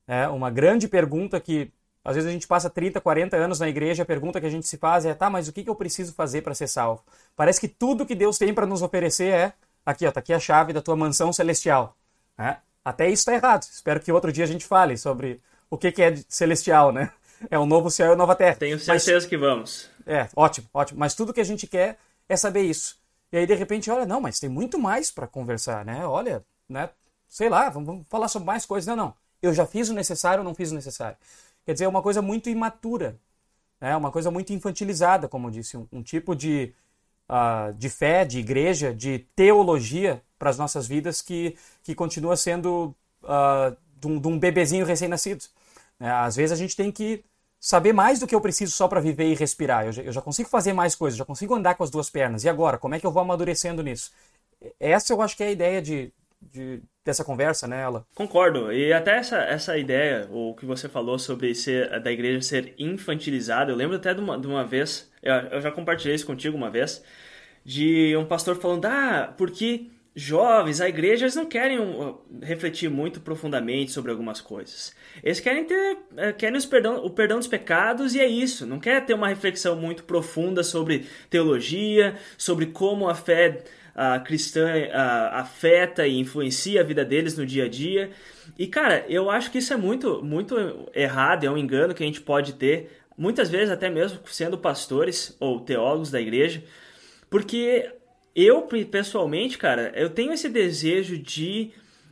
É 0.08 0.28
uma 0.28 0.50
grande 0.50 0.88
pergunta 0.88 1.40
que 1.40 1.72
às 2.04 2.16
vezes 2.16 2.30
a 2.30 2.34
gente 2.34 2.48
passa 2.48 2.70
30, 2.70 3.00
40 3.00 3.38
anos 3.38 3.60
na 3.60 3.70
igreja, 3.70 4.04
a 4.04 4.06
pergunta 4.06 4.42
que 4.42 4.48
a 4.48 4.50
gente 4.50 4.68
se 4.68 4.78
faz 4.78 5.06
é: 5.06 5.14
tá, 5.14 5.30
mas 5.30 5.48
o 5.48 5.54
que, 5.54 5.68
eu 5.68 5.76
preciso 5.76 6.14
fazer 6.14 6.42
para 6.42 6.56
ser 6.56 6.68
salvo? 6.68 7.04
Parece 7.36 7.60
que 7.60 7.68
tudo 7.68 8.06
que 8.06 8.16
Deus 8.16 8.38
tem 8.38 8.54
para 8.54 8.66
nos 8.66 8.82
oferecer 8.82 9.32
é: 9.34 9.54
aqui, 9.86 10.06
ó, 10.06 10.12
tá 10.12 10.20
aqui 10.20 10.34
a 10.34 10.40
chave 10.40 10.74
da 10.74 10.82
tua 10.82 10.96
mansão 10.96 11.32
celestial. 11.32 11.96
É? 12.38 12.58
Até 12.84 13.08
isso 13.08 13.22
está 13.22 13.34
errado. 13.34 13.64
Espero 13.64 14.00
que 14.00 14.12
outro 14.12 14.32
dia 14.32 14.44
a 14.44 14.48
gente 14.48 14.66
fale 14.66 14.98
sobre 14.98 15.40
o 15.70 15.78
que, 15.78 15.92
que 15.92 16.02
é 16.02 16.16
celestial, 16.28 16.92
né? 16.92 17.12
É 17.50 17.58
o 17.58 17.66
novo 17.66 17.90
céu 17.90 18.10
e 18.10 18.14
a 18.14 18.16
nova 18.16 18.36
terra. 18.36 18.56
Tenho 18.56 18.80
certeza 18.80 19.14
mas, 19.14 19.26
que 19.26 19.38
vamos. 19.38 19.90
É, 20.06 20.28
ótimo, 20.36 20.68
ótimo. 20.74 21.00
Mas 21.00 21.14
tudo 21.14 21.34
que 21.34 21.42
a 21.42 21.46
gente 21.46 21.68
quer 21.68 21.98
é 22.28 22.36
saber 22.36 22.62
isso. 22.62 23.00
E 23.32 23.38
aí, 23.38 23.46
de 23.46 23.54
repente, 23.54 23.90
olha, 23.90 24.06
não, 24.06 24.22
mas 24.22 24.40
tem 24.40 24.50
muito 24.50 24.78
mais 24.78 25.12
para 25.12 25.28
conversar, 25.28 25.86
né? 25.86 26.06
Olha, 26.06 26.44
né? 26.68 26.90
Sei 27.28 27.48
lá, 27.50 27.70
vamos, 27.70 27.88
vamos 27.88 28.08
falar 28.10 28.28
sobre 28.28 28.48
mais 28.48 28.66
coisas. 28.66 28.88
Não, 28.88 28.96
não 28.96 29.21
eu 29.42 29.54
já 29.54 29.66
fiz 29.66 29.90
o 29.90 29.94
necessário 29.94 30.40
ou 30.40 30.46
não 30.46 30.56
fiz 30.56 30.72
o 30.72 30.76
necessário. 30.76 31.18
Quer 31.66 31.74
dizer, 31.74 31.86
é 31.86 31.88
uma 31.88 32.02
coisa 32.02 32.22
muito 32.22 32.50
imatura, 32.50 33.20
né? 33.80 33.96
uma 33.96 34.12
coisa 34.12 34.32
muito 34.32 34.54
infantilizada, 34.54 35.28
como 35.28 35.48
eu 35.48 35.52
disse, 35.52 35.78
um, 35.78 35.88
um 35.92 36.04
tipo 36.04 36.36
de, 36.36 36.74
uh, 37.30 37.74
de 37.74 37.90
fé, 37.90 38.26
de 38.26 38.40
igreja, 38.40 38.94
de 38.94 39.20
teologia 39.36 40.22
para 40.38 40.50
as 40.50 40.58
nossas 40.58 40.88
vidas 40.88 41.22
que, 41.22 41.56
que 41.84 41.94
continua 41.94 42.36
sendo 42.36 42.96
uh, 43.24 43.76
de, 43.96 44.08
um, 44.08 44.20
de 44.20 44.28
um 44.28 44.40
bebezinho 44.40 44.86
recém-nascido. 44.86 45.46
Né? 46.00 46.12
Às 46.12 46.36
vezes 46.36 46.52
a 46.52 46.56
gente 46.56 46.76
tem 46.76 46.92
que 46.92 47.24
saber 47.60 47.94
mais 47.94 48.20
do 48.20 48.26
que 48.26 48.34
eu 48.34 48.42
preciso 48.42 48.72
só 48.72 48.88
para 48.88 49.00
viver 49.00 49.32
e 49.32 49.36
respirar. 49.36 49.86
Eu 49.86 49.92
já, 49.92 50.02
eu 50.02 50.12
já, 50.12 50.22
consigo 50.22 50.50
fazer 50.50 50.74
mais 50.74 50.96
coisas, 50.96 51.18
já 51.18 51.24
consigo 51.24 51.54
andar 51.54 51.76
com 51.76 51.84
as 51.84 51.92
duas 51.92 52.10
pernas. 52.10 52.44
E 52.44 52.50
agora, 52.50 52.78
como 52.78 52.96
é 52.96 53.00
que 53.00 53.06
eu 53.06 53.12
vou 53.12 53.22
amadurecendo 53.22 53.84
nisso? 53.84 54.12
Essa 54.80 55.14
eu 55.14 55.22
acho 55.22 55.38
que 55.38 55.44
é 55.44 55.48
a 55.48 55.52
ideia 55.52 55.82
de, 55.82 56.12
de, 56.42 56.82
dessa 57.06 57.24
conversa, 57.24 57.68
né, 57.68 57.82
ela? 57.82 58.06
Concordo. 58.16 58.72
E 58.72 58.92
até 58.92 59.18
essa, 59.18 59.38
essa 59.38 59.78
ideia, 59.78 60.28
o 60.32 60.54
que 60.56 60.66
você 60.66 60.90
falou 60.90 61.20
sobre 61.20 61.54
ser 61.54 62.00
da 62.00 62.12
igreja 62.12 62.42
ser 62.42 62.74
infantilizada, 62.78 63.72
eu 63.72 63.76
lembro 63.76 63.96
até 63.96 64.14
de 64.14 64.20
uma, 64.20 64.40
de 64.40 64.48
uma 64.48 64.66
vez, 64.66 65.12
eu, 65.22 65.34
eu 65.34 65.62
já 65.62 65.72
compartilhei 65.72 66.16
isso 66.16 66.26
contigo 66.26 66.58
uma 66.58 66.70
vez, 66.70 67.04
de 67.64 68.16
um 68.18 68.26
pastor 68.26 68.56
falando, 68.56 68.86
ah, 68.86 69.34
porque 69.38 69.92
jovens, 70.16 70.82
a 70.82 70.90
igreja, 70.90 71.24
eles 71.24 71.36
não 71.36 71.46
querem 71.46 71.80
refletir 72.42 72.90
muito 72.90 73.22
profundamente 73.22 73.92
sobre 73.92 74.12
algumas 74.12 74.42
coisas. 74.42 74.94
Eles 75.24 75.40
querem 75.40 75.64
ter 75.64 75.98
eh, 76.18 76.34
querem 76.34 76.58
os 76.58 76.66
perdão, 76.66 77.06
o 77.06 77.10
perdão 77.10 77.38
dos 77.38 77.48
pecados 77.48 78.14
e 78.14 78.20
é 78.20 78.28
isso. 78.28 78.66
Não 78.66 78.80
quer 78.80 79.06
ter 79.06 79.14
uma 79.14 79.30
reflexão 79.30 79.76
muito 79.76 80.04
profunda 80.04 80.64
sobre 80.64 81.06
teologia, 81.30 82.16
sobre 82.38 82.66
como 82.68 83.08
a 83.08 83.16
fé 83.16 83.64
a 83.96 84.20
cristã 84.20 84.68
a, 84.92 85.42
afeta 85.42 86.08
e 86.08 86.20
influencia 86.20 86.82
a 86.82 86.84
vida 86.84 87.04
deles 87.04 87.38
no 87.38 87.46
dia 87.46 87.66
a 87.66 87.70
dia. 87.70 88.12
E 88.58 88.68
cara, 88.68 89.06
eu 89.08 89.30
acho 89.30 89.52
que 89.52 89.58
isso 89.58 89.74
é 89.74 89.78
muito, 89.78 90.24
muito 90.24 90.56
errado, 90.94 91.46
é 91.46 91.52
um 91.52 91.58
engano 91.58 91.94
que 91.94 92.04
a 92.04 92.06
gente 92.06 92.22
pode 92.22 92.54
ter, 92.54 92.90
muitas 93.18 93.50
vezes 93.50 93.70
até 93.70 93.90
mesmo 93.90 94.20
sendo 94.26 94.58
pastores 94.58 95.36
ou 95.40 95.60
teólogos 95.60 96.12
da 96.12 96.20
igreja, 96.20 96.64
porque 97.30 97.92
eu 98.36 98.64
pessoalmente, 98.90 99.58
cara, 99.58 99.92
eu 99.96 100.10
tenho 100.10 100.34
esse 100.34 100.50
desejo 100.50 101.18
de 101.18 101.72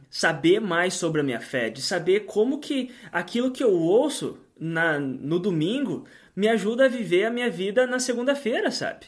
saber 0.09 0.59
mais 0.59 0.95
sobre 0.95 1.21
a 1.21 1.23
minha 1.23 1.39
fé, 1.39 1.69
de 1.69 1.81
saber 1.81 2.21
como 2.21 2.59
que 2.59 2.91
aquilo 3.11 3.51
que 3.51 3.63
eu 3.63 3.71
ouço 3.71 4.37
na, 4.59 4.99
no 4.99 5.39
domingo 5.39 6.05
me 6.35 6.47
ajuda 6.47 6.85
a 6.85 6.89
viver 6.89 7.25
a 7.25 7.31
minha 7.31 7.49
vida 7.49 7.85
na 7.85 7.99
segunda-feira, 7.99 8.71
sabe? 8.71 9.07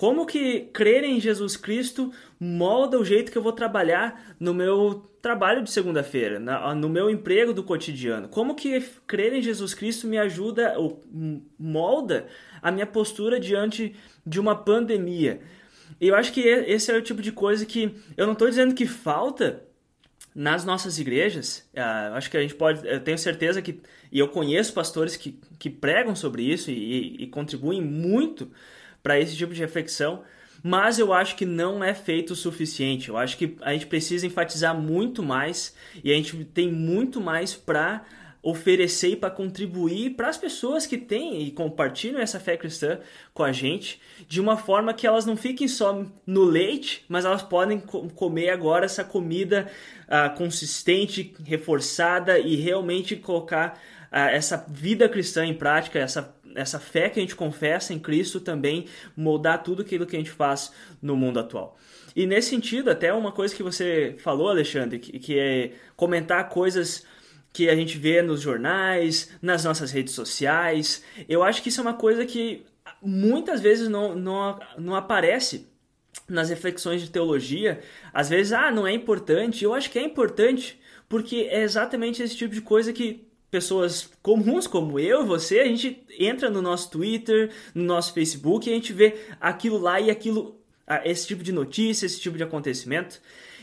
Como 0.00 0.24
que 0.24 0.60
crer 0.72 1.04
em 1.04 1.20
Jesus 1.20 1.58
Cristo 1.58 2.10
molda 2.40 2.98
o 2.98 3.04
jeito 3.04 3.30
que 3.30 3.36
eu 3.36 3.42
vou 3.42 3.52
trabalhar 3.52 4.34
no 4.40 4.54
meu 4.54 5.06
trabalho 5.20 5.62
de 5.62 5.70
segunda-feira, 5.70 6.40
no 6.74 6.88
meu 6.88 7.10
emprego 7.10 7.52
do 7.52 7.62
cotidiano? 7.62 8.26
Como 8.26 8.54
que 8.54 8.80
crer 9.06 9.34
em 9.34 9.42
Jesus 9.42 9.74
Cristo 9.74 10.06
me 10.06 10.16
ajuda 10.16 10.72
ou 10.78 11.04
molda 11.58 12.28
a 12.62 12.72
minha 12.72 12.86
postura 12.86 13.38
diante 13.38 13.94
de 14.24 14.40
uma 14.40 14.56
pandemia? 14.56 15.42
E 16.00 16.08
eu 16.08 16.14
acho 16.14 16.32
que 16.32 16.40
esse 16.40 16.90
é 16.90 16.96
o 16.96 17.02
tipo 17.02 17.20
de 17.20 17.30
coisa 17.30 17.66
que 17.66 17.94
eu 18.16 18.24
não 18.24 18.32
estou 18.32 18.48
dizendo 18.48 18.74
que 18.74 18.86
falta 18.86 19.64
nas 20.34 20.64
nossas 20.64 20.98
igrejas. 20.98 21.68
Uh, 21.74 22.14
acho 22.14 22.30
que 22.30 22.38
a 22.38 22.40
gente 22.40 22.54
pode, 22.54 22.88
eu 22.88 23.00
tenho 23.00 23.18
certeza 23.18 23.60
que, 23.60 23.78
e 24.10 24.18
eu 24.18 24.28
conheço 24.28 24.72
pastores 24.72 25.14
que, 25.14 25.38
que 25.58 25.68
pregam 25.68 26.16
sobre 26.16 26.42
isso 26.42 26.70
e, 26.70 27.22
e 27.22 27.26
contribuem 27.26 27.82
muito 27.82 28.50
para 29.02 29.18
esse 29.18 29.36
tipo 29.36 29.54
de 29.54 29.60
reflexão, 29.60 30.22
mas 30.62 30.98
eu 30.98 31.12
acho 31.12 31.36
que 31.36 31.46
não 31.46 31.82
é 31.82 31.94
feito 31.94 32.32
o 32.32 32.36
suficiente. 32.36 33.08
Eu 33.08 33.16
acho 33.16 33.36
que 33.36 33.56
a 33.62 33.72
gente 33.72 33.86
precisa 33.86 34.26
enfatizar 34.26 34.76
muito 34.76 35.22
mais 35.22 35.74
e 36.04 36.12
a 36.12 36.14
gente 36.14 36.44
tem 36.44 36.70
muito 36.70 37.20
mais 37.20 37.54
para 37.54 38.04
oferecer 38.42 39.10
e 39.10 39.16
para 39.16 39.30
contribuir 39.30 40.10
para 40.10 40.28
as 40.28 40.38
pessoas 40.38 40.86
que 40.86 40.96
têm 40.96 41.42
e 41.42 41.50
compartilham 41.50 42.20
essa 42.20 42.40
fé 42.40 42.56
cristã 42.56 42.98
com 43.34 43.42
a 43.42 43.52
gente, 43.52 44.00
de 44.26 44.40
uma 44.40 44.56
forma 44.56 44.94
que 44.94 45.06
elas 45.06 45.26
não 45.26 45.36
fiquem 45.36 45.68
só 45.68 46.04
no 46.26 46.44
leite, 46.44 47.04
mas 47.06 47.26
elas 47.26 47.42
podem 47.42 47.78
comer 47.78 48.48
agora 48.48 48.86
essa 48.86 49.04
comida 49.04 49.70
uh, 50.06 50.34
consistente, 50.36 51.34
reforçada 51.44 52.38
e 52.38 52.56
realmente 52.56 53.14
colocar 53.14 53.78
essa 54.10 54.64
vida 54.68 55.08
cristã 55.08 55.44
em 55.44 55.54
prática, 55.54 55.98
essa 55.98 56.34
essa 56.54 56.78
fé 56.78 57.08
que 57.08 57.18
a 57.18 57.22
gente 57.22 57.36
confessa 57.36 57.92
em 57.92 57.98
Cristo 57.98 58.40
também 58.40 58.86
moldar 59.16 59.62
tudo 59.62 59.82
aquilo 59.82 60.06
que 60.06 60.16
a 60.16 60.18
gente 60.18 60.30
faz 60.30 60.72
no 61.00 61.16
mundo 61.16 61.38
atual. 61.38 61.78
E 62.14 62.26
nesse 62.26 62.50
sentido, 62.50 62.90
até 62.90 63.12
uma 63.12 63.32
coisa 63.32 63.54
que 63.54 63.62
você 63.62 64.16
falou, 64.18 64.48
Alexandre, 64.48 64.98
que, 64.98 65.18
que 65.18 65.38
é 65.38 65.72
comentar 65.96 66.48
coisas 66.48 67.06
que 67.52 67.68
a 67.68 67.74
gente 67.74 67.98
vê 67.98 68.22
nos 68.22 68.40
jornais, 68.40 69.30
nas 69.40 69.64
nossas 69.64 69.90
redes 69.90 70.14
sociais. 70.14 71.02
Eu 71.28 71.42
acho 71.42 71.62
que 71.62 71.68
isso 71.68 71.80
é 71.80 71.82
uma 71.82 71.94
coisa 71.94 72.24
que 72.24 72.64
muitas 73.02 73.60
vezes 73.60 73.88
não, 73.88 74.14
não, 74.14 74.58
não 74.78 74.94
aparece 74.94 75.68
nas 76.28 76.48
reflexões 76.48 77.00
de 77.00 77.10
teologia. 77.10 77.80
Às 78.12 78.28
vezes, 78.28 78.52
ah, 78.52 78.70
não 78.70 78.86
é 78.86 78.92
importante. 78.92 79.64
Eu 79.64 79.74
acho 79.74 79.90
que 79.90 79.98
é 79.98 80.02
importante, 80.02 80.80
porque 81.08 81.48
é 81.50 81.62
exatamente 81.62 82.22
esse 82.22 82.36
tipo 82.36 82.54
de 82.54 82.60
coisa 82.60 82.92
que 82.92 83.29
pessoas 83.50 84.10
comuns 84.22 84.66
como 84.66 84.98
eu 84.98 85.26
você, 85.26 85.60
a 85.60 85.64
gente 85.66 86.02
entra 86.18 86.48
no 86.48 86.62
nosso 86.62 86.90
Twitter, 86.90 87.50
no 87.74 87.84
nosso 87.84 88.12
Facebook 88.12 88.68
e 88.68 88.72
a 88.72 88.74
gente 88.74 88.92
vê 88.92 89.16
aquilo 89.40 89.78
lá 89.78 90.00
e 90.00 90.10
aquilo, 90.10 90.60
esse 91.04 91.26
tipo 91.26 91.42
de 91.42 91.52
notícia, 91.52 92.06
esse 92.06 92.20
tipo 92.20 92.36
de 92.36 92.42
acontecimento. 92.42 93.20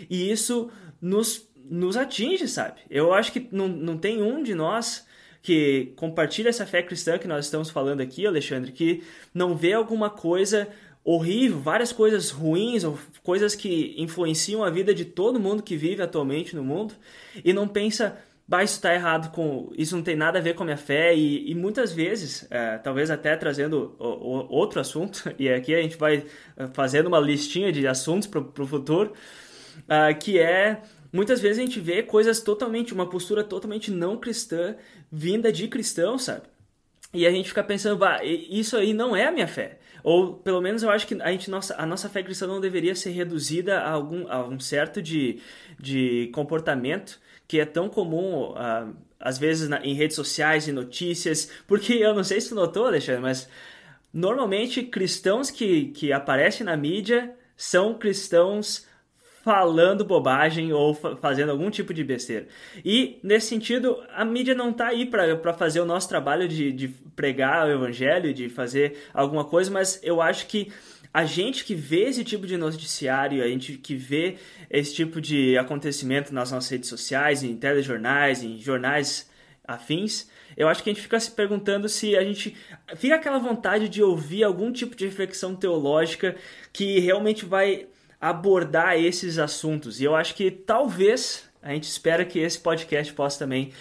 E 0.09 0.29
isso 0.31 0.69
nos 1.01 1.47
nos 1.69 1.97
atinge, 1.97 2.47
sabe? 2.47 2.79
Eu 2.89 3.13
acho 3.13 3.31
que 3.31 3.45
não, 3.51 3.67
não 3.67 3.97
tem 3.97 4.21
um 4.21 4.41
de 4.41 4.55
nós 4.55 5.05
que 5.41 5.91
compartilha 5.95 6.49
essa 6.49 6.65
fé 6.65 6.81
cristã 6.81 7.17
que 7.17 7.27
nós 7.27 7.45
estamos 7.45 7.69
falando 7.69 8.01
aqui, 8.01 8.25
Alexandre, 8.25 8.71
que 8.71 9.03
não 9.33 9.55
vê 9.55 9.73
alguma 9.73 10.09
coisa 10.09 10.67
horrível, 11.03 11.59
várias 11.59 11.93
coisas 11.93 12.31
ruins 12.31 12.83
ou 12.83 12.99
coisas 13.23 13.55
que 13.55 13.95
influenciam 13.97 14.61
a 14.61 14.69
vida 14.69 14.93
de 14.93 15.05
todo 15.05 15.39
mundo 15.39 15.63
que 15.63 15.77
vive 15.77 16.01
atualmente 16.01 16.53
no 16.53 16.63
mundo 16.63 16.93
e 17.45 17.53
não 17.53 17.65
pensa, 17.65 18.17
bah, 18.47 18.63
isso 18.63 18.75
está 18.75 18.93
errado 18.93 19.31
com, 19.31 19.71
isso 19.77 19.95
não 19.95 20.03
tem 20.03 20.15
nada 20.15 20.39
a 20.39 20.41
ver 20.41 20.55
com 20.55 20.63
a 20.63 20.65
minha 20.65 20.77
fé 20.77 21.15
e, 21.15 21.51
e 21.51 21.55
muitas 21.55 21.91
vezes, 21.91 22.47
é, 22.49 22.77
talvez 22.77 23.11
até 23.11 23.35
trazendo 23.35 23.95
o, 23.99 24.05
o, 24.05 24.47
outro 24.49 24.79
assunto 24.79 25.23
e 25.37 25.49
aqui 25.49 25.75
a 25.75 25.81
gente 25.81 25.97
vai 25.97 26.25
é, 26.55 26.67
fazendo 26.73 27.07
uma 27.07 27.19
listinha 27.19 27.71
de 27.71 27.87
assuntos 27.87 28.27
para 28.27 28.41
o 28.41 28.67
futuro, 28.67 29.13
uh, 29.83 30.17
que 30.19 30.39
é 30.39 30.81
Muitas 31.11 31.39
vezes 31.39 31.57
a 31.57 31.61
gente 31.61 31.79
vê 31.79 32.03
coisas 32.03 32.41
totalmente, 32.41 32.93
uma 32.93 33.09
postura 33.09 33.43
totalmente 33.43 33.91
não 33.91 34.17
cristã, 34.17 34.75
vinda 35.11 35.51
de 35.51 35.67
cristão, 35.67 36.17
sabe? 36.17 36.43
E 37.13 37.25
a 37.25 37.31
gente 37.31 37.49
fica 37.49 37.63
pensando, 37.63 37.97
bah, 37.97 38.23
isso 38.23 38.75
aí 38.75 38.93
não 38.93 39.15
é 39.15 39.25
a 39.25 39.31
minha 39.31 39.47
fé. 39.47 39.79
Ou 40.03 40.35
pelo 40.35 40.61
menos 40.61 40.83
eu 40.83 40.89
acho 40.89 41.07
que 41.07 41.21
a, 41.21 41.31
gente, 41.31 41.49
nossa, 41.49 41.75
a 41.77 41.85
nossa 41.85 42.09
fé 42.09 42.23
cristã 42.23 42.47
não 42.47 42.61
deveria 42.61 42.95
ser 42.95 43.11
reduzida 43.11 43.79
a, 43.79 43.91
algum, 43.91 44.27
a 44.31 44.47
um 44.47 44.59
certo 44.59 45.01
de, 45.01 45.39
de 45.79 46.29
comportamento 46.33 47.19
que 47.47 47.59
é 47.59 47.65
tão 47.65 47.89
comum, 47.89 48.51
uh, 48.51 48.95
às 49.19 49.37
vezes, 49.37 49.69
na, 49.69 49.83
em 49.85 49.93
redes 49.93 50.15
sociais 50.15 50.67
e 50.67 50.71
notícias. 50.71 51.51
Porque 51.65 51.93
eu 51.93 52.13
não 52.13 52.23
sei 52.23 52.41
se 52.41 52.49
tu 52.49 52.55
notou, 52.55 52.85
Alexandre, 52.85 53.21
mas 53.21 53.49
normalmente 54.13 54.83
cristãos 54.83 55.49
que, 55.49 55.85
que 55.87 56.11
aparecem 56.11 56.65
na 56.65 56.75
mídia 56.75 57.33
são 57.55 57.97
cristãos 57.97 58.85
falando 59.47 60.03
bobagem 60.03 60.73
ou 60.73 60.93
fazendo 60.93 61.53
algum 61.53 61.69
tipo 61.69 61.93
de 61.93 62.03
besteira. 62.03 62.47
E, 62.83 63.17
nesse 63.23 63.47
sentido, 63.47 64.03
a 64.13 64.25
mídia 64.25 64.53
não 64.53 64.71
está 64.71 64.87
aí 64.87 65.05
para 65.05 65.53
fazer 65.53 65.79
o 65.79 65.85
nosso 65.85 66.09
trabalho 66.09 66.49
de, 66.49 66.69
de 66.69 66.89
pregar 67.15 67.65
o 67.65 67.71
evangelho, 67.71 68.33
de 68.33 68.49
fazer 68.49 68.97
alguma 69.13 69.45
coisa, 69.45 69.71
mas 69.71 70.01
eu 70.03 70.21
acho 70.21 70.47
que 70.47 70.69
a 71.13 71.23
gente 71.23 71.63
que 71.63 71.73
vê 71.73 72.09
esse 72.09 72.25
tipo 72.25 72.45
de 72.45 72.57
noticiário, 72.57 73.41
a 73.41 73.47
gente 73.47 73.77
que 73.77 73.95
vê 73.95 74.35
esse 74.69 74.93
tipo 74.93 75.21
de 75.21 75.57
acontecimento 75.57 76.33
nas 76.33 76.51
nossas 76.51 76.69
redes 76.69 76.89
sociais, 76.89 77.41
em 77.41 77.55
telejornais, 77.55 78.43
em 78.43 78.59
jornais 78.59 79.31
afins, 79.65 80.29
eu 80.57 80.67
acho 80.67 80.83
que 80.83 80.89
a 80.89 80.93
gente 80.93 81.01
fica 81.01 81.17
se 81.21 81.31
perguntando 81.31 81.87
se 81.87 82.17
a 82.17 82.23
gente 82.23 82.53
fica 82.97 83.15
aquela 83.15 83.37
vontade 83.37 83.87
de 83.87 84.03
ouvir 84.03 84.43
algum 84.43 84.73
tipo 84.73 84.93
de 84.93 85.05
reflexão 85.05 85.55
teológica 85.55 86.35
que 86.73 86.99
realmente 86.99 87.45
vai 87.45 87.87
abordar 88.19 88.97
esses 88.97 89.37
assuntos. 89.37 89.99
E 89.99 90.03
eu 90.03 90.15
acho 90.15 90.35
que 90.35 90.49
talvez 90.51 91.47
a 91.61 91.73
gente 91.73 91.83
espera 91.83 92.25
que 92.25 92.39
esse 92.39 92.59
podcast 92.59 93.13
possa 93.13 93.39
também 93.39 93.71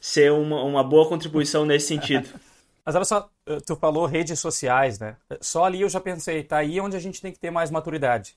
ser 0.00 0.32
uma, 0.32 0.62
uma 0.62 0.84
boa 0.84 1.08
contribuição 1.08 1.64
nesse 1.64 1.88
sentido. 1.88 2.28
Mas 2.84 2.94
olha 2.94 3.04
só, 3.04 3.30
eh, 3.46 3.58
tu 3.66 3.74
falou 3.76 4.04
redes 4.04 4.38
sociais, 4.38 4.98
né? 4.98 5.16
Só 5.40 5.64
ali 5.64 5.80
eu 5.80 5.88
já 5.88 6.00
pensei, 6.00 6.42
tá 6.42 6.58
aí 6.58 6.78
onde 6.80 6.96
a 6.96 7.00
gente 7.00 7.20
tem 7.20 7.32
que 7.32 7.38
ter 7.38 7.50
mais 7.50 7.70
maturidade. 7.70 8.36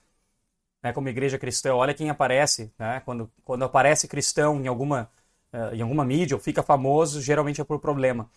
Né? 0.82 0.94
Como 0.94 1.10
igreja 1.10 1.38
cristã, 1.38 1.74
olha 1.76 1.94
quem 1.94 2.10
aparece, 2.10 2.72
né? 2.80 3.02
Quando, 3.04 3.30
quando 3.44 3.66
aparece 3.66 4.08
cristão 4.08 4.62
em 4.62 4.68
alguma, 4.68 5.10
uh, 5.54 5.76
em 5.76 5.82
alguma 5.82 6.06
mídia 6.06 6.36
ou 6.36 6.42
fica 6.42 6.64
famoso, 6.64 7.22
geralmente 7.22 7.60
é 7.60 7.64
por 7.64 7.80
problema. 7.80 8.30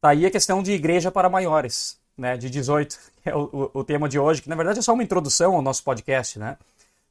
Tá 0.00 0.10
aí 0.10 0.26
a 0.26 0.30
questão 0.30 0.62
de 0.62 0.72
igreja 0.72 1.12
para 1.12 1.28
maiores 1.28 2.00
né, 2.16 2.36
de 2.36 2.48
18, 2.48 2.98
que 3.22 3.28
é 3.28 3.34
o, 3.36 3.70
o, 3.72 3.84
tema 3.84 4.08
de 4.08 4.18
hoje, 4.18 4.42
que 4.42 4.48
na 4.48 4.56
verdade 4.56 4.78
é 4.78 4.82
só 4.82 4.94
uma 4.94 5.02
introdução 5.02 5.54
ao 5.54 5.62
nosso 5.62 5.82
podcast, 5.82 6.38
né? 6.38 6.56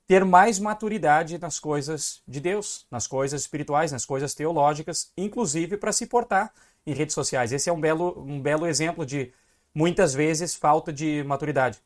Ter 0.08 0.24
mais 0.24 0.60
maturidade 0.60 1.40
nas 1.40 1.60
coisas 1.60 2.22
de 2.28 2.40
Deus, 2.40 2.86
nas 2.92 3.08
coisas 3.08 3.42
espirituais, 3.42 3.92
nas 3.92 4.06
coisas 4.06 4.36
teológicas, 4.36 5.12
inclusive 5.18 5.78
para 5.78 5.92
se 5.92 6.06
portar 6.06 6.54
em 6.86 6.94
redes 6.94 7.16
sociais. 7.16 7.52
Esse 7.52 7.70
é 7.70 7.74
um 7.74 7.80
belo, 7.80 8.24
um 8.26 8.40
belo 8.40 8.68
exemplo 8.68 9.04
de, 9.04 9.34
muitas 9.74 10.14
vezes, 10.14 10.54
falta 10.54 10.94
de 10.94 11.24
maturidade. 11.24 11.80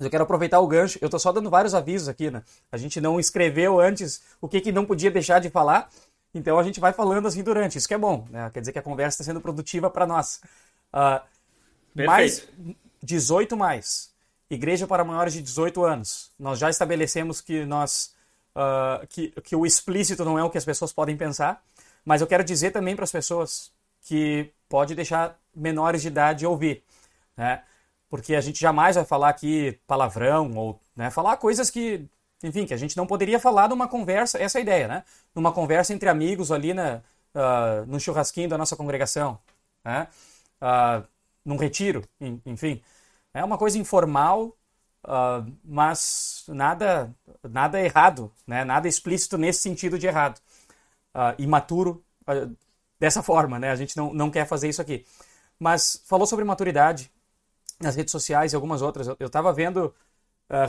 Eu 0.00 0.10
quero 0.10 0.24
aproveitar 0.24 0.60
o 0.60 0.66
gancho, 0.66 0.98
eu 1.00 1.06
estou 1.06 1.20
só 1.20 1.32
dando 1.32 1.48
vários 1.48 1.74
avisos 1.74 2.08
aqui, 2.08 2.30
né? 2.30 2.42
A 2.70 2.76
gente 2.76 3.00
não 3.00 3.18
escreveu 3.18 3.80
antes 3.80 4.20
o 4.40 4.48
que, 4.48 4.60
que 4.60 4.72
não 4.72 4.84
podia 4.84 5.10
deixar 5.10 5.40
de 5.40 5.48
falar, 5.48 5.88
então 6.34 6.58
a 6.58 6.62
gente 6.62 6.78
vai 6.78 6.92
falando 6.92 7.26
assim 7.26 7.42
durante, 7.42 7.78
isso 7.78 7.88
que 7.88 7.94
é 7.94 7.98
bom, 7.98 8.26
né? 8.28 8.50
Quer 8.52 8.60
dizer 8.60 8.72
que 8.72 8.78
a 8.78 8.82
conversa 8.82 9.22
está 9.22 9.24
sendo 9.24 9.40
produtiva 9.40 9.88
para 9.88 10.06
nós. 10.06 10.40
Uh, 10.92 11.24
Perfeito. 11.96 12.06
Mais 12.06 12.48
18 13.02 13.56
mais. 13.56 14.10
Igreja 14.50 14.86
para 14.86 15.04
maiores 15.04 15.32
de 15.32 15.42
18 15.42 15.82
anos. 15.84 16.30
Nós 16.38 16.58
já 16.58 16.68
estabelecemos 16.68 17.40
que 17.40 17.64
nós 17.64 18.14
uh, 18.54 19.06
que, 19.08 19.30
que 19.42 19.56
o 19.56 19.64
explícito 19.64 20.24
não 20.24 20.38
é 20.38 20.44
o 20.44 20.50
que 20.50 20.58
as 20.58 20.64
pessoas 20.64 20.92
podem 20.92 21.16
pensar, 21.16 21.62
mas 22.04 22.20
eu 22.20 22.26
quero 22.26 22.44
dizer 22.44 22.70
também 22.70 22.94
para 22.94 23.04
as 23.04 23.12
pessoas 23.12 23.72
que 24.02 24.52
pode 24.68 24.94
deixar 24.94 25.38
menores 25.54 26.02
de 26.02 26.08
idade 26.08 26.46
ouvir, 26.46 26.84
né? 27.36 27.62
Porque 28.08 28.34
a 28.34 28.40
gente 28.40 28.60
jamais 28.60 28.94
vai 28.94 29.04
falar 29.04 29.30
aqui 29.30 29.80
palavrão 29.86 30.52
ou 30.54 30.80
né, 30.94 31.10
falar 31.10 31.36
coisas 31.38 31.70
que, 31.70 32.06
enfim, 32.42 32.64
que 32.64 32.74
a 32.74 32.76
gente 32.76 32.96
não 32.96 33.06
poderia 33.06 33.40
falar 33.40 33.68
numa 33.68 33.88
conversa, 33.88 34.38
essa 34.38 34.58
é 34.58 34.60
a 34.60 34.62
ideia, 34.62 34.88
né? 34.88 35.04
Numa 35.34 35.52
conversa 35.52 35.92
entre 35.92 36.08
amigos 36.08 36.52
ali 36.52 36.72
na, 36.72 37.00
uh, 37.34 37.86
no 37.86 37.98
churrasquinho 37.98 38.48
da 38.48 38.58
nossa 38.58 38.76
congregação, 38.76 39.38
né? 39.84 40.06
Uh, 40.62 41.04
num 41.46 41.56
retiro, 41.56 42.02
enfim. 42.44 42.82
É 43.32 43.44
uma 43.44 43.56
coisa 43.56 43.78
informal, 43.78 44.48
uh, 45.04 45.46
mas 45.64 46.44
nada, 46.48 47.14
nada 47.48 47.80
errado, 47.80 48.32
né? 48.46 48.64
nada 48.64 48.88
explícito 48.88 49.38
nesse 49.38 49.60
sentido 49.60 49.98
de 49.98 50.08
errado. 50.08 50.40
Uh, 51.14 51.40
imaturo 51.40 52.04
uh, 52.28 52.54
dessa 52.98 53.22
forma, 53.22 53.58
né? 53.58 53.70
A 53.70 53.76
gente 53.76 53.96
não, 53.96 54.12
não 54.12 54.30
quer 54.30 54.46
fazer 54.46 54.68
isso 54.68 54.82
aqui. 54.82 55.06
Mas 55.58 56.02
falou 56.06 56.26
sobre 56.26 56.44
maturidade 56.44 57.10
nas 57.80 57.94
redes 57.94 58.12
sociais 58.12 58.52
e 58.52 58.56
algumas 58.56 58.82
outras. 58.82 59.06
Eu 59.06 59.26
estava 59.26 59.52
vendo 59.52 59.94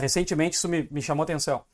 recentemente, 0.00 0.56
isso 0.56 0.68
me, 0.68 0.88
me 0.90 1.00
chamou 1.00 1.22
atenção. 1.22 1.64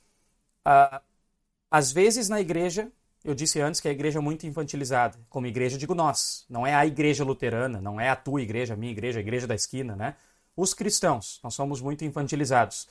às 1.70 1.90
vezes 1.90 2.28
na 2.28 2.40
igreja 2.40 2.92
eu 3.24 3.34
disse 3.34 3.58
antes 3.60 3.80
que 3.80 3.88
a 3.88 3.90
igreja 3.90 4.18
é 4.18 4.22
muito 4.22 4.46
infantilizada. 4.46 5.18
Como 5.30 5.46
igreja, 5.46 5.78
digo 5.78 5.94
nós. 5.94 6.44
Não 6.48 6.66
é 6.66 6.74
a 6.74 6.84
igreja 6.84 7.24
luterana, 7.24 7.80
não 7.80 7.98
é 7.98 8.10
a 8.10 8.16
tua 8.16 8.42
igreja, 8.42 8.74
a 8.74 8.76
minha 8.76 8.92
igreja, 8.92 9.18
a 9.18 9.22
igreja 9.22 9.46
da 9.46 9.54
esquina, 9.54 9.96
né? 9.96 10.14
Os 10.54 10.74
cristãos, 10.74 11.40
nós 11.42 11.54
somos 11.54 11.80
muito 11.80 12.04
infantilizados. 12.04 12.86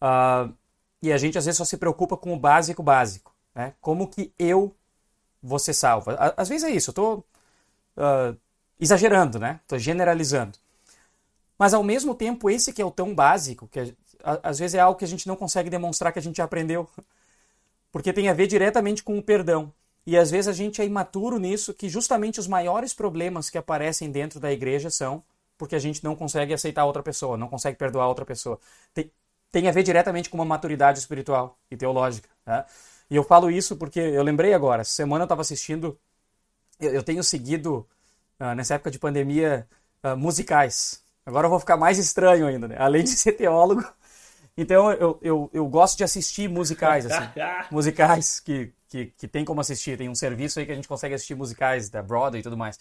Uh, 0.00 0.52
e 1.00 1.10
a 1.12 1.16
gente 1.16 1.38
às 1.38 1.46
vezes 1.46 1.56
só 1.56 1.64
se 1.64 1.78
preocupa 1.78 2.16
com 2.16 2.34
o 2.34 2.38
básico 2.38 2.82
básico. 2.82 3.34
Né? 3.54 3.72
Como 3.80 4.06
que 4.06 4.32
eu 4.38 4.74
vou 5.42 5.58
ser 5.58 5.72
salvo? 5.72 6.10
Às 6.36 6.48
vezes 6.48 6.64
é 6.64 6.70
isso, 6.70 6.90
eu 6.90 6.92
estou 6.92 7.26
uh, 7.96 8.36
exagerando, 8.78 9.38
né? 9.38 9.58
Estou 9.62 9.78
generalizando. 9.78 10.58
Mas 11.58 11.72
ao 11.74 11.82
mesmo 11.82 12.14
tempo, 12.14 12.50
esse 12.50 12.72
que 12.72 12.82
é 12.82 12.84
o 12.84 12.90
tão 12.90 13.14
básico, 13.14 13.66
que 13.68 13.94
às 14.42 14.58
vezes 14.58 14.74
é 14.74 14.80
algo 14.80 14.98
que 14.98 15.04
a 15.04 15.08
gente 15.08 15.26
não 15.26 15.34
consegue 15.34 15.70
demonstrar 15.70 16.12
que 16.12 16.18
a 16.18 16.22
gente 16.22 16.36
já 16.36 16.44
aprendeu 16.44 16.88
porque 17.92 18.12
tem 18.12 18.28
a 18.28 18.32
ver 18.32 18.48
diretamente 18.48 19.04
com 19.04 19.16
o 19.16 19.22
perdão. 19.22 19.72
E 20.04 20.16
às 20.16 20.30
vezes 20.30 20.48
a 20.48 20.52
gente 20.52 20.82
é 20.82 20.84
imaturo 20.84 21.38
nisso, 21.38 21.72
que 21.72 21.88
justamente 21.88 22.40
os 22.40 22.48
maiores 22.48 22.92
problemas 22.92 23.48
que 23.48 23.58
aparecem 23.58 24.10
dentro 24.10 24.40
da 24.40 24.50
igreja 24.50 24.90
são 24.90 25.22
porque 25.56 25.76
a 25.76 25.78
gente 25.78 26.02
não 26.02 26.16
consegue 26.16 26.52
aceitar 26.52 26.84
outra 26.84 27.04
pessoa, 27.04 27.36
não 27.36 27.46
consegue 27.46 27.78
perdoar 27.78 28.08
outra 28.08 28.24
pessoa. 28.24 28.58
Tem, 28.92 29.12
tem 29.52 29.68
a 29.68 29.70
ver 29.70 29.84
diretamente 29.84 30.28
com 30.28 30.36
uma 30.36 30.44
maturidade 30.44 30.98
espiritual 30.98 31.56
e 31.70 31.76
teológica. 31.76 32.28
Né? 32.44 32.64
E 33.08 33.14
eu 33.14 33.22
falo 33.22 33.48
isso 33.48 33.76
porque 33.76 34.00
eu 34.00 34.24
lembrei 34.24 34.54
agora, 34.54 34.80
essa 34.80 34.90
semana 34.90 35.22
eu 35.22 35.26
estava 35.26 35.42
assistindo 35.42 35.96
eu, 36.82 36.92
eu 36.92 37.02
tenho 37.02 37.22
seguido, 37.22 37.86
uh, 38.40 38.54
nessa 38.54 38.74
época 38.74 38.90
de 38.90 38.98
pandemia, 38.98 39.66
uh, 40.02 40.16
musicais. 40.16 41.02
Agora 41.24 41.46
eu 41.46 41.50
vou 41.50 41.60
ficar 41.60 41.76
mais 41.76 41.98
estranho 41.98 42.46
ainda, 42.46 42.66
né? 42.68 42.76
Além 42.78 43.04
de 43.04 43.10
ser 43.10 43.32
teólogo. 43.32 43.84
Então 44.56 44.90
eu, 44.92 45.18
eu, 45.22 45.50
eu 45.52 45.66
gosto 45.66 45.96
de 45.96 46.04
assistir 46.04 46.48
musicais, 46.48 47.06
assim. 47.06 47.28
musicais 47.70 48.40
que, 48.40 48.72
que, 48.88 49.06
que 49.06 49.28
tem 49.28 49.44
como 49.44 49.60
assistir. 49.60 49.96
Tem 49.96 50.08
um 50.08 50.14
serviço 50.14 50.58
aí 50.58 50.66
que 50.66 50.72
a 50.72 50.74
gente 50.74 50.88
consegue 50.88 51.14
assistir 51.14 51.34
musicais 51.34 51.88
da 51.88 52.02
Broadway 52.02 52.40
e 52.40 52.42
tudo 52.42 52.56
mais. 52.56 52.78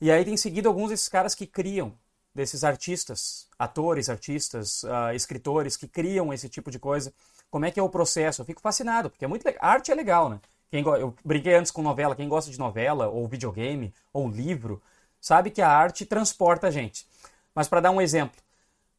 E 0.00 0.10
aí 0.10 0.24
tem 0.24 0.36
seguido 0.36 0.68
alguns 0.68 0.90
desses 0.90 1.08
caras 1.08 1.34
que 1.34 1.46
criam, 1.46 1.94
desses 2.34 2.64
artistas, 2.64 3.48
atores, 3.58 4.10
artistas, 4.10 4.82
uh, 4.82 5.14
escritores 5.14 5.76
que 5.76 5.88
criam 5.88 6.32
esse 6.32 6.48
tipo 6.48 6.70
de 6.70 6.78
coisa. 6.78 7.12
Como 7.50 7.64
é 7.64 7.70
que 7.70 7.80
é 7.80 7.82
o 7.82 7.88
processo? 7.88 8.42
Eu 8.42 8.46
fico 8.46 8.60
fascinado, 8.60 9.08
porque 9.08 9.24
é 9.24 9.28
muito 9.28 9.44
legal. 9.44 9.60
Arte 9.64 9.90
é 9.90 9.94
legal, 9.94 10.28
né? 10.28 10.40
Quem 10.70 10.82
eu 10.82 11.14
brinquei 11.24 11.54
antes 11.54 11.70
com 11.70 11.82
novela. 11.82 12.16
Quem 12.16 12.28
gosta 12.28 12.50
de 12.50 12.58
novela, 12.58 13.08
ou 13.08 13.28
videogame, 13.28 13.94
ou 14.12 14.28
livro, 14.28 14.82
sabe 15.20 15.50
que 15.50 15.62
a 15.62 15.68
arte 15.68 16.04
transporta 16.04 16.66
a 16.66 16.70
gente. 16.70 17.06
Mas 17.54 17.68
para 17.68 17.80
dar 17.80 17.92
um 17.92 18.00
exemplo, 18.00 18.42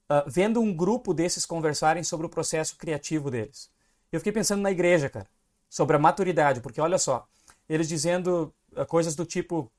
uh, 0.10 0.24
vendo 0.28 0.62
um 0.62 0.74
grupo 0.74 1.14
desses 1.14 1.46
conversarem 1.46 2.04
sobre 2.04 2.26
o 2.26 2.30
processo 2.30 2.78
criativo 2.78 3.30
deles, 3.30 3.70
eu 4.12 4.20
fiquei 4.20 4.32
pensando 4.32 4.62
na 4.62 4.72
igreja, 4.72 5.10
cara, 5.10 5.28
sobre 5.70 5.96
a 5.96 6.00
maturidade, 6.00 6.62
porque 6.62 6.80
olha 6.80 6.98
só, 6.98 7.28
eles 7.68 7.88
dizendo 7.88 8.54
uh, 8.76 8.86
coisas 8.86 9.16
do 9.16 9.26
tipo. 9.26 9.72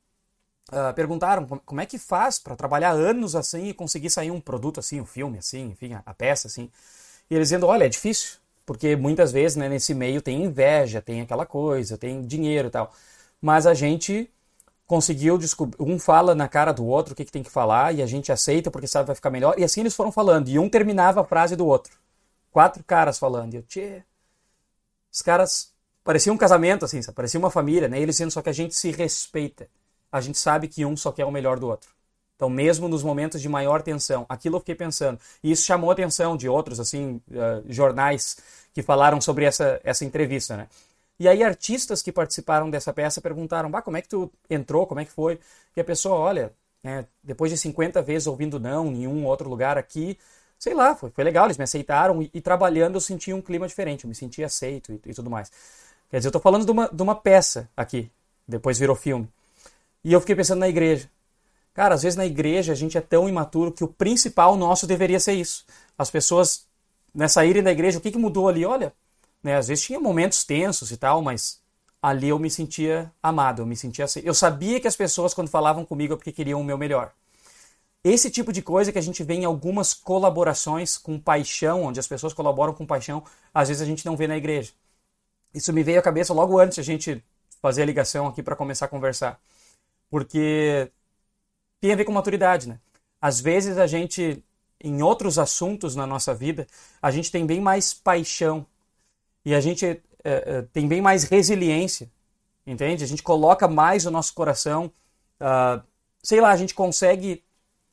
Uh, 0.68 0.92
perguntaram 0.94 1.46
como 1.64 1.80
é 1.80 1.86
que 1.86 1.96
faz 1.96 2.40
para 2.40 2.56
trabalhar 2.56 2.90
anos 2.90 3.36
assim 3.36 3.68
e 3.68 3.72
conseguir 3.72 4.10
sair 4.10 4.32
um 4.32 4.40
produto 4.40 4.80
assim, 4.80 5.00
um 5.00 5.06
filme 5.06 5.38
assim, 5.38 5.68
enfim, 5.68 5.94
a, 5.94 6.02
a 6.04 6.12
peça 6.12 6.48
assim. 6.48 6.68
E 7.30 7.34
eles 7.36 7.48
dizendo: 7.48 7.66
olha, 7.66 7.84
é 7.84 7.88
difícil, 7.88 8.38
porque 8.64 8.96
muitas 8.96 9.30
vezes, 9.30 9.56
né, 9.56 9.68
nesse 9.68 9.94
meio 9.94 10.20
tem 10.20 10.42
inveja, 10.42 11.00
tem 11.00 11.20
aquela 11.20 11.46
coisa, 11.46 11.96
tem 11.96 12.26
dinheiro 12.26 12.66
e 12.68 12.70
tal. 12.70 12.92
Mas 13.40 13.64
a 13.64 13.74
gente 13.74 14.28
conseguiu 14.86 15.36
descobrir. 15.36 15.76
Um 15.80 15.98
fala 15.98 16.34
na 16.34 16.48
cara 16.48 16.72
do 16.72 16.86
outro 16.86 17.12
o 17.12 17.16
que, 17.16 17.24
que 17.24 17.32
tem 17.32 17.42
que 17.42 17.50
falar 17.50 17.94
e 17.94 18.02
a 18.02 18.06
gente 18.06 18.30
aceita 18.30 18.70
porque 18.70 18.86
sabe 18.86 19.06
vai 19.06 19.16
ficar 19.16 19.30
melhor. 19.30 19.58
E 19.58 19.64
assim 19.64 19.80
eles 19.80 19.94
foram 19.94 20.12
falando. 20.12 20.48
E 20.48 20.58
um 20.58 20.68
terminava 20.68 21.20
a 21.20 21.24
frase 21.24 21.56
do 21.56 21.66
outro. 21.66 21.92
Quatro 22.50 22.82
caras 22.84 23.18
falando. 23.18 23.54
E 23.54 23.56
eu, 23.58 23.62
tchê. 23.62 24.02
Os 25.12 25.22
caras. 25.22 25.74
Parecia 26.04 26.32
um 26.32 26.36
casamento, 26.36 26.84
assim, 26.84 27.02
sabe? 27.02 27.16
parecia 27.16 27.38
uma 27.38 27.50
família, 27.50 27.88
né? 27.88 28.00
Eles 28.00 28.14
dizendo 28.14 28.30
só 28.30 28.40
que 28.40 28.48
a 28.48 28.52
gente 28.52 28.76
se 28.76 28.92
respeita. 28.92 29.68
A 30.10 30.20
gente 30.20 30.38
sabe 30.38 30.68
que 30.68 30.84
um 30.84 30.96
só 30.96 31.10
quer 31.10 31.24
o 31.24 31.32
melhor 31.32 31.58
do 31.58 31.66
outro. 31.66 31.90
Então, 32.36 32.48
mesmo 32.48 32.86
nos 32.86 33.02
momentos 33.02 33.40
de 33.40 33.48
maior 33.48 33.82
tensão, 33.82 34.24
aquilo 34.28 34.56
eu 34.56 34.60
fiquei 34.60 34.74
pensando. 34.74 35.18
E 35.42 35.50
isso 35.50 35.64
chamou 35.64 35.90
a 35.90 35.94
atenção 35.94 36.36
de 36.36 36.48
outros, 36.48 36.78
assim, 36.78 37.20
uh, 37.30 37.64
jornais 37.68 38.36
que 38.72 38.82
falaram 38.82 39.20
sobre 39.20 39.46
essa, 39.46 39.80
essa 39.82 40.04
entrevista, 40.04 40.56
né? 40.56 40.68
E 41.18 41.28
aí 41.28 41.42
artistas 41.42 42.02
que 42.02 42.12
participaram 42.12 42.68
dessa 42.68 42.92
peça 42.92 43.20
perguntaram, 43.20 43.70
bah, 43.70 43.82
como 43.82 43.96
é 43.96 44.02
que 44.02 44.08
tu 44.08 44.30
entrou, 44.50 44.86
como 44.86 45.00
é 45.00 45.04
que 45.04 45.10
foi? 45.10 45.38
E 45.74 45.80
a 45.80 45.84
pessoa, 45.84 46.16
olha, 46.16 46.52
é, 46.84 47.04
depois 47.22 47.50
de 47.50 47.56
50 47.56 48.02
vezes 48.02 48.26
ouvindo 48.26 48.60
não 48.60 48.92
em 48.92 49.06
um 49.06 49.24
outro 49.26 49.48
lugar 49.48 49.78
aqui, 49.78 50.18
sei 50.58 50.74
lá, 50.74 50.94
foi, 50.94 51.10
foi 51.10 51.24
legal, 51.24 51.46
eles 51.46 51.58
me 51.58 51.64
aceitaram 51.64 52.22
e, 52.22 52.30
e, 52.32 52.40
trabalhando 52.40 52.96
eu 52.96 53.00
senti 53.00 53.32
um 53.32 53.40
clima 53.40 53.66
diferente, 53.66 54.04
eu 54.04 54.08
me 54.08 54.14
senti 54.14 54.44
aceito 54.44 54.92
e, 54.92 55.00
e 55.10 55.14
tudo 55.14 55.30
mais. 55.30 55.50
Quer 56.10 56.18
dizer, 56.18 56.28
eu 56.28 56.30
estou 56.30 56.42
falando 56.42 56.64
de 56.64 56.70
uma, 56.70 56.88
de 56.88 57.02
uma 57.02 57.14
peça 57.14 57.68
aqui, 57.76 58.10
depois 58.46 58.78
virou 58.78 58.94
filme. 58.94 59.28
E 60.04 60.12
eu 60.12 60.20
fiquei 60.20 60.36
pensando 60.36 60.60
na 60.60 60.68
igreja. 60.68 61.10
Cara, 61.74 61.94
às 61.94 62.02
vezes 62.02 62.16
na 62.16 62.24
igreja 62.24 62.72
a 62.72 62.76
gente 62.76 62.96
é 62.96 63.00
tão 63.00 63.28
imaturo 63.28 63.72
que 63.72 63.84
o 63.84 63.88
principal 63.88 64.56
nosso 64.56 64.86
deveria 64.86 65.20
ser 65.20 65.32
isso. 65.32 65.64
As 65.98 66.10
pessoas, 66.10 66.66
né, 67.14 67.28
saírem 67.28 67.62
da 67.62 67.72
igreja, 67.72 67.98
o 67.98 68.00
que, 68.00 68.12
que 68.12 68.18
mudou 68.18 68.48
ali? 68.48 68.64
Olha, 68.64 68.92
né? 69.46 69.56
Às 69.56 69.68
vezes 69.68 69.84
tinha 69.84 70.00
momentos 70.00 70.42
tensos 70.42 70.90
e 70.90 70.96
tal, 70.96 71.22
mas 71.22 71.60
ali 72.02 72.30
eu 72.30 72.38
me 72.38 72.50
sentia 72.50 73.12
amado, 73.22 73.62
eu 73.62 73.66
me 73.66 73.76
sentia 73.76 74.04
assim. 74.04 74.20
Eu 74.24 74.34
sabia 74.34 74.80
que 74.80 74.88
as 74.88 74.96
pessoas, 74.96 75.32
quando 75.32 75.48
falavam 75.48 75.84
comigo, 75.84 76.14
é 76.14 76.16
porque 76.16 76.32
queriam 76.32 76.60
o 76.60 76.64
meu 76.64 76.76
melhor. 76.76 77.12
Esse 78.02 78.28
tipo 78.28 78.52
de 78.52 78.60
coisa 78.60 78.90
que 78.90 78.98
a 78.98 79.02
gente 79.02 79.22
vê 79.22 79.34
em 79.34 79.44
algumas 79.44 79.94
colaborações 79.94 80.98
com 80.98 81.16
paixão, 81.16 81.84
onde 81.84 82.00
as 82.00 82.08
pessoas 82.08 82.34
colaboram 82.34 82.74
com 82.74 82.84
paixão, 82.84 83.22
às 83.54 83.68
vezes 83.68 83.80
a 83.80 83.86
gente 83.86 84.04
não 84.04 84.16
vê 84.16 84.26
na 84.26 84.36
igreja. 84.36 84.72
Isso 85.54 85.72
me 85.72 85.84
veio 85.84 86.00
à 86.00 86.02
cabeça 86.02 86.34
logo 86.34 86.58
antes 86.58 86.80
a 86.80 86.82
gente 86.82 87.22
fazer 87.62 87.82
a 87.82 87.86
ligação 87.86 88.26
aqui 88.26 88.42
para 88.42 88.56
começar 88.56 88.86
a 88.86 88.88
conversar. 88.88 89.40
Porque 90.10 90.90
tem 91.80 91.92
a 91.92 91.96
ver 91.96 92.04
com 92.04 92.10
maturidade, 92.10 92.68
né? 92.68 92.80
Às 93.20 93.40
vezes 93.40 93.78
a 93.78 93.86
gente, 93.86 94.42
em 94.80 95.02
outros 95.02 95.38
assuntos 95.38 95.94
na 95.94 96.04
nossa 96.04 96.34
vida, 96.34 96.66
a 97.00 97.12
gente 97.12 97.30
tem 97.30 97.46
bem 97.46 97.60
mais 97.60 97.94
paixão 97.94 98.66
e 99.46 99.54
a 99.54 99.60
gente 99.60 99.86
é, 99.86 100.00
é, 100.24 100.62
tem 100.72 100.88
bem 100.88 101.00
mais 101.00 101.22
resiliência, 101.22 102.10
entende? 102.66 103.04
A 103.04 103.06
gente 103.06 103.22
coloca 103.22 103.68
mais 103.68 104.04
o 104.04 104.10
nosso 104.10 104.34
coração, 104.34 104.92
uh, 105.40 105.80
sei 106.20 106.40
lá, 106.40 106.50
a 106.50 106.56
gente 106.56 106.74
consegue 106.74 107.44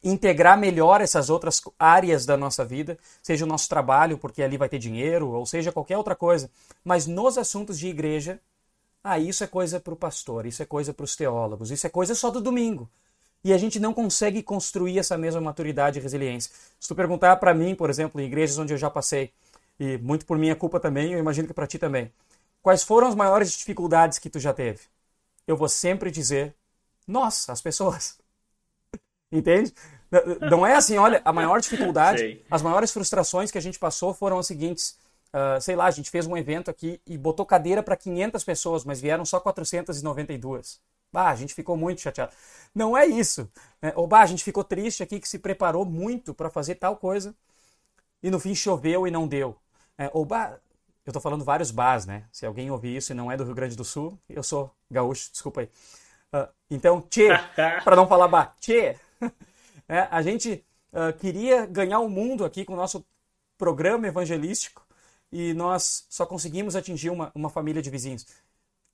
integrar 0.03 0.57
melhor 0.57 0.99
essas 0.99 1.29
outras 1.29 1.61
áreas 1.77 2.25
da 2.25 2.35
nossa 2.35 2.65
vida, 2.65 2.97
seja 3.21 3.45
o 3.45 3.47
nosso 3.47 3.69
trabalho, 3.69 4.17
porque 4.17 4.41
ali 4.41 4.57
vai 4.57 4.67
ter 4.67 4.79
dinheiro, 4.79 5.29
ou 5.29 5.45
seja 5.45 5.71
qualquer 5.71 5.95
outra 5.95 6.15
coisa. 6.15 6.49
Mas 6.83 7.05
nos 7.05 7.37
assuntos 7.37 7.77
de 7.77 7.87
igreja, 7.87 8.39
ah, 9.03 9.19
isso 9.19 9.43
é 9.43 9.47
coisa 9.47 9.79
para 9.79 9.93
o 9.93 9.95
pastor, 9.95 10.47
isso 10.47 10.63
é 10.63 10.65
coisa 10.65 10.91
para 10.91 11.03
os 11.03 11.15
teólogos, 11.15 11.69
isso 11.69 11.85
é 11.85 11.89
coisa 11.89 12.15
só 12.15 12.31
do 12.31 12.41
domingo. 12.41 12.89
E 13.43 13.53
a 13.53 13.59
gente 13.59 13.79
não 13.79 13.93
consegue 13.93 14.41
construir 14.41 14.97
essa 14.97 15.19
mesma 15.19 15.39
maturidade 15.39 15.99
e 15.99 16.01
resiliência. 16.01 16.51
Se 16.79 16.87
tu 16.87 16.95
perguntar 16.95 17.35
para 17.35 17.53
mim, 17.53 17.75
por 17.75 17.91
exemplo, 17.91 18.19
em 18.19 18.25
igrejas 18.25 18.57
onde 18.57 18.73
eu 18.73 18.77
já 18.77 18.89
passei, 18.89 19.31
e 19.79 19.97
muito 19.97 20.25
por 20.25 20.37
minha 20.37 20.55
culpa 20.55 20.79
também, 20.79 21.13
eu 21.13 21.19
imagino 21.19 21.47
que 21.47 21.53
para 21.53 21.67
ti 21.67 21.77
também. 21.77 22.11
Quais 22.61 22.83
foram 22.83 23.07
as 23.07 23.15
maiores 23.15 23.51
dificuldades 23.51 24.19
que 24.19 24.29
tu 24.29 24.39
já 24.39 24.53
teve? 24.53 24.81
Eu 25.45 25.57
vou 25.57 25.67
sempre 25.67 26.09
dizer, 26.11 26.55
nossa, 27.07 27.51
as 27.51 27.61
pessoas. 27.61 28.17
Entende? 29.31 29.73
Não 30.49 30.65
é 30.65 30.75
assim, 30.75 30.97
olha, 30.97 31.21
a 31.25 31.33
maior 31.33 31.59
dificuldade, 31.59 32.19
Sei. 32.19 32.45
as 32.49 32.61
maiores 32.61 32.91
frustrações 32.91 33.49
que 33.51 33.57
a 33.57 33.61
gente 33.61 33.79
passou 33.79 34.13
foram 34.13 34.37
as 34.37 34.47
seguintes. 34.47 34.97
Uh, 35.33 35.59
sei 35.59 35.75
lá, 35.75 35.85
a 35.85 35.91
gente 35.91 36.11
fez 36.11 36.27
um 36.27 36.37
evento 36.37 36.69
aqui 36.69 37.01
e 37.07 37.17
botou 37.17 37.45
cadeira 37.45 37.81
para 37.81 37.97
500 37.97 38.43
pessoas, 38.43 38.85
mas 38.85 39.01
vieram 39.01 39.25
só 39.25 39.39
492. 39.39 40.79
Bah, 41.11 41.29
a 41.29 41.35
gente 41.35 41.53
ficou 41.53 41.75
muito 41.75 42.01
chateado. 42.01 42.31
Não 42.73 42.95
é 42.95 43.05
isso. 43.07 43.49
Né? 43.81 43.91
Ou 43.95 44.07
bah, 44.07 44.21
a 44.21 44.25
gente 44.27 44.43
ficou 44.43 44.63
triste 44.63 45.01
aqui 45.01 45.19
que 45.19 45.27
se 45.27 45.39
preparou 45.39 45.85
muito 45.85 46.33
para 46.33 46.49
fazer 46.49 46.75
tal 46.75 46.95
coisa 46.97 47.35
e 48.21 48.31
no 48.31 48.39
fim 48.39 48.55
choveu 48.55 49.07
e 49.07 49.11
não 49.11 49.27
deu. 49.27 49.57
É, 49.97 50.09
o 50.13 50.25
bar, 50.25 50.59
eu 51.05 51.11
estou 51.11 51.21
falando 51.21 51.43
vários 51.43 51.71
bars, 51.71 52.05
né? 52.05 52.25
Se 52.31 52.45
alguém 52.45 52.71
ouvir 52.71 52.95
isso 52.95 53.11
e 53.11 53.15
não 53.15 53.31
é 53.31 53.37
do 53.37 53.43
Rio 53.43 53.55
Grande 53.55 53.75
do 53.75 53.83
Sul, 53.83 54.17
eu 54.29 54.43
sou 54.43 54.73
gaúcho, 54.89 55.31
desculpa 55.31 55.61
aí. 55.61 55.69
Uh, 56.33 56.47
então, 56.69 57.01
tchê, 57.01 57.29
para 57.83 57.95
não 57.95 58.07
falar 58.07 58.27
bar, 58.27 58.55
tchê. 58.59 58.97
É, 59.85 60.07
a 60.09 60.21
gente 60.21 60.65
uh, 60.93 61.11
queria 61.19 61.65
ganhar 61.65 61.99
o 61.99 62.09
mundo 62.09 62.45
aqui 62.45 62.63
com 62.63 62.71
o 62.71 62.75
nosso 62.77 63.05
programa 63.57 64.07
evangelístico 64.07 64.81
e 65.29 65.53
nós 65.53 66.05
só 66.09 66.25
conseguimos 66.25 66.75
atingir 66.75 67.09
uma, 67.09 67.31
uma 67.35 67.49
família 67.49 67.81
de 67.81 67.89
vizinhos. 67.89 68.25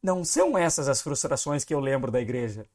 Não 0.02 0.24
são 0.24 0.58
essas 0.58 0.88
as 0.90 1.00
frustrações 1.00 1.64
que 1.64 1.74
eu 1.74 1.80
lembro 1.80 2.12
da 2.12 2.20
igreja. 2.20 2.66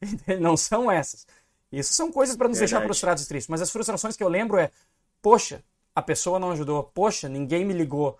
Não 0.40 0.56
são 0.56 0.90
essas. 0.90 1.26
Isso 1.70 1.94
são 1.94 2.10
coisas 2.10 2.36
para 2.36 2.48
nos 2.48 2.58
Verdade. 2.58 2.72
deixar 2.72 2.84
frustrados 2.84 3.22
e 3.22 3.28
tristes. 3.28 3.48
Mas 3.48 3.62
as 3.62 3.70
frustrações 3.70 4.16
que 4.16 4.22
eu 4.22 4.28
lembro 4.28 4.58
é, 4.58 4.70
poxa, 5.22 5.62
a 5.94 6.02
pessoa 6.02 6.38
não 6.38 6.50
ajudou. 6.52 6.82
Poxa, 6.84 7.28
ninguém 7.28 7.64
me 7.64 7.74
ligou. 7.74 8.18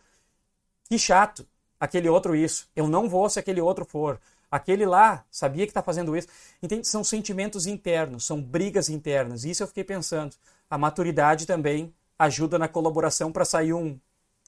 Que 0.89 0.99
chato. 0.99 1.47
Aquele 1.81 2.09
outro 2.09 2.37
isso. 2.37 2.69
Eu 2.77 2.87
não 2.87 3.09
vou 3.09 3.29
se 3.29 3.39
aquele 3.39 3.61
outro 3.61 3.85
for. 3.85 4.21
Aquele 4.51 4.85
lá 4.85 5.25
sabia 5.31 5.65
que 5.65 5.71
está 5.71 5.83
fazendo 5.83 6.17
isso. 6.17 6.29
Entende? 6.63 6.87
São 6.87 7.03
sentimentos 7.03 7.67
internos, 7.67 8.27
são 8.27 8.41
brigas 8.41 8.89
internas. 8.89 9.45
Isso 9.45 9.63
eu 9.63 9.67
fiquei 9.67 9.83
pensando. 9.83 10.37
A 10.69 10.77
maturidade 10.77 11.47
também 11.47 11.93
ajuda 12.19 12.59
na 12.59 12.69
colaboração 12.69 13.33
para 13.33 13.45
sair 13.45 13.73
um, 13.73 13.99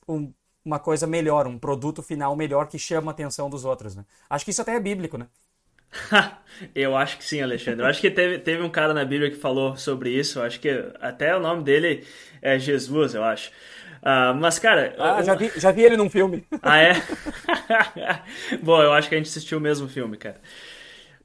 um, 0.07 0.33
uma 0.65 0.79
coisa 0.79 1.07
melhor, 1.07 1.47
um 1.47 1.59
produto 1.59 2.03
final 2.03 2.37
melhor 2.37 2.69
que 2.69 2.79
chama 2.79 3.11
a 3.11 3.15
atenção 3.15 3.49
dos 3.51 3.65
outros. 3.65 3.97
Né? 3.97 4.05
Acho 4.29 4.45
que 4.45 4.51
isso 4.51 4.63
até 4.63 4.75
é 4.77 4.81
bíblico, 4.81 5.19
né? 5.19 5.27
eu 6.75 6.97
acho 6.97 7.19
que 7.19 7.25
sim, 7.25 7.41
Alexandre. 7.41 7.83
Eu 7.83 7.87
acho 7.87 8.01
que 8.01 8.11
teve, 8.11 8.39
teve 8.39 8.63
um 8.63 8.71
cara 8.71 8.95
na 8.95 9.05
Bíblia 9.05 9.31
que 9.31 9.37
falou 9.37 9.77
sobre 9.77 10.11
isso. 10.11 10.39
Eu 10.39 10.45
acho 10.45 10.61
que 10.61 10.69
até 11.01 11.37
o 11.37 11.41
nome 11.41 11.63
dele 11.63 12.05
é 12.43 12.59
Jesus, 12.59 13.15
eu 13.15 13.25
acho. 13.25 13.51
Uh, 14.03 14.35
mas, 14.39 14.59
cara. 14.59 14.95
Ah, 14.99 15.19
eu... 15.21 15.25
já, 15.25 15.35
vi, 15.35 15.53
já 15.57 15.73
vi 15.73 15.83
ele 15.83 15.97
num 15.97 16.11
filme. 16.11 16.45
Ah, 16.63 16.79
é? 16.79 16.93
bom, 18.63 18.83
eu 18.83 18.93
acho 18.93 19.09
que 19.09 19.15
a 19.15 19.19
gente 19.19 19.29
assistiu 19.29 19.59
o 19.59 19.61
mesmo 19.61 19.89
filme, 19.89 20.17
cara. 20.17 20.41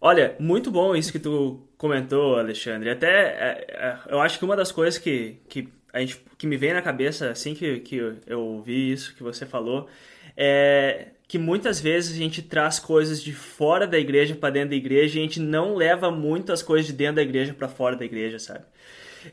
Olha, 0.02 0.36
muito 0.40 0.72
bom 0.72 0.96
isso 0.96 1.12
que 1.12 1.20
tu 1.20 1.68
comentou, 1.78 2.38
Alexandre. 2.38 2.90
Até 2.90 3.08
é, 3.08 3.66
é, 3.70 4.00
eu 4.08 4.22
acho 4.22 4.40
que 4.40 4.46
uma 4.46 4.56
das 4.56 4.72
coisas 4.72 4.98
que, 4.98 5.38
que, 5.50 5.68
a 5.92 6.00
gente, 6.00 6.22
que 6.38 6.48
me 6.48 6.56
vem 6.56 6.74
na 6.74 6.82
cabeça 6.82 7.30
assim 7.30 7.54
que, 7.54 7.82
que 7.82 7.98
eu 8.26 8.40
ouvi 8.40 8.94
isso 8.94 9.14
que 9.14 9.24
você 9.24 9.46
falou 9.46 9.90
é 10.38 11.08
que 11.30 11.38
muitas 11.38 11.80
vezes 11.80 12.16
a 12.16 12.18
gente 12.18 12.42
traz 12.42 12.80
coisas 12.80 13.22
de 13.22 13.32
fora 13.32 13.86
da 13.86 14.00
igreja 14.00 14.34
para 14.34 14.50
dentro 14.50 14.72
da 14.72 14.76
igreja 14.76 15.16
e 15.16 15.22
a 15.22 15.24
gente 15.24 15.40
não 15.40 15.76
leva 15.76 16.10
muito 16.10 16.52
as 16.52 16.64
coisas 16.64 16.88
de 16.88 16.94
dentro 16.94 17.18
da 17.18 17.22
igreja 17.22 17.54
para 17.54 17.68
fora 17.68 17.96
da 17.96 18.04
igreja, 18.04 18.40
sabe? 18.40 18.66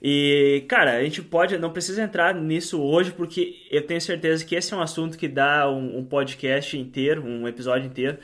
E, 0.02 0.66
cara, 0.68 0.98
a 0.98 1.02
gente 1.02 1.22
pode, 1.22 1.56
não 1.56 1.72
precisa 1.72 2.02
entrar 2.02 2.34
nisso 2.34 2.82
hoje, 2.82 3.12
porque 3.12 3.62
eu 3.70 3.80
tenho 3.80 3.98
certeza 3.98 4.44
que 4.44 4.54
esse 4.54 4.74
é 4.74 4.76
um 4.76 4.82
assunto 4.82 5.16
que 5.16 5.26
dá 5.26 5.70
um, 5.70 6.00
um 6.00 6.04
podcast 6.04 6.76
inteiro, 6.76 7.24
um 7.24 7.48
episódio 7.48 7.86
inteiro, 7.86 8.18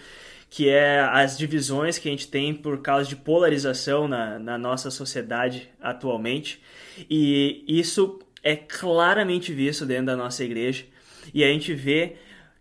que 0.51 0.69
é 0.69 1.01
as 1.01 1.39
divisões 1.39 1.97
que 1.97 2.09
a 2.09 2.11
gente 2.11 2.29
tem 2.29 2.53
por 2.53 2.83
causa 2.83 3.09
de 3.09 3.17
polarização 3.17 4.07
na, 4.07 4.39
na 4.39 4.59
nossa 4.59 4.91
sociedade 4.91 5.71
atualmente. 5.81 6.61
E 7.09 7.65
isso 7.67 8.21
é 8.43 8.55
claramente 8.55 9.51
visto 9.51 9.87
dentro 9.87 10.07
da 10.07 10.17
nossa 10.17 10.45
igreja. 10.45 10.85
E 11.33 11.43
a 11.43 11.49
gente 11.49 11.73
vê 11.73 12.17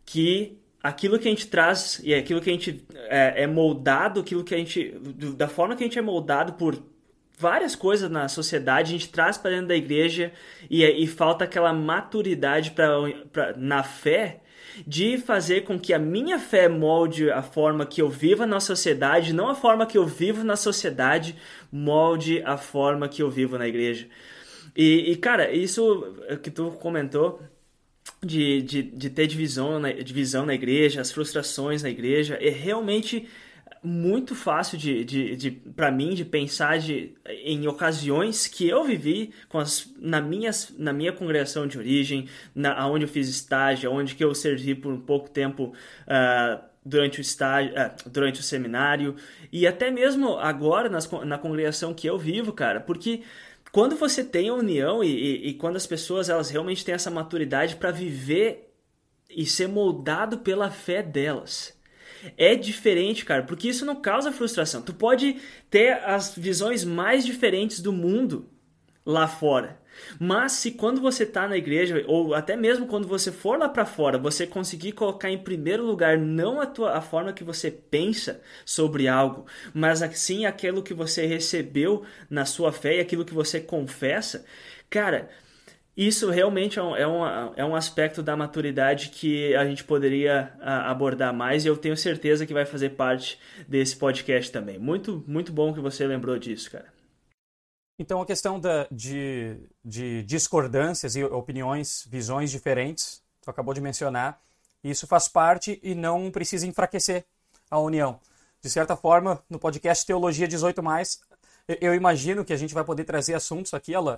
que 0.06 0.61
aquilo 0.82 1.20
que 1.20 1.28
a 1.28 1.32
gente 1.32 1.48
traz 1.48 2.02
e 2.04 2.14
aquilo 2.14 2.42
que 2.42 2.50
a 2.50 2.54
gente 2.54 2.86
é, 3.10 3.44
é 3.44 3.48
moldado, 3.48 4.20
aquilo 4.20 4.44
que 4.44 4.56
a 4.56 4.58
gente. 4.58 4.94
da 5.36 5.48
forma 5.48 5.76
que 5.76 5.84
a 5.84 5.88
gente 5.88 6.00
é 6.00 6.02
moldado 6.02 6.54
por 6.54 6.82
várias 7.38 7.76
coisas 7.76 8.10
na 8.10 8.28
sociedade, 8.28 8.90
a 8.90 8.98
gente 8.98 9.10
traz 9.10 9.38
para 9.38 9.52
dentro 9.52 9.68
da 9.68 9.76
igreja 9.76 10.32
e, 10.70 10.84
e 10.86 11.08
falta 11.08 11.44
aquela 11.44 11.74
maturidade 11.74 12.72
pra, 12.72 13.54
na 13.58 13.84
fé 13.84 14.42
de 14.88 15.18
fazer 15.18 15.62
com 15.62 15.78
que 15.78 15.94
a 15.94 16.00
minha 16.00 16.40
fé 16.40 16.70
molde 16.70 17.30
a 17.30 17.42
forma 17.42 17.86
que 17.86 18.02
eu 18.02 18.10
vivo 18.10 18.46
na 18.46 18.60
sociedade, 18.60 19.34
não 19.34 19.50
a 19.50 19.56
forma 19.56 19.86
que 19.86 19.98
eu 19.98 20.06
vivo 20.06 20.44
na 20.44 20.56
sociedade 20.56 21.36
molde 21.72 22.42
a 22.46 22.58
forma 22.58 23.10
que 23.10 23.22
eu 23.22 23.30
vivo 23.30 23.58
na 23.58 23.68
igreja. 23.68 24.08
E, 24.76 25.12
e 25.12 25.16
cara, 25.18 25.52
isso 25.52 26.16
que 26.42 26.50
tu 26.50 26.72
comentou 26.80 27.42
de, 28.24 28.62
de, 28.62 28.84
de 28.84 29.10
ter 29.10 29.28
divisão 29.28 29.80
na, 29.80 29.92
divisão 29.92 30.46
na 30.46 30.54
igreja, 30.54 31.02
as 31.02 31.12
frustrações 31.12 31.82
na 31.84 31.90
igreja, 31.90 32.38
é 32.40 32.50
realmente 32.50 33.28
muito 33.84 34.36
fácil 34.36 34.78
de, 34.78 35.04
de, 35.04 35.36
de 35.36 35.52
para 35.52 35.92
mim 35.92 36.14
de 36.14 36.24
pensar 36.24 36.78
de, 36.78 37.16
em 37.26 37.68
ocasiões 37.68 38.46
que 38.46 38.70
eu 38.70 38.84
vivi 38.84 39.34
com 39.50 39.58
as, 39.58 39.92
na, 40.00 40.22
minha, 40.22 40.52
na 40.78 40.94
minha 40.94 41.12
congregação 41.12 41.66
de 41.66 41.80
origem, 41.80 42.28
na, 42.54 42.88
onde 42.88 43.06
eu 43.06 43.10
fiz 43.10 43.28
estágio, 43.28 43.92
onde 43.92 44.14
que 44.14 44.24
eu 44.24 44.36
servi 44.36 44.76
por 44.76 44.94
um 44.94 45.02
pouco 45.02 45.32
tempo 45.32 45.74
uh, 46.04 46.64
durante 46.86 47.20
o 47.20 47.22
estágio, 47.22 47.74
uh, 47.74 48.10
durante 48.10 48.40
o 48.40 48.44
seminário 48.44 49.16
e 49.52 49.66
até 49.66 49.90
mesmo 49.90 50.38
agora 50.38 50.88
nas, 50.88 51.10
na 51.26 51.40
congregação 51.40 51.92
que 51.92 52.08
eu 52.08 52.20
vivo, 52.20 52.54
cara, 52.54 52.80
porque 52.80 53.24
quando 53.72 53.96
você 53.96 54.24
tem 54.24 54.50
a 54.50 54.54
união 54.54 55.04
e, 55.04 55.08
e, 55.08 55.48
e 55.50 55.54
quando 55.54 55.78
as 55.78 55.88
pessoas 55.88 56.30
elas 56.30 56.50
realmente 56.50 56.84
têm 56.84 56.96
essa 56.96 57.10
maturidade 57.10 57.78
para 57.78 57.92
viver 57.92 58.74
e 59.30 59.46
ser 59.46 59.68
moldado 59.68 60.40
pela 60.40 60.70
fé 60.70 61.02
delas. 61.02 61.80
É 62.38 62.54
diferente, 62.54 63.26
cara, 63.26 63.44
porque 63.44 63.70
isso 63.70 63.86
não 63.86 63.96
causa 63.96 64.32
frustração. 64.32 64.82
Tu 64.82 64.94
pode 64.94 65.38
ter 65.70 65.94
as 66.04 66.36
visões 66.36 66.84
mais 66.84 67.26
diferentes 67.26 67.80
do 67.80 67.92
mundo 67.92 68.50
lá 69.06 69.28
fora. 69.28 69.81
Mas 70.20 70.54
se 70.54 70.72
quando 70.72 71.02
você 71.02 71.24
está 71.24 71.48
na 71.48 71.58
igreja, 71.58 72.04
ou 72.08 72.34
até 72.34 72.56
mesmo 72.56 72.88
quando 72.88 73.08
você 73.08 73.32
for 73.32 73.58
lá 73.58 73.70
para 73.70 73.86
fora, 73.86 74.18
você 74.18 74.46
conseguir 74.48 74.92
colocar 74.94 75.30
em 75.30 75.38
primeiro 75.38 75.86
lugar 75.86 76.18
não 76.18 76.60
a, 76.62 76.66
tua, 76.66 76.94
a 76.94 77.02
forma 77.02 77.34
que 77.34 77.44
você 77.44 77.72
pensa 77.72 78.42
sobre 78.66 79.08
algo, 79.08 79.46
mas 79.74 80.00
sim 80.14 80.46
aquilo 80.46 80.84
que 80.84 80.94
você 80.94 81.26
recebeu 81.26 82.04
na 82.30 82.46
sua 82.46 82.72
fé 82.72 82.98
e 82.98 83.00
aquilo 83.00 83.26
que 83.26 83.34
você 83.34 83.60
confessa, 83.60 84.46
cara, 84.90 85.30
isso 85.96 86.30
realmente 86.30 86.80
é 86.80 86.84
um, 86.84 86.96
é, 86.96 87.08
um, 87.08 87.54
é 87.58 87.66
um 87.66 87.76
aspecto 87.76 88.24
da 88.24 88.36
maturidade 88.36 89.10
que 89.10 89.54
a 89.56 89.66
gente 89.66 89.84
poderia 89.84 90.54
a, 90.62 90.90
abordar 90.90 91.34
mais 91.34 91.66
e 91.66 91.68
eu 91.68 91.76
tenho 91.76 91.98
certeza 91.98 92.46
que 92.46 92.54
vai 92.54 92.66
fazer 92.66 92.92
parte 92.92 93.38
desse 93.68 93.96
podcast 93.96 94.52
também. 94.52 94.80
Muito, 94.80 95.24
muito 95.28 95.52
bom 95.52 95.74
que 95.74 95.82
você 95.82 96.08
lembrou 96.08 96.40
disso, 96.40 96.72
cara. 96.72 96.91
Então, 98.02 98.20
a 98.20 98.26
questão 98.26 98.60
da, 98.60 98.88
de, 98.90 99.60
de 99.86 100.24
discordâncias 100.24 101.16
e 101.16 101.24
opiniões, 101.24 102.04
visões 102.10 102.50
diferentes, 102.50 103.22
tu 103.40 103.48
acabou 103.52 103.76
de 103.76 103.80
mencionar, 103.80 104.42
isso 104.84 105.06
faz 105.06 105.28
parte 105.28 105.80
e 105.84 105.94
não 105.94 106.32
precisa 106.32 106.66
enfraquecer 106.66 107.24
a 107.70 107.78
união. 107.78 108.20
De 108.60 108.72
certa 108.72 108.96
forma, 108.96 109.44
no 109.48 109.60
podcast 109.60 110.04
Teologia 110.04 110.48
18, 110.48 110.82
eu 111.80 111.94
imagino 111.94 112.44
que 112.44 112.52
a 112.52 112.58
gente 112.58 112.74
vai 112.74 112.84
poder 112.84 113.04
trazer 113.04 113.36
assuntos 113.36 113.72
aqui, 113.72 113.94
Alain, 113.94 114.18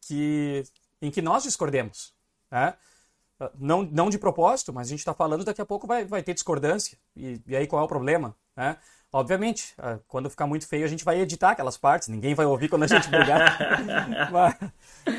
que, 0.00 0.64
em 1.02 1.10
que 1.10 1.20
nós 1.20 1.42
discordemos. 1.42 2.14
Né? 2.50 2.72
Não, 3.58 3.82
não 3.82 4.08
de 4.08 4.16
propósito, 4.16 4.72
mas 4.72 4.86
a 4.86 4.90
gente 4.90 5.00
está 5.00 5.12
falando, 5.12 5.44
daqui 5.44 5.60
a 5.60 5.66
pouco 5.66 5.86
vai, 5.86 6.02
vai 6.02 6.22
ter 6.22 6.32
discordância. 6.32 6.96
E, 7.14 7.42
e 7.46 7.54
aí 7.54 7.66
qual 7.66 7.82
é 7.82 7.84
o 7.84 7.88
problema? 7.88 8.34
Né? 8.56 8.78
Obviamente, 9.12 9.74
ah, 9.78 9.98
quando 10.06 10.28
ficar 10.28 10.46
muito 10.46 10.66
feio, 10.66 10.84
a 10.84 10.88
gente 10.88 11.04
vai 11.04 11.20
editar 11.20 11.50
aquelas 11.50 11.78
partes, 11.78 12.08
ninguém 12.08 12.34
vai 12.34 12.44
ouvir 12.44 12.68
quando 12.68 12.82
a 12.82 12.86
gente 12.86 13.08
brigar. 13.08 13.58
mas, 14.30 14.56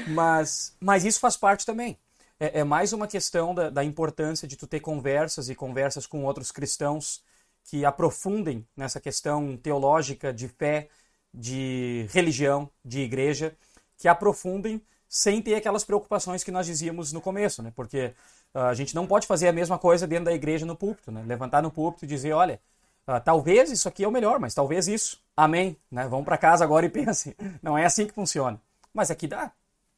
mas, 0.08 0.78
mas, 0.80 1.06
isso 1.06 1.19
faz 1.19 1.36
parte 1.36 1.65
também. 1.65 1.97
É, 2.39 2.60
é 2.60 2.63
mais 2.63 2.93
uma 2.93 3.08
questão 3.08 3.54
da, 3.54 3.69
da, 3.69 3.84
importância 3.84 4.47
de 4.47 4.56
tu 4.56 4.67
ter 4.67 4.80
conversas 4.80 5.49
e 5.49 5.56
conversas 5.56 6.06
com 6.06 6.23
outros 6.23 6.52
cristãos 6.52 7.23
que 7.63 7.84
aprofundem 7.84 8.65
nessa 8.78 8.99
questão 8.99 9.58
teológica, 9.58 10.32
de 10.32 10.47
fé, 10.47 10.88
de 11.34 12.08
religião, 12.12 12.69
de 12.86 13.02
igreja, 13.02 13.56
que 13.97 14.08
aprofundem 14.08 14.82
sem 15.08 15.41
ter 15.41 15.56
aquelas 15.56 15.84
preocupações 15.84 16.43
que 16.43 16.52
nós 16.52 16.67
dizíamos 16.67 17.12
no 17.12 17.19
começo, 17.19 17.63
né? 17.63 17.73
Porque 17.75 18.13
uh, 18.54 18.60
a 18.60 18.73
gente 18.75 18.93
não 18.93 19.08
pode 19.08 19.25
fazer 19.25 19.47
a 19.47 19.54
mesma 19.54 19.78
coisa 19.80 20.06
dentro 20.06 20.25
da 20.25 20.34
igreja 20.34 20.65
no 20.65 20.75
púlpito, 20.75 21.12
né? 21.12 21.23
Levantar 21.25 21.63
no 21.63 21.71
púlpito 21.71 22.06
e 22.06 22.08
dizer, 22.08 22.34
olha, 22.34 22.62
Uh, 23.08 23.20
talvez 23.24 23.72
isso 23.72 23.88
aqui 23.88 24.04
é 24.04 24.08
o 24.08 24.12
melhor, 24.12 24.40
mas 24.40 24.54
talvez 24.54 24.88
isso. 24.88 25.22
Amém. 25.36 25.76
Né? 25.92 26.08
Vamos 26.08 26.26
para 26.26 26.38
casa 26.38 26.64
agora 26.64 26.86
e 26.86 26.90
pensem. 26.92 27.36
Não 27.62 27.78
é 27.78 27.86
assim 27.86 28.06
que 28.06 28.14
funciona. 28.14 28.60
Mas 28.94 29.10
aqui 29.10 29.28
dá. 29.28 29.52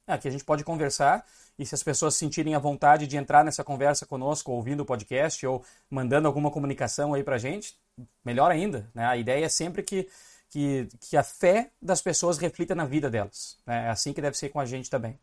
Aqui 0.08 0.28
a 0.28 0.32
gente 0.32 0.44
pode 0.44 0.64
conversar 0.64 1.26
e 1.58 1.66
se 1.66 1.76
as 1.76 1.84
pessoas 1.84 2.16
sentirem 2.16 2.56
a 2.56 2.60
vontade 2.60 3.06
de 3.06 3.18
entrar 3.18 3.44
nessa 3.44 3.64
conversa 3.64 4.06
conosco, 4.06 4.52
ouvindo 4.52 4.82
o 4.82 4.86
podcast 4.86 5.46
ou 5.46 5.64
mandando 5.90 6.28
alguma 6.28 6.50
comunicação 6.50 7.14
aí 7.14 7.24
para 7.24 7.38
gente, 7.38 7.76
melhor 8.26 8.52
ainda. 8.52 8.90
Né? 8.94 9.06
A 9.06 9.16
ideia 9.16 9.46
é 9.46 9.50
sempre 9.50 9.84
que, 9.84 10.10
que, 10.50 10.88
que 11.00 11.16
a 11.16 11.24
fé 11.24 11.70
das 11.82 12.02
pessoas 12.02 12.38
reflita 12.38 12.74
na 12.74 12.86
vida 12.86 13.10
delas. 13.10 13.58
Né? 13.66 13.86
É 13.86 13.90
assim 13.90 14.12
que 14.12 14.22
deve 14.22 14.38
ser 14.38 14.50
com 14.50 14.60
a 14.60 14.66
gente 14.66 14.90
também. 14.90 15.20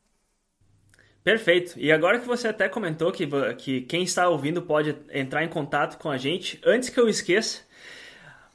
Perfeito. 1.23 1.75
E 1.77 1.93
agora 1.93 2.19
que 2.19 2.27
você 2.27 2.49
até 2.49 2.69
comentou 2.69 3.13
que, 3.13 3.29
que 3.59 3.83
quem 3.83 4.03
está 4.03 4.29
ouvindo 4.29 4.63
pode 4.63 4.97
entrar 5.11 5.45
em 5.45 5.49
contato 5.49 5.99
com 5.99 6.11
a 6.11 6.17
gente, 6.17 6.61
antes 6.65 6.89
que 6.89 6.99
eu 6.99 7.09
esqueça, 7.09 7.61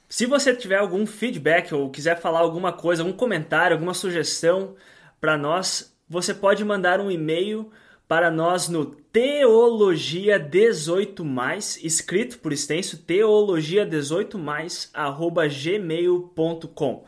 se 0.08 0.26
você 0.26 0.54
tiver 0.54 0.78
algum 0.78 1.06
feedback 1.06 1.74
ou 1.74 1.90
quiser 1.90 2.20
falar 2.20 2.40
alguma 2.40 2.72
coisa, 2.72 3.02
algum 3.02 3.16
comentário, 3.16 3.74
alguma 3.74 3.94
sugestão 3.94 4.76
para 5.20 5.36
nós, 5.36 5.96
você 6.08 6.34
pode 6.34 6.64
mandar 6.64 7.00
um 7.00 7.10
e-mail 7.10 7.70
para 8.06 8.30
nós 8.30 8.68
no 8.68 8.84
teologia 8.86 10.38
18 10.38 11.24
mais, 11.24 11.82
escrito 11.82 12.38
por 12.38 12.52
extenso 12.52 12.98
teologia 12.98 13.86
18 13.86 14.38
mais 14.38 14.90
arroba 14.92 15.48
gmail.com. 15.48 17.04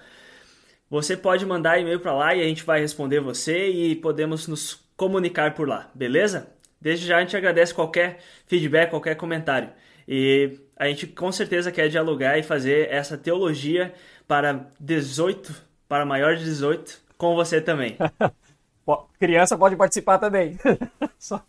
Você 0.88 1.16
pode 1.16 1.44
mandar 1.44 1.80
e-mail 1.80 2.00
para 2.00 2.14
lá 2.14 2.34
e 2.34 2.40
a 2.40 2.44
gente 2.44 2.64
vai 2.64 2.80
responder 2.80 3.20
você 3.20 3.68
e 3.68 3.96
podemos 3.96 4.46
nos 4.46 4.85
comunicar 4.96 5.54
por 5.54 5.68
lá, 5.68 5.90
beleza? 5.94 6.48
Desde 6.80 7.06
já 7.06 7.18
a 7.18 7.20
gente 7.20 7.36
agradece 7.36 7.74
qualquer 7.74 8.18
feedback, 8.46 8.90
qualquer 8.90 9.16
comentário. 9.16 9.70
E 10.06 10.60
a 10.76 10.86
gente 10.88 11.06
com 11.06 11.32
certeza 11.32 11.72
quer 11.72 11.88
dialogar 11.88 12.38
e 12.38 12.42
fazer 12.42 12.88
essa 12.90 13.18
teologia 13.18 13.92
para 14.26 14.70
18, 14.78 15.54
para 15.88 16.06
maior 16.06 16.36
de 16.36 16.44
18, 16.44 17.02
com 17.18 17.34
você 17.34 17.60
também. 17.60 17.96
Criança 19.18 19.58
pode 19.58 19.74
participar 19.74 20.18
também. 20.18 20.56
Só 21.18 21.42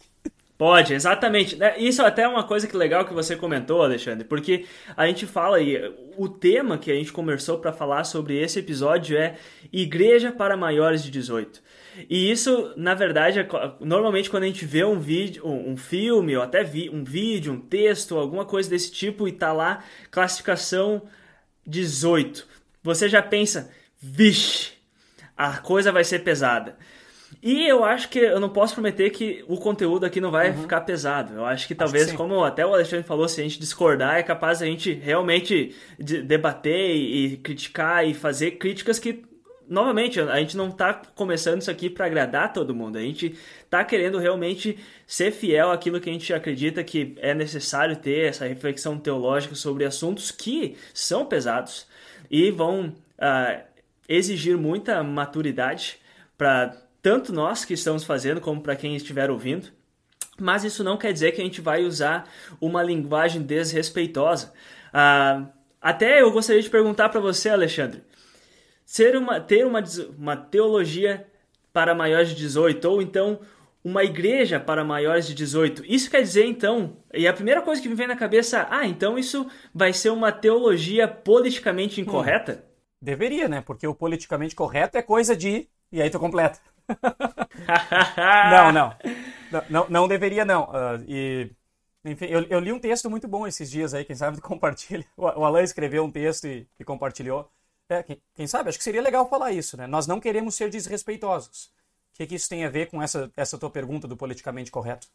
Pode, 0.57 0.93
exatamente. 0.93 1.55
Né, 1.55 1.77
isso 1.77 2.01
até 2.01 2.23
é 2.23 2.27
uma 2.27 2.43
coisa 2.43 2.67
que 2.67 2.75
legal 2.75 3.05
que 3.05 3.13
você 3.13 3.35
comentou, 3.35 3.83
Alexandre, 3.83 4.25
porque 4.25 4.65
a 4.95 5.05
gente 5.05 5.27
fala 5.27 5.57
aí, 5.57 5.79
o 6.17 6.27
tema 6.27 6.79
que 6.79 6.91
a 6.91 6.95
gente 6.95 7.13
conversou 7.13 7.59
para 7.59 7.71
falar 7.71 8.03
sobre 8.03 8.41
esse 8.41 8.57
episódio 8.57 9.15
é 9.15 9.35
Igreja 9.71 10.31
para 10.31 10.57
maiores 10.57 11.03
de 11.03 11.11
18. 11.11 11.61
E 12.09 12.31
isso, 12.31 12.73
na 12.75 12.95
verdade, 12.95 13.39
é, 13.39 13.47
normalmente 13.79 14.29
quando 14.29 14.43
a 14.43 14.47
gente 14.47 14.65
vê 14.65 14.83
um 14.83 14.99
vídeo, 14.99 15.45
um 15.45 15.77
filme, 15.77 16.35
ou 16.35 16.41
até 16.41 16.63
vi, 16.63 16.89
um 16.89 17.03
vídeo, 17.03 17.53
um 17.53 17.59
texto, 17.59 18.17
alguma 18.17 18.45
coisa 18.45 18.69
desse 18.69 18.91
tipo, 18.91 19.27
e 19.27 19.31
tá 19.31 19.53
lá 19.53 19.83
classificação 20.09 21.03
18, 21.65 22.47
você 22.81 23.10
já 23.10 23.21
pensa, 23.21 23.71
vixe, 23.99 24.73
a 25.35 25.58
coisa 25.58 25.91
vai 25.91 26.03
ser 26.03 26.19
pesada. 26.19 26.77
E 27.48 27.65
eu 27.65 27.85
acho 27.85 28.10
que 28.10 28.19
eu 28.19 28.41
não 28.41 28.50
posso 28.50 28.73
prometer 28.73 29.10
que 29.10 29.41
o 29.48 29.56
conteúdo 29.56 30.06
aqui 30.06 30.19
não 30.19 30.29
vai 30.29 30.52
uhum. 30.52 30.63
ficar 30.63 30.81
pesado. 30.81 31.33
Eu 31.33 31.45
acho 31.45 31.65
que 31.65 31.73
talvez, 31.73 32.04
acho 32.04 32.12
que 32.12 32.17
como 32.17 32.43
até 32.43 32.65
o 32.65 32.73
Alexandre 32.73 33.08
falou, 33.08 33.25
se 33.25 33.39
a 33.39 33.43
gente 33.45 33.58
discordar, 33.58 34.17
é 34.17 34.23
capaz 34.23 34.62
a 34.62 34.65
gente 34.65 34.91
realmente 34.91 35.73
debater 35.98 36.93
e 36.93 37.37
criticar 37.37 38.06
e 38.06 38.13
fazer 38.13 38.52
críticas 38.58 39.00
que 39.00 39.23
novamente, 39.65 40.19
a 40.19 40.39
gente 40.39 40.58
não 40.58 40.67
está 40.67 40.93
começando 40.93 41.62
isso 41.62 41.71
aqui 41.71 41.89
para 41.89 42.06
agradar 42.06 42.52
todo 42.52 42.75
mundo. 42.75 42.98
A 42.98 43.02
gente 43.02 43.37
está 43.63 43.81
querendo 43.81 44.17
realmente 44.17 44.77
ser 45.06 45.31
fiel 45.31 45.71
àquilo 45.71 46.02
que 46.02 46.10
a 46.10 46.13
gente 46.13 46.33
acredita 46.33 46.83
que 46.83 47.15
é 47.17 47.33
necessário 47.33 47.95
ter 47.95 48.27
essa 48.27 48.45
reflexão 48.45 48.98
teológica 48.98 49.56
sobre 49.56 49.85
assuntos 49.85 50.31
que 50.31 50.75
são 50.93 51.25
pesados 51.25 51.87
e 52.29 52.52
vão 52.52 52.87
uh, 52.89 53.62
exigir 54.10 54.58
muita 54.58 55.02
maturidade 55.02 55.98
para 56.37 56.87
tanto 57.08 57.31
nós 57.31 57.63
que 57.63 57.73
estamos 57.73 58.03
fazendo 58.03 58.41
como 58.41 58.60
para 58.60 58.75
quem 58.75 58.93
estiver 58.93 59.31
ouvindo. 59.31 59.69
Mas 60.37 60.65
isso 60.65 60.83
não 60.83 60.97
quer 60.97 61.13
dizer 61.13 61.31
que 61.31 61.39
a 61.39 61.43
gente 61.43 61.62
vai 61.62 61.85
usar 61.85 62.29
uma 62.60 62.83
linguagem 62.83 63.41
desrespeitosa. 63.41 64.51
Uh, 64.89 65.47
Até 65.81 66.21
eu 66.21 66.29
gostaria 66.33 66.62
de 66.62 66.69
perguntar 66.69 67.08
para 67.08 67.21
você, 67.21 67.47
Alexandre, 67.47 68.03
ser 68.85 69.15
uma, 69.15 69.39
ter 69.39 69.65
uma, 69.65 69.81
uma 70.17 70.35
teologia 70.35 71.25
para 71.71 71.95
maiores 71.95 72.31
de 72.31 72.35
18 72.35 72.83
ou 72.83 73.01
então 73.01 73.39
uma 73.81 74.03
igreja 74.03 74.60
para 74.60 74.83
maiores 74.83 75.27
de 75.27 75.33
18. 75.33 75.85
Isso 75.85 76.12
quer 76.12 76.21
dizer 76.21 76.43
então, 76.43 76.97
e 77.13 77.25
a 77.25 77.31
primeira 77.31 77.62
coisa 77.62 77.81
que 77.81 77.87
me 77.87 77.95
vem 77.95 78.08
na 78.08 78.17
cabeça, 78.17 78.67
ah, 78.69 78.85
então 78.85 79.17
isso 79.17 79.47
vai 79.73 79.93
ser 79.93 80.10
uma 80.10 80.29
teologia 80.29 81.08
politicamente 81.08 82.01
incorreta? 82.01 82.65
Hum, 82.65 82.71
deveria, 83.01 83.47
né? 83.47 83.62
Porque 83.62 83.87
o 83.87 83.95
politicamente 83.95 84.53
correto 84.53 84.97
é 84.97 85.01
coisa 85.01 85.37
de 85.37 85.69
e 85.89 86.01
aí 86.01 86.10
tu 86.10 86.19
completa. 86.19 86.60
não, 88.52 88.71
não, 88.71 88.98
não, 89.69 89.90
não. 89.90 90.08
deveria, 90.08 90.46
não. 90.46 90.63
Uh, 90.69 91.04
e, 91.08 91.52
enfim, 92.06 92.25
eu, 92.25 92.44
eu, 92.44 92.60
li 92.60 92.71
um 92.71 92.79
texto 92.79 93.10
muito 93.10 93.27
bom 93.27 93.46
esses 93.46 93.69
dias 93.69 93.94
aí, 93.94 94.06
quem 94.06 94.15
sabe 94.15 94.40
compartilha. 94.42 95.06
O, 95.17 95.27
Alan 95.27 95.63
escreveu 95.63 96.04
um 96.04 96.12
texto 96.12 96.48
e, 96.48 96.67
e 96.79 96.83
compartilhou. 96.83 97.52
É, 97.90 98.04
quem, 98.04 98.21
quem, 98.35 98.48
sabe, 98.48 98.69
acho 98.69 98.77
que 98.77 98.83
seria 98.83 99.02
legal 99.02 99.29
falar 99.29 99.52
isso, 99.52 99.77
né? 99.77 99.88
Nós 99.88 100.08
não 100.08 100.19
queremos 100.19 100.56
ser 100.56 100.69
desrespeitosos. 100.69 101.65
O 102.13 102.17
que, 102.17 102.27
que 102.27 102.35
isso 102.35 102.50
tem 102.50 102.65
a 102.65 102.69
ver 102.69 102.88
com 102.88 103.02
essa, 103.02 103.31
essa 103.35 103.58
tua 103.58 103.69
pergunta 103.69 104.08
do 104.08 104.17
politicamente 104.17 104.71
correto? 104.71 105.08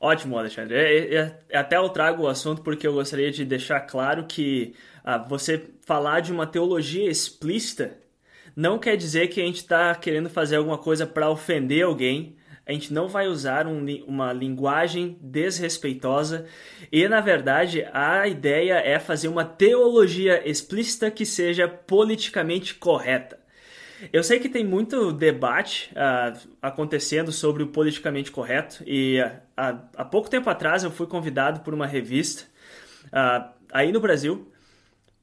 Ótimo, 0.00 0.38
Alexandre. 0.38 0.74
É, 0.74 1.14
é, 1.14 1.44
é, 1.50 1.58
até 1.58 1.76
eu 1.76 1.88
trago 1.90 2.22
o 2.22 2.28
assunto 2.28 2.62
porque 2.62 2.86
eu 2.86 2.94
gostaria 2.94 3.30
de 3.30 3.44
deixar 3.44 3.80
claro 3.80 4.24
que 4.26 4.74
ah, 5.04 5.18
você 5.18 5.74
falar 5.82 6.20
de 6.20 6.32
uma 6.32 6.46
teologia 6.46 7.10
explícita 7.10 7.98
não 8.54 8.78
quer 8.78 8.96
dizer 8.96 9.28
que 9.28 9.40
a 9.40 9.44
gente 9.44 9.56
está 9.56 9.94
querendo 9.94 10.28
fazer 10.28 10.56
alguma 10.56 10.78
coisa 10.78 11.06
para 11.06 11.30
ofender 11.30 11.84
alguém. 11.84 12.36
A 12.66 12.72
gente 12.72 12.92
não 12.92 13.08
vai 13.08 13.26
usar 13.26 13.66
um, 13.66 13.84
uma 14.06 14.32
linguagem 14.32 15.18
desrespeitosa 15.20 16.46
e, 16.92 17.08
na 17.08 17.20
verdade, 17.20 17.86
a 17.92 18.28
ideia 18.28 18.74
é 18.74 18.98
fazer 18.98 19.28
uma 19.28 19.44
teologia 19.44 20.48
explícita 20.48 21.10
que 21.10 21.26
seja 21.26 21.66
politicamente 21.66 22.74
correta. 22.74 23.40
Eu 24.12 24.22
sei 24.22 24.40
que 24.40 24.48
tem 24.48 24.64
muito 24.64 25.12
debate 25.12 25.92
uh, 25.92 26.48
acontecendo 26.62 27.30
sobre 27.30 27.62
o 27.62 27.66
politicamente 27.66 28.30
correto 28.30 28.82
e 28.86 29.20
uh, 29.20 29.78
há 29.94 30.04
pouco 30.04 30.30
tempo 30.30 30.48
atrás 30.48 30.82
eu 30.82 30.90
fui 30.90 31.06
convidado 31.06 31.60
por 31.60 31.74
uma 31.74 31.86
revista 31.86 32.44
uh, 33.06 33.50
aí 33.70 33.92
no 33.92 34.00
Brasil 34.00 34.50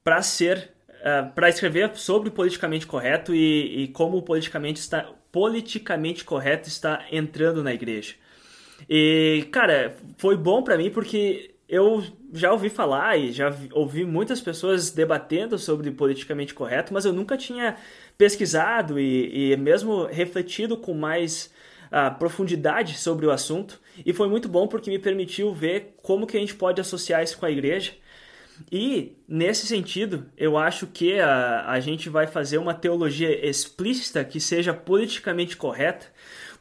para 0.04 0.22
ser 0.22 0.70
é, 1.02 1.22
para 1.22 1.48
escrever 1.48 1.90
sobre 1.96 2.28
o 2.28 2.32
politicamente 2.32 2.86
correto 2.86 3.34
e, 3.34 3.84
e, 3.84 3.88
como 3.88 4.18
o 4.18 4.22
politicamente, 4.22 4.80
está, 4.80 5.08
politicamente 5.30 6.24
correto 6.24 6.68
está 6.68 7.04
entrando 7.12 7.62
na 7.62 7.72
igreja. 7.72 8.14
E, 8.88 9.46
cara, 9.52 9.96
foi 10.16 10.36
bom 10.36 10.62
para 10.62 10.76
mim 10.76 10.90
porque 10.90 11.54
eu 11.68 12.02
já 12.32 12.52
ouvi 12.52 12.68
falar 12.68 13.16
e 13.16 13.30
já 13.32 13.54
ouvi 13.72 14.04
muitas 14.04 14.40
pessoas 14.40 14.90
debatendo 14.90 15.58
sobre 15.58 15.90
politicamente 15.90 16.54
correto, 16.54 16.92
mas 16.92 17.04
eu 17.04 17.12
nunca 17.12 17.36
tinha 17.36 17.76
pesquisado 18.16 18.98
e, 18.98 19.52
e 19.52 19.56
mesmo 19.56 20.06
refletido 20.06 20.76
com 20.76 20.94
mais 20.94 21.52
uh, 21.92 22.18
profundidade 22.18 22.98
sobre 22.98 23.26
o 23.26 23.30
assunto. 23.30 23.80
E 24.04 24.12
foi 24.12 24.28
muito 24.28 24.48
bom 24.48 24.66
porque 24.66 24.90
me 24.90 24.98
permitiu 24.98 25.52
ver 25.52 25.94
como 26.02 26.26
que 26.26 26.36
a 26.36 26.40
gente 26.40 26.54
pode 26.54 26.80
associar 26.80 27.22
isso 27.22 27.38
com 27.38 27.46
a 27.46 27.50
igreja 27.50 27.92
e, 28.70 29.16
nesse 29.26 29.66
sentido, 29.66 30.26
eu 30.36 30.56
acho 30.56 30.86
que 30.86 31.18
a, 31.18 31.70
a 31.70 31.80
gente 31.80 32.08
vai 32.08 32.26
fazer 32.26 32.58
uma 32.58 32.74
teologia 32.74 33.46
explícita 33.46 34.24
que 34.24 34.40
seja 34.40 34.74
politicamente 34.74 35.56
correta, 35.56 36.06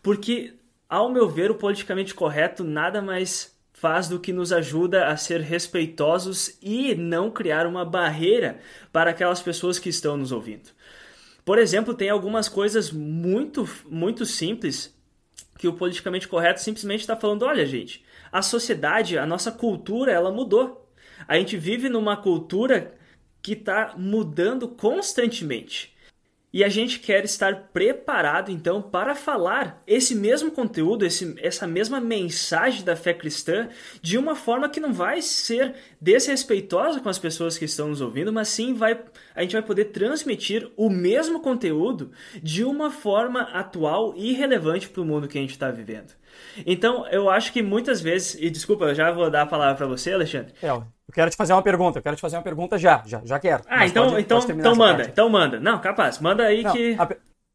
porque, 0.02 0.54
ao 0.88 1.12
meu 1.12 1.28
ver, 1.28 1.52
o 1.52 1.56
politicamente 1.56 2.14
correto 2.14 2.64
nada 2.64 3.02
mais 3.02 3.56
faz 3.74 4.08
do 4.08 4.20
que 4.20 4.34
nos 4.34 4.52
ajuda 4.52 5.08
a 5.08 5.16
ser 5.18 5.41
respeitosos 5.41 6.58
e 6.62 6.95
não 6.95 7.30
criar 7.30 7.68
uma 7.68 7.86
barreira 7.86 8.60
para 8.91 9.12
aquelas 9.12 9.41
pessoas 9.41 9.78
que 9.78 9.89
estão 9.89 10.18
nos 10.18 10.32
ouvindo. 10.32 10.70
Por 11.45 11.60
exemplo, 11.60 11.93
tem 11.93 12.10
algumas 12.10 12.50
coisas 12.50 12.91
muito, 12.91 13.70
muito 13.89 14.26
simples 14.26 14.95
que 15.58 15.68
o 15.68 15.74
politicamente 15.74 16.28
correto 16.28 16.60
simplesmente 16.60 17.02
está 17.02 17.16
falando: 17.16 17.43
olha, 17.43 17.66
gente, 17.66 18.04
a 18.32 18.41
sociedade, 18.41 19.18
a 19.18 19.26
nossa 19.26 19.52
cultura, 19.52 20.12
ela 20.12 20.32
mudou. 20.32 20.87
A 21.28 21.38
gente 21.38 21.58
vive 21.58 21.90
numa 21.90 22.18
cultura 22.18 22.96
que 23.42 23.54
está 23.54 23.94
mudando 23.98 24.68
constantemente. 24.68 25.96
E 26.52 26.64
a 26.64 26.70
gente 26.70 27.00
quer 27.00 27.26
estar 27.26 27.70
preparado 27.74 28.50
então 28.50 28.82
para 28.82 29.14
falar 29.14 29.84
esse 29.86 30.16
mesmo 30.16 30.50
conteúdo, 30.50 31.06
esse, 31.06 31.36
essa 31.40 31.68
mesma 31.68 32.00
mensagem 32.00 32.84
da 32.84 32.96
fé 32.96 33.14
cristã 33.14 33.70
de 34.02 34.18
uma 34.18 34.36
forma 34.36 34.70
que 34.70 34.80
não 34.80 34.94
vai 34.94 35.22
ser 35.22 35.76
desrespeitosa 36.00 37.02
com 37.02 37.10
as 37.10 37.20
pessoas 37.20 37.58
que 37.58 37.66
estão 37.66 37.90
nos 37.90 38.00
ouvindo, 38.00 38.32
mas 38.32 38.48
sim 38.48 38.74
vai, 38.74 39.00
a 39.38 39.44
gente 39.44 39.54
vai 39.54 39.62
poder 39.62 39.86
transmitir 39.86 40.68
o 40.76 40.90
mesmo 40.90 41.40
conteúdo 41.40 42.12
de 42.42 42.64
uma 42.64 42.90
forma 42.90 43.44
atual 43.54 44.14
e 44.16 44.34
relevante 44.34 44.90
para 44.90 45.02
o 45.02 45.06
mundo 45.06 45.28
que 45.28 45.38
a 45.38 45.42
gente 45.42 45.52
está 45.52 45.70
vivendo. 45.70 46.12
Então, 46.66 47.08
eu 47.08 47.30
acho 47.30 47.54
que 47.54 47.62
muitas 47.62 48.02
vezes, 48.02 48.36
e 48.40 48.50
desculpa, 48.50 48.86
eu 48.86 48.96
já 48.96 49.12
vou 49.12 49.30
dar 49.30 49.44
a 49.44 49.46
palavra 49.46 49.76
para 49.76 49.86
você, 49.86 50.12
Alexandre. 50.12 50.54
É, 50.62 50.70
eu 50.70 50.84
quero 51.14 51.30
te 51.30 51.38
fazer 51.38 51.54
uma 51.54 51.62
pergunta, 51.62 52.00
eu 52.00 52.04
quero 52.04 52.16
te 52.16 52.22
fazer 52.22 52.36
uma 52.36 52.42
pergunta 52.42 52.80
já, 52.80 53.04
já, 53.06 53.22
já 53.24 53.40
quero. 53.40 53.64
Ah, 53.68 53.86
então, 53.86 54.10
pode, 54.10 54.22
então, 54.22 54.40
pode 54.40 54.52
então 54.54 54.76
manda, 54.76 54.96
parte. 54.96 55.10
então 55.12 55.30
manda. 55.30 55.60
Não, 55.60 55.80
capaz, 55.80 56.20
manda 56.20 56.44
aí 56.44 56.64
Não, 56.64 56.74
que. 56.74 56.96
A, 56.98 57.08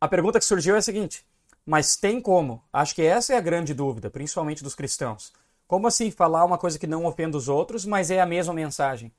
a 0.03 0.09
pergunta 0.09 0.39
que 0.39 0.45
surgiu 0.45 0.77
é 0.77 0.79
a 0.79 0.83
seguinte: 0.83 1.25
mas 1.67 1.97
tem 1.97 2.21
como? 2.21 2.63
Acho 2.73 2.95
que 2.95 3.03
essa 3.03 3.35
é 3.35 3.37
a 3.37 3.41
grande 3.41 3.75
dúvida, 3.75 4.09
principalmente 4.09 4.63
dos 4.63 4.77
cristãos. 4.77 5.33
Como 5.67 5.89
assim 5.89 6.13
falar 6.13 6.45
uma 6.45 6.59
coisa 6.59 6.79
que 6.79 6.87
não 6.87 7.07
ofende 7.07 7.37
os 7.37 7.49
outros, 7.49 7.85
mas 7.85 8.09
é 8.09 8.21
a 8.21 8.27
mesma 8.27 8.55
mensagem? 8.55 9.13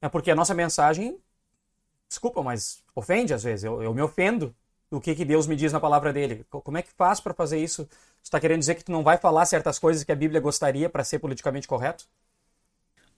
É 0.00 0.08
porque 0.08 0.30
a 0.30 0.34
nossa 0.34 0.54
mensagem, 0.54 1.18
desculpa, 2.08 2.42
mas 2.42 2.82
ofende 2.94 3.34
às 3.34 3.42
vezes. 3.42 3.64
Eu, 3.64 3.82
eu 3.82 3.94
me 3.94 4.02
ofendo 4.02 4.54
do 4.90 5.00
que, 5.00 5.14
que 5.14 5.24
Deus 5.24 5.46
me 5.46 5.54
diz 5.54 5.72
na 5.72 5.80
palavra 5.80 6.12
dele. 6.12 6.44
Como 6.50 6.78
é 6.78 6.82
que 6.82 6.90
faz 6.90 7.20
para 7.20 7.34
fazer 7.34 7.58
isso? 7.58 7.84
Você 7.84 8.24
está 8.24 8.40
querendo 8.40 8.60
dizer 8.60 8.74
que 8.74 8.84
tu 8.84 8.92
não 8.92 9.02
vai 9.02 9.18
falar 9.18 9.44
certas 9.44 9.78
coisas 9.78 10.02
que 10.02 10.12
a 10.12 10.16
Bíblia 10.16 10.40
gostaria 10.40 10.88
para 10.88 11.04
ser 11.04 11.18
politicamente 11.18 11.68
correto? 11.68 12.04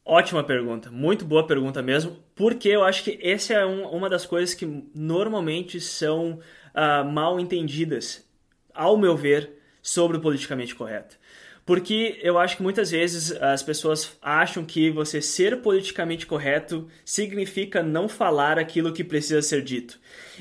Ótima 0.05 0.43
pergunta, 0.43 0.91
muito 0.91 1.24
boa 1.24 1.47
pergunta 1.47 1.82
mesmo, 1.82 2.16
porque 2.34 2.68
eu 2.68 2.82
acho 2.82 3.05
que 3.05 3.18
essa 3.22 3.53
é 3.53 3.64
um, 3.64 3.86
uma 3.91 4.09
das 4.09 4.26
coisas 4.26 4.55
que 4.55 4.66
normalmente 4.95 5.80
são 5.80 6.41
uh, 6.74 7.05
mal 7.05 7.38
entendidas, 7.38 8.26
ao 8.74 8.97
meu 8.97 9.16
ver, 9.16 9.53
sobre 9.82 10.16
o 10.16 10.20
politicamente 10.20 10.74
correto. 10.74 11.16
Porque 11.65 12.19
eu 12.23 12.39
acho 12.39 12.57
que 12.57 12.63
muitas 12.63 12.91
vezes 12.91 13.33
as 13.33 13.63
pessoas 13.63 14.17
acham 14.21 14.65
que 14.65 14.91
você 14.91 15.23
ser 15.23 15.59
politicamente 15.59 16.27
correto 16.27 16.89
significa 17.05 17.83
não 17.83 18.09
falar 18.09 18.59
aquilo 18.59 18.93
que 18.93 19.05
precisa 19.05 19.43
ser 19.43 19.63
dito. 19.63 19.99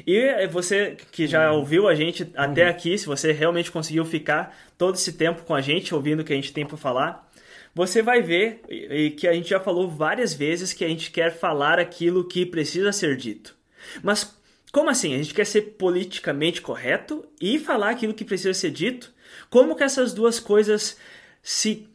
E 0.07 0.47
você 0.47 0.97
que 1.11 1.27
já 1.27 1.51
uhum. 1.51 1.59
ouviu 1.59 1.87
a 1.87 1.93
gente 1.93 2.31
até 2.35 2.63
uhum. 2.63 2.69
aqui, 2.69 2.97
se 2.97 3.05
você 3.05 3.31
realmente 3.31 3.71
conseguiu 3.71 4.05
ficar 4.05 4.57
todo 4.77 4.95
esse 4.95 5.13
tempo 5.13 5.43
com 5.43 5.53
a 5.53 5.61
gente, 5.61 5.93
ouvindo 5.93 6.21
o 6.21 6.23
que 6.23 6.33
a 6.33 6.35
gente 6.35 6.53
tem 6.53 6.65
para 6.65 6.77
falar, 6.77 7.29
você 7.75 8.01
vai 8.01 8.21
ver 8.21 8.61
e 8.69 9.11
que 9.11 9.27
a 9.27 9.33
gente 9.33 9.49
já 9.49 9.59
falou 9.59 9.87
várias 9.87 10.33
vezes 10.33 10.73
que 10.73 10.83
a 10.83 10.87
gente 10.87 11.11
quer 11.11 11.31
falar 11.31 11.79
aquilo 11.79 12.27
que 12.27 12.45
precisa 12.45 12.91
ser 12.91 13.15
dito. 13.15 13.55
Mas 14.01 14.35
como 14.71 14.89
assim? 14.89 15.13
A 15.13 15.17
gente 15.17 15.33
quer 15.33 15.45
ser 15.45 15.61
politicamente 15.77 16.61
correto 16.61 17.25
e 17.41 17.57
falar 17.57 17.89
aquilo 17.89 18.13
que 18.13 18.25
precisa 18.25 18.53
ser 18.53 18.71
dito? 18.71 19.11
Como 19.49 19.75
que 19.75 19.83
essas 19.83 20.13
duas 20.13 20.39
coisas 20.39 20.97
se 21.41 21.87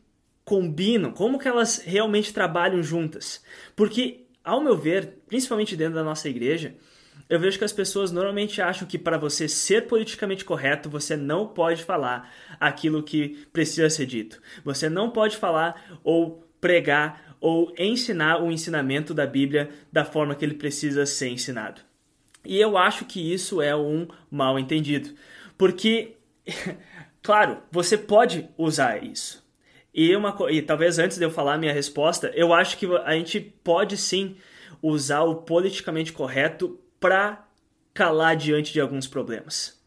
combinam, 0.45 1.13
como 1.13 1.39
que 1.39 1.49
elas 1.49 1.79
realmente 1.79 2.33
trabalham 2.33 2.83
juntas. 2.83 3.43
Porque, 3.75 4.27
ao 4.43 4.63
meu 4.63 4.77
ver, 4.77 5.19
principalmente 5.27 5.77
dentro 5.77 5.95
da 5.95 6.05
nossa 6.05 6.29
igreja, 6.29 6.75
eu 7.29 7.41
vejo 7.41 7.59
que 7.59 7.65
as 7.65 7.73
pessoas 7.73 8.13
normalmente 8.13 8.61
acham 8.61 8.87
que 8.87 8.99
para 8.99 9.17
você 9.17 9.49
ser 9.49 9.87
politicamente 9.87 10.45
correto, 10.45 10.91
você 10.91 11.17
não 11.17 11.47
pode 11.47 11.83
falar 11.83 12.31
aquilo 12.61 13.03
que 13.03 13.47
precisa 13.53 13.89
ser 13.89 14.07
dito. 14.07 14.41
Você 14.65 14.89
não 14.89 15.11
pode 15.11 15.37
falar 15.37 15.99
ou 16.03 16.47
pregar 16.61 17.37
ou 17.41 17.75
ensinar 17.79 18.43
o 18.43 18.51
ensinamento 18.51 19.15
da 19.15 19.27
Bíblia 19.27 19.71
da 19.93 20.05
forma 20.05 20.35
que 20.35 20.45
ele 20.45 20.55
precisa 20.55 21.07
ser 21.07 21.29
ensinado. 21.29 21.81
E 22.45 22.61
eu 22.61 22.77
acho 22.77 23.07
que 23.07 23.33
isso 23.33 23.63
é 23.63 23.75
um 23.75 24.07
mal 24.31 24.59
entendido. 24.59 25.15
Porque, 25.57 26.17
claro, 27.25 27.59
você 27.73 27.99
pode 27.99 28.49
usar 28.57 29.03
isso. 29.03 29.43
E, 29.93 30.15
uma, 30.15 30.37
e 30.51 30.61
talvez 30.61 30.99
antes 30.99 31.19
de 31.19 31.25
eu 31.25 31.31
falar 31.31 31.55
a 31.55 31.59
minha 31.59 31.73
resposta, 31.73 32.31
eu 32.35 32.53
acho 32.53 32.77
que 32.77 32.87
a 33.05 33.13
gente 33.13 33.41
pode 33.41 33.97
sim 33.97 34.37
usar 34.83 35.23
o 35.23 35.37
politicamente 35.37 36.13
correto 36.13 36.79
para 37.01 37.47
calar 37.95 38.37
diante 38.37 38.73
de 38.73 38.81
alguns 38.81 39.07
problemas. 39.07 39.81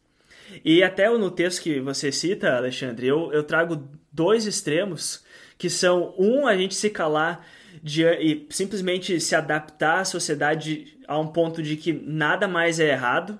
E 0.63 0.81
até 0.81 1.09
no 1.09 1.29
texto 1.29 1.61
que 1.61 1.79
você 1.79 2.11
cita, 2.11 2.55
Alexandre, 2.55 3.05
eu, 3.05 3.31
eu 3.31 3.43
trago 3.43 3.87
dois 4.11 4.47
extremos, 4.47 5.23
que 5.57 5.69
são 5.69 6.15
um, 6.17 6.47
a 6.47 6.55
gente 6.55 6.73
se 6.73 6.89
calar 6.89 7.45
de, 7.83 8.03
e 8.03 8.47
simplesmente 8.49 9.19
se 9.19 9.35
adaptar 9.35 9.99
à 9.99 10.05
sociedade 10.05 10.97
a 11.07 11.19
um 11.19 11.27
ponto 11.27 11.61
de 11.61 11.75
que 11.75 11.93
nada 11.93 12.47
mais 12.47 12.79
é 12.79 12.89
errado, 12.89 13.39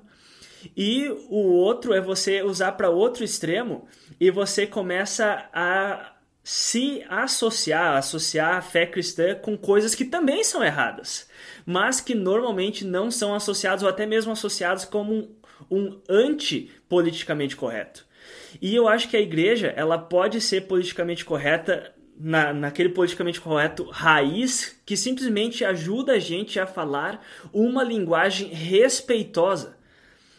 e 0.75 1.07
o 1.29 1.53
outro 1.53 1.93
é 1.93 2.01
você 2.01 2.41
usar 2.41 2.73
para 2.73 2.89
outro 2.89 3.23
extremo 3.23 3.87
e 4.19 4.31
você 4.31 4.65
começa 4.65 5.49
a 5.53 6.13
se 6.43 7.03
associar, 7.09 7.97
associar 7.97 8.55
a 8.55 8.61
fé 8.61 8.85
cristã 8.85 9.35
com 9.35 9.57
coisas 9.57 9.93
que 9.93 10.05
também 10.05 10.43
são 10.43 10.63
erradas, 10.63 11.29
mas 11.65 11.99
que 11.99 12.15
normalmente 12.15 12.85
não 12.85 13.11
são 13.11 13.35
associados 13.35 13.83
ou 13.83 13.89
até 13.89 14.05
mesmo 14.05 14.31
associados 14.31 14.85
como 14.85 15.13
um, 15.13 15.35
um 15.69 15.99
anti-politicamente 16.09 17.55
correto. 17.55 18.05
E 18.61 18.73
eu 18.73 18.87
acho 18.87 19.09
que 19.09 19.17
a 19.17 19.21
igreja 19.21 19.73
ela 19.75 19.97
pode 19.97 20.39
ser 20.39 20.67
politicamente 20.67 21.25
correta 21.25 21.93
na, 22.19 22.51
naquele 22.51 22.89
politicamente 22.89 23.39
correto 23.39 23.83
raiz 23.91 24.79
que 24.85 24.97
simplesmente 24.97 25.63
ajuda 25.63 26.13
a 26.13 26.19
gente 26.19 26.59
a 26.59 26.65
falar 26.65 27.23
uma 27.53 27.83
linguagem 27.83 28.49
respeitosa, 28.49 29.76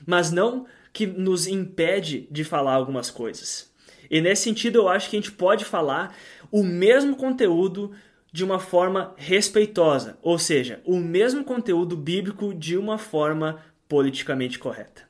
mas 0.07 0.30
não 0.30 0.66
que 0.92 1.07
nos 1.07 1.46
impede 1.46 2.26
de 2.30 2.44
falar 2.44 2.74
algumas 2.74 3.11
coisas. 3.11 3.70
E 4.11 4.20
nesse 4.20 4.42
sentido, 4.42 4.78
eu 4.78 4.88
acho 4.88 5.09
que 5.11 5.16
a 5.16 5.20
gente 5.20 5.32
pode 5.32 5.64
falar 5.64 6.16
o 6.51 6.62
mesmo 6.62 7.16
conteúdo 7.16 7.92
de 8.32 8.44
uma 8.44 8.59
forma 8.59 9.14
respeitosa, 9.16 10.18
ou 10.22 10.38
seja, 10.38 10.80
o 10.84 10.96
mesmo 10.99 11.44
conteúdo 11.44 11.96
bíblico 11.96 12.55
de 12.55 12.76
uma 12.76 12.99
forma 12.99 13.61
politicamente 13.88 14.59
correta. 14.59 15.03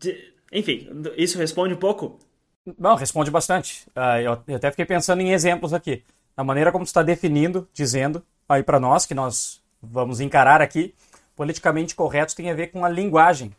De... 0.00 0.32
Enfim, 0.50 0.88
isso 1.16 1.38
responde 1.38 1.74
um 1.74 1.78
pouco? 1.78 2.18
Não, 2.78 2.94
responde 2.94 3.30
bastante. 3.30 3.86
Uh, 3.90 4.42
eu 4.48 4.56
até 4.56 4.70
fiquei 4.70 4.86
pensando 4.86 5.20
em 5.20 5.32
exemplos 5.32 5.74
aqui. 5.74 6.02
A 6.36 6.42
maneira 6.42 6.72
como 6.72 6.84
está 6.84 7.02
definindo, 7.02 7.68
dizendo 7.72 8.22
aí 8.48 8.62
para 8.62 8.80
nós, 8.80 9.04
que 9.04 9.14
nós 9.14 9.62
vamos 9.82 10.20
encarar 10.20 10.62
aqui, 10.62 10.94
politicamente 11.36 11.94
corretos 11.94 12.34
tem 12.34 12.50
a 12.50 12.54
ver 12.54 12.68
com 12.68 12.84
a 12.84 12.88
linguagem. 12.88 13.54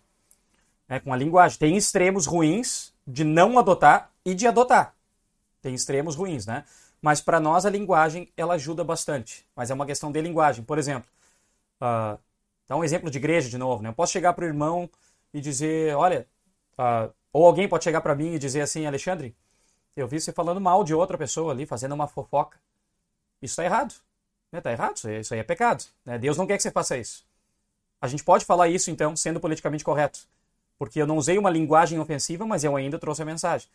Né, 0.88 1.00
com 1.00 1.14
a 1.14 1.18
linguagem. 1.18 1.58
Tem 1.58 1.76
extremos 1.76 2.26
ruins 2.26 2.94
de 3.08 3.24
não 3.24 3.58
adotar 3.58 4.12
e 4.24 4.34
de 4.34 4.48
adotar. 4.48 4.96
Tem 5.62 5.74
extremos 5.74 6.16
ruins, 6.16 6.46
né? 6.46 6.64
Mas 7.02 7.22
para 7.22 7.40
nós 7.40 7.66
a 7.66 7.70
linguagem 7.70 8.32
ela 8.36 8.56
ajuda 8.56 8.84
bastante. 8.84 9.46
Mas 9.56 9.70
é 9.70 9.74
uma 9.74 9.86
questão 9.86 10.12
de 10.12 10.22
linguagem. 10.22 10.64
Por 10.64 10.78
exemplo, 10.78 11.10
uh, 11.82 12.20
dá 12.68 12.76
um 12.76 12.84
exemplo 12.84 13.10
de 13.10 13.18
igreja 13.18 13.50
de 13.50 13.58
novo. 13.58 13.82
Né? 13.84 13.90
Eu 13.90 13.94
posso 13.94 14.12
chegar 14.12 14.34
para 14.34 14.44
o 14.44 14.48
irmão 14.48 14.90
e 15.34 15.42
dizer, 15.42 15.96
olha, 15.96 16.28
uh, 16.80 17.14
ou 17.32 17.46
alguém 17.46 17.68
pode 17.68 17.84
chegar 17.84 18.02
para 18.02 18.16
mim 18.16 18.34
e 18.34 18.40
dizer 18.40 18.62
assim, 18.62 18.86
Alexandre, 18.86 19.36
eu 19.96 20.08
vi 20.08 20.20
você 20.20 20.32
falando 20.32 20.60
mal 20.60 20.84
de 20.84 20.94
outra 20.94 21.18
pessoa 21.18 21.52
ali, 21.52 21.66
fazendo 21.66 21.94
uma 21.94 22.08
fofoca. 22.08 22.58
Isso 23.42 23.54
está 23.54 23.64
errado. 23.64 23.94
Né? 24.52 24.62
Tá 24.62 24.72
errado, 24.72 24.96
isso 24.96 25.08
aí, 25.08 25.20
isso 25.20 25.34
aí 25.34 25.40
é 25.40 25.44
pecado. 25.44 25.84
Né? 26.06 26.18
Deus 26.18 26.38
não 26.38 26.48
quer 26.48 26.58
que 26.58 26.64
você 26.64 26.72
faça 26.72 26.98
isso. 26.98 27.26
A 28.02 28.08
gente 28.08 28.24
pode 28.24 28.46
falar 28.46 28.68
isso, 28.68 28.90
então, 28.90 29.16
sendo 29.16 29.40
politicamente 29.40 29.84
correto. 29.84 30.20
Porque 30.78 31.02
eu 31.02 31.08
não 31.08 31.18
usei 31.18 31.38
uma 31.38 31.50
linguagem 31.50 32.00
ofensiva, 32.00 32.46
mas 32.46 32.64
eu 32.64 32.76
ainda 32.76 33.00
trouxe 33.00 33.22
a 33.22 33.26
mensagem. 33.26 33.68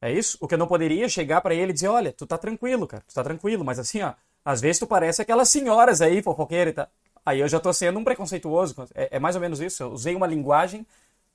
É 0.00 0.12
isso? 0.12 0.38
O 0.40 0.46
que 0.46 0.54
eu 0.54 0.58
não 0.58 0.66
poderia 0.66 1.08
chegar 1.08 1.40
para 1.40 1.54
ele 1.54 1.70
e 1.70 1.74
dizer, 1.74 1.88
olha, 1.88 2.12
tu 2.12 2.26
tá 2.26 2.38
tranquilo, 2.38 2.86
cara, 2.86 3.02
tu 3.06 3.14
tá 3.14 3.22
tranquilo, 3.24 3.64
mas 3.64 3.78
assim, 3.78 4.00
ó, 4.02 4.14
às 4.44 4.60
vezes 4.60 4.78
tu 4.78 4.86
parece 4.86 5.20
aquelas 5.20 5.48
senhoras 5.48 6.00
aí, 6.00 6.22
fofoqueiras 6.22 6.72
e 6.72 6.76
tal. 6.76 6.88
Aí 7.26 7.40
eu 7.40 7.48
já 7.48 7.60
tô 7.60 7.72
sendo 7.72 7.98
um 7.98 8.04
preconceituoso. 8.04 8.74
É, 8.94 9.16
é 9.16 9.18
mais 9.18 9.34
ou 9.34 9.40
menos 9.40 9.60
isso. 9.60 9.82
Eu 9.82 9.90
usei 9.90 10.14
uma 10.14 10.26
linguagem 10.26 10.86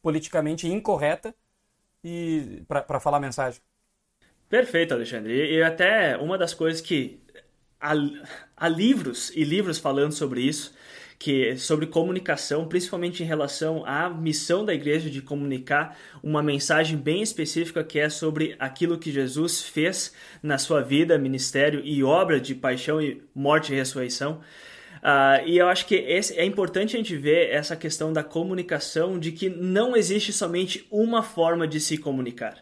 politicamente 0.01 0.67
incorreta 0.67 1.35
e 2.03 2.63
para 2.67 2.99
falar 2.99 3.17
a 3.17 3.21
mensagem. 3.21 3.61
Perfeito, 4.49 4.93
Alexandre. 4.93 5.33
E 5.33 5.61
até 5.61 6.17
uma 6.17 6.37
das 6.37 6.53
coisas 6.53 6.81
que 6.81 7.19
há, 7.79 7.93
há 8.57 8.67
livros 8.67 9.31
e 9.35 9.43
livros 9.43 9.77
falando 9.77 10.13
sobre 10.13 10.41
isso 10.41 10.73
que 11.23 11.55
sobre 11.55 11.87
comunicação, 11.87 12.67
principalmente 12.67 13.23
em 13.23 13.25
relação 13.25 13.85
à 13.85 14.09
missão 14.09 14.65
da 14.65 14.73
igreja 14.73 15.09
de 15.09 15.21
comunicar 15.21 15.97
uma 16.21 16.43
mensagem 16.43 16.97
bem 16.97 17.21
específica 17.21 17.81
que 17.81 17.97
é 17.97 18.09
sobre 18.09 18.57
aquilo 18.59 18.97
que 18.97 19.09
Jesus 19.09 19.63
fez 19.63 20.13
na 20.43 20.57
sua 20.57 20.81
vida, 20.81 21.17
ministério 21.17 21.79
e 21.81 22.03
obra 22.03 22.41
de 22.41 22.53
paixão 22.53 23.01
e 23.01 23.23
morte 23.33 23.71
e 23.71 23.75
ressurreição. 23.77 24.41
Uh, 24.95 25.47
e 25.47 25.57
eu 25.57 25.69
acho 25.69 25.85
que 25.85 25.95
esse, 25.95 26.37
é 26.37 26.43
importante 26.43 26.97
a 26.97 26.99
gente 26.99 27.15
ver 27.15 27.51
essa 27.51 27.77
questão 27.77 28.11
da 28.11 28.21
comunicação, 28.21 29.17
de 29.17 29.31
que 29.31 29.47
não 29.47 29.95
existe 29.95 30.33
somente 30.33 30.85
uma 30.91 31.23
forma 31.23 31.65
de 31.65 31.79
se 31.79 31.97
comunicar. 31.97 32.57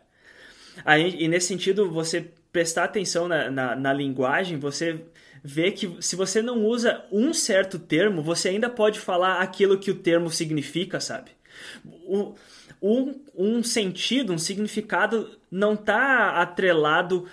E 1.18 1.28
nesse 1.28 1.48
sentido, 1.48 1.90
você 1.90 2.30
prestar 2.52 2.84
atenção 2.84 3.28
na, 3.28 3.50
na, 3.50 3.76
na 3.76 3.92
linguagem, 3.92 4.60
você 4.60 5.00
vê 5.44 5.72
que 5.72 5.98
se 6.02 6.16
você 6.16 6.42
não 6.42 6.64
usa 6.66 7.04
um 7.12 7.34
certo 7.34 7.80
termo, 7.80 8.22
você 8.22 8.50
ainda 8.50 8.70
pode 8.70 9.00
falar 9.00 9.42
aquilo 9.42 9.78
que 9.78 9.92
o 9.92 9.96
termo 9.96 10.30
significa, 10.30 11.00
sabe? 11.00 11.32
O, 12.06 12.36
um, 12.82 13.22
um 13.36 13.64
sentido, 13.64 14.34
um 14.34 14.38
significado 14.38 15.38
não 15.50 15.74
está 15.74 16.42
atrelado 16.42 17.28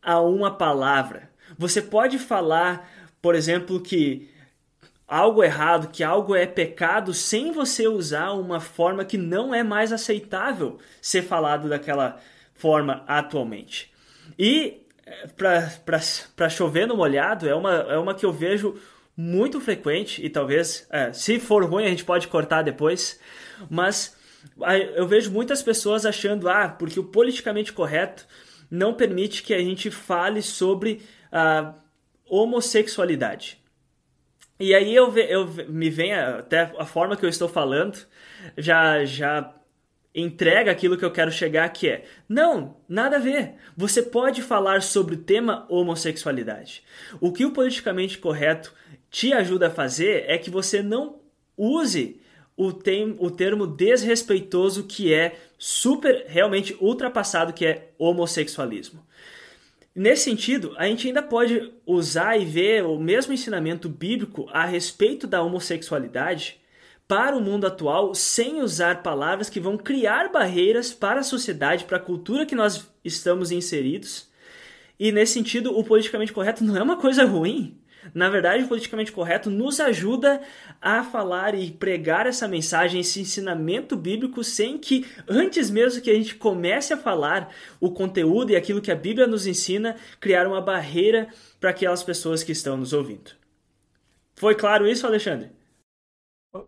a 0.00 0.20
uma 0.20 0.50
palavra. 0.50 1.30
Você 1.56 1.80
pode 1.80 2.18
falar, 2.18 2.88
por 3.20 3.34
exemplo, 3.34 3.80
que 3.80 4.28
algo 5.06 5.42
errado, 5.44 5.88
que 5.88 6.02
algo 6.02 6.34
é 6.34 6.46
pecado, 6.46 7.12
sem 7.12 7.52
você 7.52 7.86
usar 7.86 8.32
uma 8.32 8.60
forma 8.60 9.04
que 9.04 9.18
não 9.18 9.54
é 9.54 9.62
mais 9.62 9.92
aceitável 9.92 10.78
ser 11.00 11.22
falado 11.22 11.68
daquela 11.68 12.18
forma 12.54 13.04
atualmente. 13.06 13.92
E 14.38 14.81
para 15.36 16.48
chover 16.48 16.86
no 16.86 16.96
molhado 16.96 17.48
é 17.48 17.54
uma, 17.54 17.72
é 17.72 17.98
uma 17.98 18.14
que 18.14 18.24
eu 18.24 18.32
vejo 18.32 18.76
muito 19.16 19.60
frequente 19.60 20.24
e 20.24 20.30
talvez, 20.30 20.86
é, 20.90 21.12
se 21.12 21.38
for 21.38 21.64
ruim, 21.64 21.84
a 21.84 21.88
gente 21.88 22.04
pode 22.04 22.28
cortar 22.28 22.62
depois, 22.62 23.20
mas 23.70 24.16
eu 24.96 25.06
vejo 25.06 25.30
muitas 25.30 25.62
pessoas 25.62 26.04
achando, 26.04 26.48
ah, 26.48 26.68
porque 26.68 26.98
o 26.98 27.04
politicamente 27.04 27.72
correto 27.72 28.26
não 28.70 28.94
permite 28.94 29.42
que 29.42 29.54
a 29.54 29.58
gente 29.58 29.90
fale 29.90 30.42
sobre 30.42 31.02
a 31.30 31.74
homossexualidade. 32.28 33.60
E 34.58 34.74
aí 34.74 34.94
eu, 34.94 35.16
eu 35.18 35.46
me 35.68 35.90
vem 35.90 36.14
até 36.14 36.72
a 36.78 36.86
forma 36.86 37.16
que 37.16 37.24
eu 37.24 37.28
estou 37.28 37.48
falando 37.48 37.98
já 38.56 39.04
já 39.04 39.54
entrega 40.14 40.70
aquilo 40.70 40.96
que 40.96 41.04
eu 41.04 41.10
quero 41.10 41.30
chegar, 41.30 41.68
que 41.70 41.88
é: 41.88 42.04
não, 42.28 42.76
nada 42.88 43.16
a 43.16 43.20
ver. 43.20 43.54
Você 43.76 44.02
pode 44.02 44.42
falar 44.42 44.82
sobre 44.82 45.14
o 45.14 45.18
tema 45.18 45.66
homossexualidade. 45.68 46.82
O 47.20 47.32
que 47.32 47.44
o 47.44 47.52
politicamente 47.52 48.18
correto 48.18 48.74
te 49.10 49.32
ajuda 49.32 49.68
a 49.68 49.70
fazer 49.70 50.24
é 50.26 50.38
que 50.38 50.50
você 50.50 50.82
não 50.82 51.20
use 51.56 52.20
o, 52.56 52.72
tem, 52.72 53.16
o 53.18 53.30
termo 53.30 53.66
desrespeitoso 53.66 54.84
que 54.84 55.12
é 55.12 55.36
super, 55.58 56.26
realmente 56.28 56.76
ultrapassado, 56.80 57.52
que 57.52 57.64
é 57.64 57.92
homossexualismo. 57.98 59.04
Nesse 59.94 60.24
sentido, 60.24 60.74
a 60.78 60.86
gente 60.86 61.06
ainda 61.06 61.22
pode 61.22 61.70
usar 61.86 62.38
e 62.38 62.44
ver 62.46 62.84
o 62.84 62.98
mesmo 62.98 63.32
ensinamento 63.32 63.88
bíblico 63.88 64.48
a 64.50 64.64
respeito 64.64 65.26
da 65.26 65.42
homossexualidade 65.42 66.61
para 67.12 67.36
o 67.36 67.42
mundo 67.42 67.66
atual 67.66 68.14
sem 68.14 68.62
usar 68.62 69.02
palavras 69.02 69.50
que 69.50 69.60
vão 69.60 69.76
criar 69.76 70.32
barreiras 70.32 70.94
para 70.94 71.20
a 71.20 71.22
sociedade, 71.22 71.84
para 71.84 71.98
a 71.98 72.00
cultura 72.00 72.46
que 72.46 72.54
nós 72.54 72.88
estamos 73.04 73.50
inseridos. 73.50 74.30
E 74.98 75.12
nesse 75.12 75.34
sentido, 75.34 75.78
o 75.78 75.84
politicamente 75.84 76.32
correto 76.32 76.64
não 76.64 76.74
é 76.74 76.82
uma 76.82 76.96
coisa 76.96 77.26
ruim. 77.26 77.78
Na 78.14 78.30
verdade, 78.30 78.64
o 78.64 78.66
politicamente 78.66 79.12
correto 79.12 79.50
nos 79.50 79.78
ajuda 79.78 80.40
a 80.80 81.04
falar 81.04 81.54
e 81.54 81.70
pregar 81.70 82.26
essa 82.26 82.48
mensagem, 82.48 83.02
esse 83.02 83.20
ensinamento 83.20 83.94
bíblico, 83.94 84.42
sem 84.42 84.78
que, 84.78 85.04
antes 85.28 85.68
mesmo 85.68 86.00
que 86.00 86.10
a 86.10 86.14
gente 86.14 86.36
comece 86.36 86.94
a 86.94 86.96
falar 86.96 87.54
o 87.78 87.90
conteúdo 87.90 88.52
e 88.52 88.56
aquilo 88.56 88.80
que 88.80 88.90
a 88.90 88.96
Bíblia 88.96 89.26
nos 89.26 89.46
ensina, 89.46 89.96
criar 90.18 90.46
uma 90.46 90.62
barreira 90.62 91.28
para 91.60 91.68
aquelas 91.68 92.02
pessoas 92.02 92.42
que 92.42 92.52
estão 92.52 92.74
nos 92.74 92.94
ouvindo. 92.94 93.32
Foi 94.34 94.54
claro 94.54 94.88
isso, 94.88 95.06
Alexandre? 95.06 95.50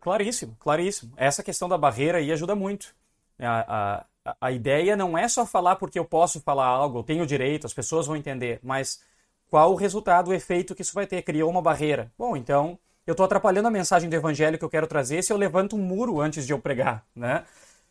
Claríssimo, 0.01 0.57
claríssimo. 0.59 1.13
Essa 1.17 1.43
questão 1.43 1.69
da 1.69 1.77
barreira 1.77 2.19
aí 2.19 2.33
ajuda 2.33 2.55
muito. 2.55 2.95
A, 3.39 4.07
a, 4.25 4.37
a 4.41 4.53
ideia 4.53 4.97
não 4.97 5.17
é 5.17 5.29
só 5.29 5.45
falar 5.45 5.77
porque 5.77 5.99
eu 5.99 6.05
posso 6.05 6.41
falar 6.41 6.67
algo, 6.67 6.99
eu 6.99 7.03
tenho 7.03 7.27
direito, 7.27 7.67
as 7.67 7.75
pessoas 7.75 8.07
vão 8.07 8.17
entender, 8.17 8.61
mas 8.63 9.03
qual 9.51 9.73
o 9.73 9.75
resultado, 9.75 10.29
o 10.31 10.35
efeito 10.35 10.75
que 10.75 10.83
isso 10.83 10.95
vai 10.95 11.07
ter? 11.07 11.23
Criou 11.23 11.51
uma 11.51 11.61
barreira. 11.61 12.11
Bom, 12.19 12.37
então 12.37 12.79
eu 13.07 13.13
estou 13.13 13.25
atrapalhando 13.27 13.69
a 13.69 13.71
mensagem 13.71 14.09
do 14.09 14.15
evangelho 14.17 14.59
que 14.59 14.65
eu 14.65 14.71
quero 14.71 14.87
trazer 14.87 15.23
se 15.23 15.33
eu 15.33 15.37
levanto 15.37 15.77
um 15.77 15.81
muro 15.81 16.21
antes 16.21 16.47
de 16.47 16.53
eu 16.53 16.59
pregar, 16.59 17.05
né? 17.15 17.45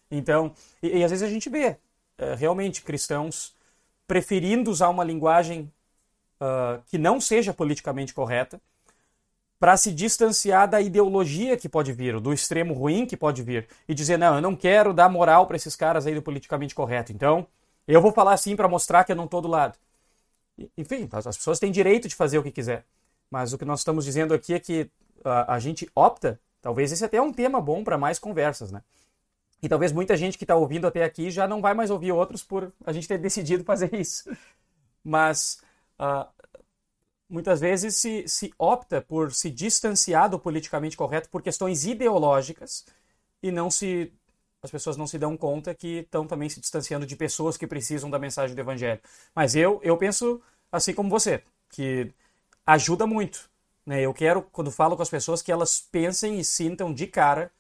Então, 0.09 0.53
e, 0.81 0.99
e 0.99 1.03
às 1.03 1.11
vezes 1.11 1.27
a 1.27 1.29
gente 1.31 1.49
vê 1.49 1.77
é, 2.17 2.35
realmente 2.35 2.81
cristãos 2.81 3.55
preferindo 4.07 4.71
usar 4.71 4.89
uma 4.89 5.03
linguagem 5.03 5.71
uh, 6.41 6.81
que 6.87 6.97
não 6.97 7.21
seja 7.21 7.53
politicamente 7.53 8.13
correta, 8.13 8.61
para 9.63 9.77
se 9.77 9.93
distanciar 9.93 10.67
da 10.67 10.81
ideologia 10.81 11.55
que 11.55 11.69
pode 11.69 11.93
vir, 11.93 12.19
do 12.19 12.33
extremo 12.33 12.73
ruim 12.73 13.05
que 13.05 13.15
pode 13.15 13.41
vir, 13.41 13.65
e 13.87 13.93
dizer: 13.93 14.17
não, 14.17 14.35
eu 14.35 14.41
não 14.41 14.57
quero 14.57 14.93
dar 14.93 15.07
moral 15.07 15.47
para 15.47 15.55
esses 15.55 15.73
caras 15.73 16.05
aí 16.05 16.13
do 16.13 16.21
politicamente 16.21 16.75
correto. 16.75 17.13
Então, 17.13 17.47
eu 17.87 18.01
vou 18.01 18.11
falar 18.11 18.33
assim 18.33 18.57
para 18.57 18.67
mostrar 18.67 19.05
que 19.05 19.13
eu 19.13 19.15
não 19.15 19.23
estou 19.23 19.39
do 19.39 19.47
lado. 19.47 19.77
Enfim, 20.77 21.07
as 21.13 21.37
pessoas 21.37 21.59
têm 21.59 21.71
direito 21.71 22.09
de 22.09 22.15
fazer 22.15 22.37
o 22.37 22.43
que 22.43 22.51
quiser. 22.51 22.83
Mas 23.31 23.53
o 23.53 23.57
que 23.57 23.63
nós 23.63 23.79
estamos 23.79 24.03
dizendo 24.03 24.33
aqui 24.33 24.53
é 24.53 24.59
que 24.59 24.91
a, 25.23 25.53
a 25.53 25.59
gente 25.59 25.89
opta, 25.95 26.37
talvez 26.61 26.91
esse 26.91 27.05
até 27.05 27.15
é 27.15 27.21
um 27.21 27.31
tema 27.31 27.61
bom 27.61 27.85
para 27.85 27.97
mais 27.97 28.19
conversas, 28.19 28.69
né? 28.69 28.81
E 29.61 29.69
talvez 29.69 29.93
muita 29.93 30.17
gente 30.17 30.37
que 30.37 30.43
está 30.43 30.57
ouvindo 30.57 30.87
até 30.87 31.05
aqui 31.05 31.31
já 31.31 31.47
não 31.47 31.61
vai 31.61 31.73
mais 31.73 31.89
ouvir 31.89 32.11
outros 32.11 32.43
por 32.43 32.69
a 32.85 32.91
gente 32.91 33.07
ter 33.07 33.17
decidido 33.17 33.63
fazer 33.63 33.95
isso. 33.95 34.29
Mas 35.01 35.61
uh, 35.97 36.27
muitas 37.33 37.59
vezes 37.59 37.95
se, 37.95 38.27
se 38.27 38.53
opta 38.59 39.01
por 39.01 39.33
se 39.33 39.49
distanciar 39.49 40.29
do 40.29 40.37
politicamente 40.37 40.95
correto 40.95 41.29
por 41.29 41.41
questões 41.41 41.85
ideológicas 41.85 42.85
e 43.41 43.51
não 43.51 43.71
se 43.71 44.13
as 44.61 44.71
pessoas 44.71 44.95
não 44.95 45.07
se 45.07 45.17
dão 45.17 45.35
conta 45.35 45.73
que 45.75 45.99
estão 45.99 46.25
também 46.25 46.47
se 46.47 46.61
distanciando 46.61 47.05
de 47.05 47.15
pessoas 47.15 47.57
que 47.57 47.67
precisam 47.67 48.09
da 48.09 48.19
mensagem 48.19 48.55
do 48.55 48.59
evangelho. 48.59 49.01
Mas 49.35 49.55
eu 49.55 49.81
eu 49.83 49.97
penso 49.97 50.39
assim 50.71 50.93
como 50.93 51.09
você, 51.09 51.43
que 51.69 52.11
ajuda 52.65 53.05
muito. 53.07 53.49
Né? 53.85 54.01
Eu 54.01 54.13
quero, 54.13 54.43
quando 54.43 54.71
falo 54.71 54.95
com 54.95 55.01
as 55.01 55.09
pessoas, 55.09 55.41
que 55.41 55.51
elas 55.51 55.81
pensem 55.81 56.39
e 56.39 56.45
sintam 56.45 56.93
de 56.93 57.07
cara 57.07 57.51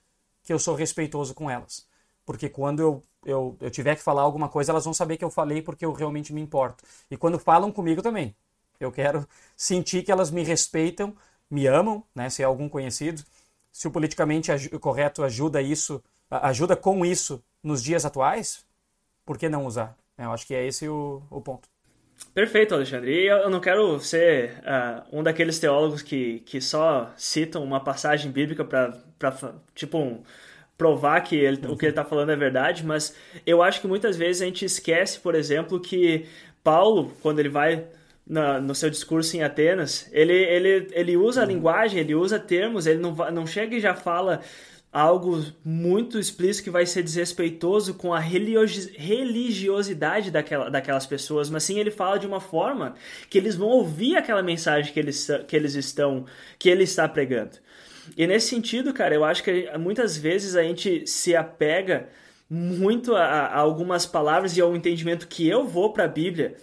que 0.43 0.53
eu 0.53 0.59
sou 0.59 0.75
respeitoso 0.75 1.33
com 1.33 1.49
elas. 1.49 1.85
Porque 2.25 2.47
quando 2.47 2.79
eu, 2.79 3.03
eu, 3.25 3.57
eu 3.59 3.71
tiver 3.71 3.95
que 3.95 4.03
falar 4.03 4.21
alguma 4.21 4.47
coisa, 4.47 4.71
elas 4.71 4.85
vão 4.85 4.93
saber 4.93 5.17
que 5.17 5.25
eu 5.25 5.29
falei 5.29 5.61
porque 5.61 5.85
eu 5.85 5.91
realmente 5.93 6.31
me 6.31 6.41
importo. 6.41 6.83
E 7.11 7.17
quando 7.17 7.39
falam 7.39 7.71
comigo 7.71 8.01
também, 8.01 8.35
eu 8.85 8.91
quero 8.91 9.27
sentir 9.55 10.03
que 10.03 10.11
elas 10.11 10.31
me 10.31 10.43
respeitam, 10.43 11.15
me 11.49 11.67
amam, 11.67 12.03
né? 12.15 12.29
Se 12.29 12.41
é 12.41 12.45
algum 12.45 12.67
conhecido. 12.69 13.23
Se 13.71 13.87
o 13.87 13.91
politicamente 13.91 14.51
correto 14.79 15.23
ajuda 15.23 15.61
isso, 15.61 16.03
ajuda 16.29 16.75
com 16.75 17.05
isso 17.05 17.43
nos 17.63 17.83
dias 17.83 18.05
atuais, 18.05 18.65
por 19.25 19.37
que 19.37 19.49
não 19.49 19.65
usar? 19.65 19.97
Eu 20.17 20.31
acho 20.31 20.45
que 20.45 20.53
é 20.53 20.65
esse 20.65 20.87
o, 20.87 21.23
o 21.29 21.41
ponto. 21.41 21.67
Perfeito, 22.33 22.73
Alexandre. 22.73 23.11
E 23.11 23.27
eu 23.27 23.49
não 23.49 23.59
quero 23.59 23.99
ser 23.99 24.59
uh, 24.59 25.19
um 25.19 25.23
daqueles 25.23 25.59
teólogos 25.59 26.01
que, 26.01 26.39
que 26.41 26.61
só 26.61 27.11
citam 27.17 27.63
uma 27.63 27.79
passagem 27.79 28.31
bíblica 28.31 28.63
para, 28.63 28.95
tipo, 29.73 29.97
um, 29.97 30.23
provar 30.77 31.21
que 31.21 31.35
ele, 31.35 31.65
uhum. 31.65 31.73
o 31.73 31.77
que 31.77 31.85
ele 31.85 31.91
está 31.91 32.03
falando 32.03 32.31
é 32.31 32.35
verdade, 32.35 32.85
mas 32.85 33.15
eu 33.45 33.61
acho 33.61 33.81
que 33.81 33.87
muitas 33.87 34.17
vezes 34.17 34.41
a 34.41 34.45
gente 34.45 34.65
esquece, 34.65 35.19
por 35.19 35.35
exemplo, 35.35 35.79
que 35.79 36.25
Paulo, 36.63 37.13
quando 37.21 37.39
ele 37.39 37.49
vai 37.49 37.85
na, 38.25 38.59
no 38.59 38.73
seu 38.73 38.89
discurso 38.89 39.35
em 39.35 39.43
Atenas, 39.43 40.09
ele, 40.11 40.33
ele, 40.33 40.87
ele 40.91 41.17
usa 41.17 41.41
a 41.41 41.43
uhum. 41.43 41.51
linguagem, 41.51 41.99
ele 41.99 42.15
usa 42.15 42.39
termos, 42.39 42.87
ele 42.87 42.99
não, 42.99 43.13
não 43.31 43.45
chega 43.45 43.75
e 43.75 43.79
já 43.79 43.93
fala 43.93 44.41
algo 44.91 45.43
muito 45.65 46.19
explícito 46.19 46.65
que 46.65 46.69
vai 46.69 46.85
ser 46.85 47.01
desrespeitoso 47.01 47.95
com 47.95 48.13
a 48.13 48.19
religiosidade 48.19 50.29
daquela, 50.29 50.69
daquelas 50.69 51.07
pessoas, 51.07 51.49
mas 51.49 51.63
sim 51.63 51.79
ele 51.79 51.89
fala 51.89 52.19
de 52.19 52.27
uma 52.27 52.39
forma 52.39 52.93
que 53.27 53.39
eles 53.39 53.55
vão 53.55 53.69
ouvir 53.69 54.15
aquela 54.15 54.43
mensagem 54.43 54.93
que 54.93 54.99
eles, 54.99 55.27
que 55.47 55.55
eles 55.55 55.73
estão, 55.73 56.25
que 56.59 56.69
ele 56.69 56.83
está 56.83 57.09
pregando. 57.09 57.57
E 58.15 58.27
nesse 58.27 58.49
sentido, 58.49 58.93
cara, 58.93 59.15
eu 59.15 59.25
acho 59.25 59.43
que 59.43 59.67
muitas 59.79 60.15
vezes 60.15 60.55
a 60.55 60.61
gente 60.61 61.07
se 61.07 61.35
apega 61.35 62.09
muito 62.47 63.15
a, 63.15 63.23
a 63.23 63.57
algumas 63.57 64.05
palavras 64.05 64.55
e 64.55 64.61
ao 64.61 64.75
entendimento 64.75 65.27
que 65.27 65.47
eu 65.47 65.65
vou 65.65 65.91
para 65.91 66.03
a 66.03 66.07
Bíblia 66.07 66.55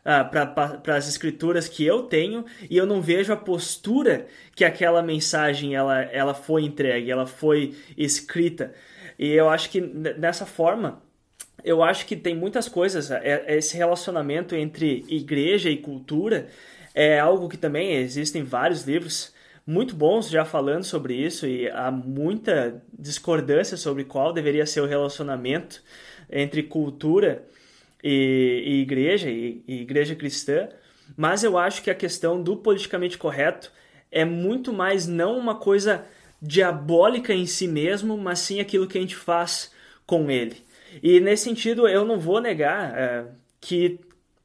uh, 0.00 0.30
para 0.82 0.96
as 0.96 1.08
escrituras 1.08 1.68
que 1.68 1.84
eu 1.84 2.04
tenho 2.04 2.44
e 2.68 2.76
eu 2.76 2.86
não 2.86 3.00
vejo 3.00 3.32
a 3.32 3.36
postura 3.36 4.26
que 4.54 4.64
aquela 4.64 5.02
mensagem 5.02 5.74
ela, 5.74 6.02
ela 6.02 6.34
foi 6.34 6.64
entregue, 6.64 7.10
ela 7.10 7.26
foi 7.26 7.74
escrita. 7.96 8.72
E 9.18 9.28
eu 9.28 9.48
acho 9.48 9.70
que 9.70 9.80
dessa 9.80 10.46
forma, 10.46 11.02
eu 11.62 11.82
acho 11.82 12.06
que 12.06 12.16
tem 12.16 12.34
muitas 12.34 12.68
coisas, 12.68 13.10
é, 13.10 13.44
é 13.46 13.56
esse 13.56 13.76
relacionamento 13.76 14.54
entre 14.54 15.04
igreja 15.08 15.70
e 15.70 15.76
cultura 15.76 16.48
é 16.94 17.18
algo 17.18 17.48
que 17.48 17.56
também 17.56 17.92
existem 17.94 18.42
vários 18.42 18.84
livros 18.84 19.32
muito 19.66 19.94
bons 19.94 20.28
já 20.28 20.44
falando 20.44 20.84
sobre 20.84 21.14
isso 21.14 21.46
e 21.46 21.68
há 21.70 21.90
muita 21.90 22.82
discordância 22.98 23.76
sobre 23.76 24.04
qual 24.04 24.32
deveria 24.32 24.66
ser 24.66 24.80
o 24.80 24.86
relacionamento 24.86 25.82
entre 26.30 26.62
cultura 26.62 27.44
e, 28.02 28.62
e 28.66 28.80
igreja, 28.82 29.30
e, 29.30 29.62
e 29.66 29.80
igreja 29.82 30.14
cristã, 30.14 30.68
mas 31.16 31.44
eu 31.44 31.58
acho 31.58 31.82
que 31.82 31.90
a 31.90 31.94
questão 31.94 32.42
do 32.42 32.56
politicamente 32.56 33.18
correto 33.18 33.72
é 34.10 34.24
muito 34.24 34.72
mais 34.72 35.06
não 35.06 35.38
uma 35.38 35.54
coisa 35.54 36.04
diabólica 36.40 37.34
em 37.34 37.46
si 37.46 37.68
mesmo, 37.68 38.16
mas 38.16 38.38
sim 38.38 38.60
aquilo 38.60 38.86
que 38.86 38.98
a 38.98 39.00
gente 39.00 39.16
faz 39.16 39.72
com 40.06 40.30
ele. 40.30 40.56
E 41.02 41.20
nesse 41.20 41.44
sentido, 41.44 41.86
eu 41.86 42.04
não 42.04 42.18
vou 42.18 42.40
negar 42.40 42.98
é, 42.98 43.26
que 43.60 44.00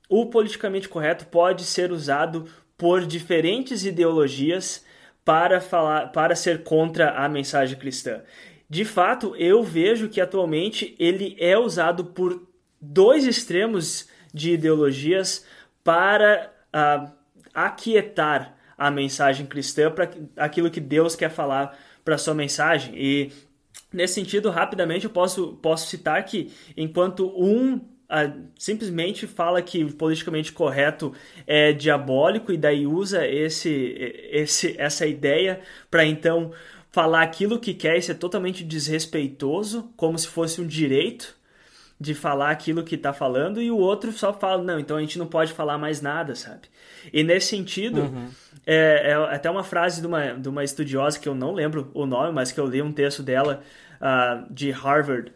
o 0.09 0.27
politicamente 0.27 0.87
correto 0.87 1.25
pode 1.27 1.63
ser 1.63 1.91
usado 1.91 2.47
por 2.77 3.05
diferentes 3.05 3.85
ideologias 3.85 4.85
para 5.23 5.59
falar, 5.59 6.11
para 6.11 6.35
ser 6.35 6.63
contra 6.63 7.11
a 7.11 7.27
mensagem 7.27 7.77
cristã. 7.77 8.21
De 8.69 8.85
fato, 8.85 9.35
eu 9.37 9.63
vejo 9.63 10.09
que 10.09 10.21
atualmente 10.21 10.95
ele 10.99 11.35
é 11.39 11.57
usado 11.57 12.05
por 12.05 12.47
dois 12.91 13.25
extremos 13.25 14.07
de 14.33 14.53
ideologias 14.53 15.45
para 15.83 16.51
uh, 16.73 17.11
aquietar 17.53 18.55
a 18.77 18.91
mensagem 18.91 19.45
cristã 19.45 19.89
para 19.89 20.09
aquilo 20.35 20.69
que 20.69 20.81
Deus 20.81 21.15
quer 21.15 21.29
falar 21.29 21.77
para 22.03 22.17
sua 22.17 22.33
mensagem. 22.33 22.93
E 22.97 23.31
nesse 23.91 24.15
sentido, 24.15 24.49
rapidamente 24.49 25.05
eu 25.05 25.11
posso, 25.11 25.53
posso 25.61 25.87
citar 25.87 26.23
que 26.25 26.51
enquanto 26.75 27.27
um 27.27 27.75
uh, 27.75 28.47
simplesmente 28.57 29.25
fala 29.25 29.61
que 29.61 29.83
o 29.83 29.93
politicamente 29.93 30.51
correto 30.51 31.13
é 31.47 31.71
diabólico 31.71 32.51
e 32.51 32.57
daí 32.57 32.85
usa 32.85 33.25
esse, 33.25 33.95
esse 34.31 34.75
essa 34.77 35.05
ideia 35.05 35.61
para 35.89 36.05
então 36.05 36.51
falar 36.91 37.23
aquilo 37.23 37.59
que 37.59 37.73
quer 37.73 37.97
e 37.97 38.01
ser 38.01 38.15
totalmente 38.15 38.63
desrespeitoso, 38.63 39.91
como 39.97 40.17
se 40.17 40.27
fosse 40.27 40.61
um 40.61 40.67
direito 40.67 41.34
de 41.99 42.13
falar 42.13 42.51
aquilo 42.51 42.83
que 42.83 42.95
está 42.95 43.13
falando 43.13 43.61
e 43.61 43.71
o 43.71 43.77
outro 43.77 44.11
só 44.11 44.33
fala, 44.33 44.61
não, 44.61 44.79
então 44.79 44.97
a 44.97 44.99
gente 44.99 45.17
não 45.17 45.27
pode 45.27 45.53
falar 45.53 45.77
mais 45.77 46.01
nada, 46.01 46.35
sabe? 46.35 46.63
E 47.11 47.23
nesse 47.23 47.47
sentido, 47.47 48.01
uhum. 48.01 48.27
é, 48.65 49.11
é, 49.11 49.13
até 49.13 49.49
uma 49.49 49.63
frase 49.63 50.01
de 50.01 50.07
uma, 50.07 50.33
de 50.33 50.49
uma 50.49 50.63
estudiosa 50.63 51.19
que 51.19 51.29
eu 51.29 51.35
não 51.35 51.53
lembro 51.53 51.89
o 51.93 52.05
nome, 52.05 52.33
mas 52.33 52.51
que 52.51 52.59
eu 52.59 52.65
li 52.65 52.81
um 52.81 52.91
texto 52.91 53.23
dela 53.23 53.61
uh, 54.01 54.53
de 54.53 54.71
Harvard 54.71 55.31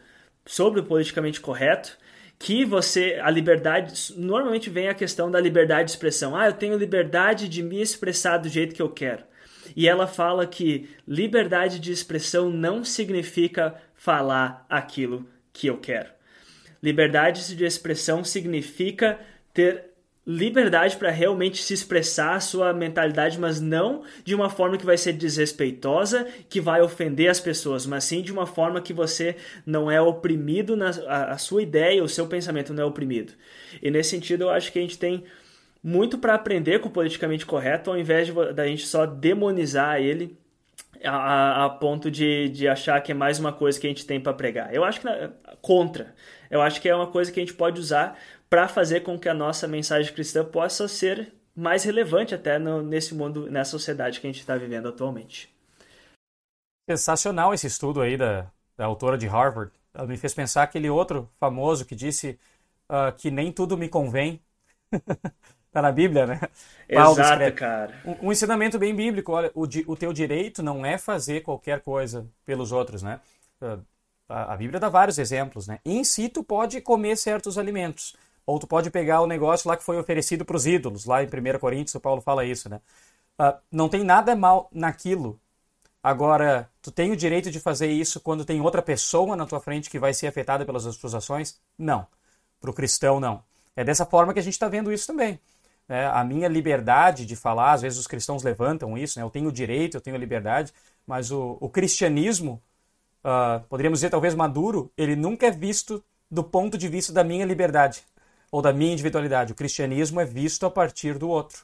sobre 0.45 0.81
o 0.81 0.83
politicamente 0.83 1.39
correto, 1.39 1.97
que 2.37 2.65
você, 2.65 3.19
a 3.21 3.29
liberdade, 3.29 4.13
normalmente 4.17 4.69
vem 4.69 4.87
a 4.87 4.93
questão 4.93 5.29
da 5.29 5.39
liberdade 5.39 5.85
de 5.85 5.91
expressão. 5.91 6.35
Ah, 6.35 6.47
eu 6.47 6.53
tenho 6.53 6.77
liberdade 6.77 7.47
de 7.47 7.61
me 7.61 7.81
expressar 7.81 8.37
do 8.37 8.49
jeito 8.49 8.73
que 8.73 8.81
eu 8.81 8.89
quero. 8.89 9.23
E 9.75 9.87
ela 9.87 10.07
fala 10.07 10.47
que 10.47 10.89
liberdade 11.07 11.79
de 11.79 11.91
expressão 11.91 12.49
não 12.49 12.83
significa 12.83 13.75
falar 13.93 14.65
aquilo 14.69 15.25
que 15.53 15.67
eu 15.67 15.77
quero. 15.77 16.09
Liberdade 16.81 17.55
de 17.55 17.65
expressão 17.65 18.23
significa 18.23 19.19
ter 19.53 19.89
liberdade 20.25 20.95
para 20.95 21.09
realmente 21.09 21.61
se 21.63 21.73
expressar 21.73 22.35
a 22.35 22.39
sua 22.39 22.71
mentalidade, 22.71 23.39
mas 23.39 23.59
não 23.59 24.03
de 24.23 24.35
uma 24.35 24.47
forma 24.47 24.77
que 24.77 24.85
vai 24.85 24.95
ser 24.95 25.13
desrespeitosa, 25.13 26.27
que 26.47 26.61
vai 26.61 26.81
ofender 26.81 27.31
as 27.31 27.39
pessoas, 27.39 27.87
mas 27.87 28.03
sim 28.03 28.21
de 28.21 28.31
uma 28.31 28.45
forma 28.45 28.79
que 28.79 28.93
você 28.93 29.35
não 29.65 29.89
é 29.89 29.99
oprimido, 29.99 30.75
na, 30.75 30.91
a, 31.07 31.31
a 31.31 31.37
sua 31.39 31.63
ideia, 31.63 32.03
o 32.03 32.07
seu 32.07 32.27
pensamento 32.27 32.75
não 32.75 32.83
é 32.83 32.85
oprimido. 32.85 33.33
E 33.81 33.89
nesse 33.89 34.11
sentido, 34.11 34.43
eu 34.43 34.49
acho 34.51 34.71
que 34.71 34.77
a 34.77 34.81
gente 34.83 34.99
tem 34.99 35.23
muito 35.83 36.17
para 36.19 36.35
aprender 36.35 36.79
com 36.79 36.89
o 36.89 36.91
politicamente 36.91 37.45
correto, 37.45 37.89
ao 37.89 37.97
invés 37.97 38.27
de, 38.27 38.53
da 38.53 38.67
gente 38.67 38.85
só 38.85 39.07
demonizar 39.07 39.99
ele 39.99 40.37
a, 41.03 41.65
a, 41.65 41.69
ponto 41.69 42.11
de, 42.11 42.49
de 42.49 42.67
achar 42.67 43.01
que 43.01 43.11
é 43.11 43.15
mais 43.15 43.39
uma 43.39 43.53
coisa 43.53 43.79
que 43.79 43.87
a 43.87 43.89
gente 43.89 44.05
tem 44.05 44.19
para 44.19 44.33
pregar. 44.33 44.73
Eu 44.73 44.83
acho 44.83 45.01
que 45.01 45.07
contra. 45.61 46.13
Eu 46.49 46.61
acho 46.61 46.81
que 46.81 46.89
é 46.89 46.95
uma 46.95 47.07
coisa 47.07 47.31
que 47.31 47.39
a 47.39 47.43
gente 47.43 47.55
pode 47.55 47.79
usar 47.79 48.17
para 48.49 48.67
fazer 48.67 49.01
com 49.01 49.17
que 49.19 49.29
a 49.29 49.33
nossa 49.33 49.67
mensagem 49.67 50.13
cristã 50.13 50.43
possa 50.43 50.87
ser 50.87 51.33
mais 51.55 51.83
relevante 51.83 52.33
até 52.33 52.57
no, 52.57 52.81
nesse 52.81 53.13
mundo, 53.13 53.49
nessa 53.49 53.71
sociedade 53.71 54.19
que 54.19 54.27
a 54.27 54.29
gente 54.29 54.39
está 54.39 54.55
vivendo 54.55 54.87
atualmente. 54.87 55.53
Sensacional 56.89 57.53
esse 57.53 57.67
estudo 57.67 58.01
aí 58.01 58.17
da, 58.17 58.49
da 58.75 58.85
autora 58.85 59.17
de 59.17 59.27
Harvard. 59.27 59.71
Ela 59.93 60.07
me 60.07 60.17
fez 60.17 60.33
pensar 60.33 60.63
aquele 60.63 60.89
outro 60.89 61.29
famoso 61.39 61.85
que 61.85 61.95
disse 61.95 62.39
uh, 62.89 63.15
que 63.15 63.29
nem 63.29 63.51
tudo 63.51 63.77
me 63.77 63.87
convém. 63.87 64.41
tá 65.71 65.81
na 65.81 65.91
Bíblia, 65.91 66.25
né? 66.25 66.39
Paulo 66.91 67.11
Exato, 67.11 67.31
escreve. 67.31 67.55
cara. 67.55 68.01
Um, 68.05 68.27
um, 68.27 68.31
ensinamento 68.31 68.79
bem 68.79 68.95
bíblico. 68.95 69.31
Olha, 69.33 69.51
o, 69.53 69.63
o 69.63 69.95
teu 69.95 70.11
direito 70.11 70.63
não 70.63 70.85
é 70.85 70.97
fazer 70.97 71.41
qualquer 71.41 71.81
coisa 71.81 72.27
pelos 72.45 72.71
outros, 72.71 73.03
né? 73.03 73.19
Uh, 73.61 73.83
a, 74.29 74.53
a 74.53 74.57
Bíblia 74.57 74.79
dá 74.79 74.87
vários 74.87 75.17
exemplos, 75.17 75.67
né? 75.67 75.79
Em 75.83 76.03
si, 76.03 76.29
tu 76.29 76.43
pode 76.43 76.79
comer 76.81 77.17
certos 77.17 77.57
alimentos. 77.57 78.15
Ou 78.45 78.59
tu 78.59 78.67
pode 78.67 78.89
pegar 78.89 79.21
o 79.21 79.27
negócio 79.27 79.67
lá 79.67 79.75
que 79.75 79.83
foi 79.83 79.97
oferecido 79.97 80.45
para 80.45 80.55
os 80.55 80.65
ídolos. 80.65 81.05
Lá 81.05 81.23
em 81.23 81.27
1 81.27 81.59
Coríntios, 81.59 81.95
o 81.95 81.99
Paulo 81.99 82.21
fala 82.21 82.45
isso, 82.45 82.69
né? 82.69 82.79
Uh, 83.39 83.57
não 83.71 83.89
tem 83.89 84.03
nada 84.03 84.35
mal 84.35 84.69
naquilo. 84.71 85.39
Agora, 86.01 86.69
tu 86.81 86.91
tem 86.91 87.11
o 87.11 87.15
direito 87.15 87.51
de 87.51 87.59
fazer 87.59 87.87
isso 87.87 88.19
quando 88.19 88.45
tem 88.45 88.61
outra 88.61 88.81
pessoa 88.81 89.35
na 89.35 89.45
tua 89.45 89.59
frente 89.59 89.89
que 89.89 89.99
vai 89.99 90.13
ser 90.13 90.27
afetada 90.27 90.65
pelas 90.65 90.83
tuas 90.97 91.13
ações? 91.13 91.59
Não. 91.77 92.07
Para 92.61 92.69
o 92.69 92.73
cristão, 92.73 93.19
não. 93.19 93.43
É 93.75 93.83
dessa 93.83 94.05
forma 94.05 94.33
que 94.33 94.39
a 94.39 94.43
gente 94.43 94.53
está 94.53 94.67
vendo 94.67 94.91
isso 94.91 95.07
também. 95.07 95.39
É, 95.87 96.05
a 96.05 96.23
minha 96.23 96.47
liberdade 96.47 97.25
de 97.25 97.35
falar, 97.35 97.73
às 97.73 97.81
vezes 97.81 97.97
os 97.97 98.07
cristãos 98.07 98.43
levantam 98.43 98.97
isso, 98.97 99.17
né? 99.17 99.25
eu 99.25 99.29
tenho 99.29 99.51
direito, 99.51 99.97
eu 99.97 100.01
tenho 100.01 100.17
liberdade, 100.17 100.71
mas 101.05 101.31
o, 101.31 101.57
o 101.59 101.67
cristianismo 101.67 102.61
uh, 103.23 103.63
poderíamos 103.67 103.99
dizer 103.99 104.09
talvez 104.09 104.35
maduro, 104.35 104.91
ele 104.97 105.15
nunca 105.15 105.47
é 105.47 105.51
visto 105.51 106.03
do 106.29 106.43
ponto 106.43 106.77
de 106.77 106.87
vista 106.87 107.11
da 107.11 107.23
minha 107.23 107.45
liberdade. 107.45 108.03
ou 108.51 108.61
da 108.61 108.73
minha 108.73 108.93
individualidade. 108.93 109.51
O 109.53 109.55
cristianismo 109.55 110.19
é 110.19 110.25
visto 110.25 110.65
a 110.65 110.71
partir 110.71 111.17
do 111.17 111.29
outro. 111.29 111.63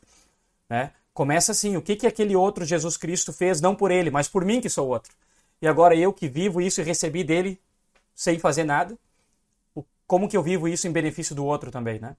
Né? 0.70 0.92
Começa 1.14 1.52
assim: 1.52 1.76
o 1.78 1.82
que, 1.82 1.96
que 1.96 2.08
aquele 2.08 2.36
outro 2.36 2.64
Jesus 2.64 2.98
Cristo 2.98 3.34
fez, 3.34 3.60
não 3.60 3.76
por 3.76 3.90
ele, 3.92 4.12
mas 4.12 4.28
por 4.28 4.46
mim 4.46 4.62
que 4.62 4.70
sou 4.70 4.88
outro. 4.88 5.12
E 5.62 5.68
agora 5.68 5.96
eu 5.96 6.14
que 6.14 6.28
vivo 6.28 6.62
isso 6.62 6.82
e 6.82 6.84
recebi 6.84 7.24
dele 7.24 7.60
sem 8.14 8.38
fazer 8.38 8.64
nada, 8.64 8.98
como 10.06 10.30
que 10.30 10.38
eu 10.38 10.44
vivo 10.44 10.68
isso 10.68 10.88
em 10.88 10.92
benefício 10.92 11.36
do 11.36 11.46
outro 11.46 11.72
também, 11.72 12.00
né? 12.00 12.16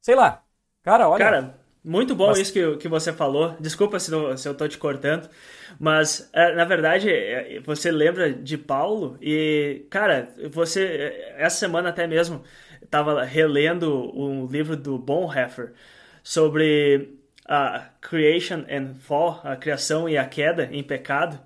Sei 0.00 0.14
lá. 0.14 0.42
Cara, 0.82 1.08
olha. 1.08 1.24
Cara, 1.24 1.58
muito 1.86 2.16
bom 2.16 2.26
mas... 2.26 2.40
isso 2.40 2.52
que, 2.52 2.76
que 2.78 2.88
você 2.88 3.12
falou. 3.12 3.54
Desculpa 3.60 4.00
se, 4.00 4.10
não, 4.10 4.36
se 4.36 4.48
eu 4.48 4.54
tô 4.54 4.66
te 4.66 4.76
cortando, 4.76 5.30
mas 5.78 6.28
é, 6.32 6.52
na 6.52 6.64
verdade 6.64 7.08
é, 7.08 7.60
você 7.64 7.92
lembra 7.92 8.32
de 8.32 8.58
Paulo 8.58 9.16
e, 9.22 9.86
cara, 9.88 10.28
você 10.50 11.32
essa 11.36 11.56
semana 11.56 11.90
até 11.90 12.04
mesmo 12.04 12.42
estava 12.82 13.22
relendo 13.22 14.12
um 14.18 14.46
livro 14.46 14.76
do 14.76 14.98
Bonhoeffer 14.98 15.74
sobre 16.24 17.16
a 17.48 17.88
creation 18.00 18.64
and 18.68 18.94
fall, 18.98 19.40
a 19.44 19.54
criação 19.54 20.08
e 20.08 20.18
a 20.18 20.24
queda 20.24 20.68
em 20.72 20.82
pecado. 20.82 21.38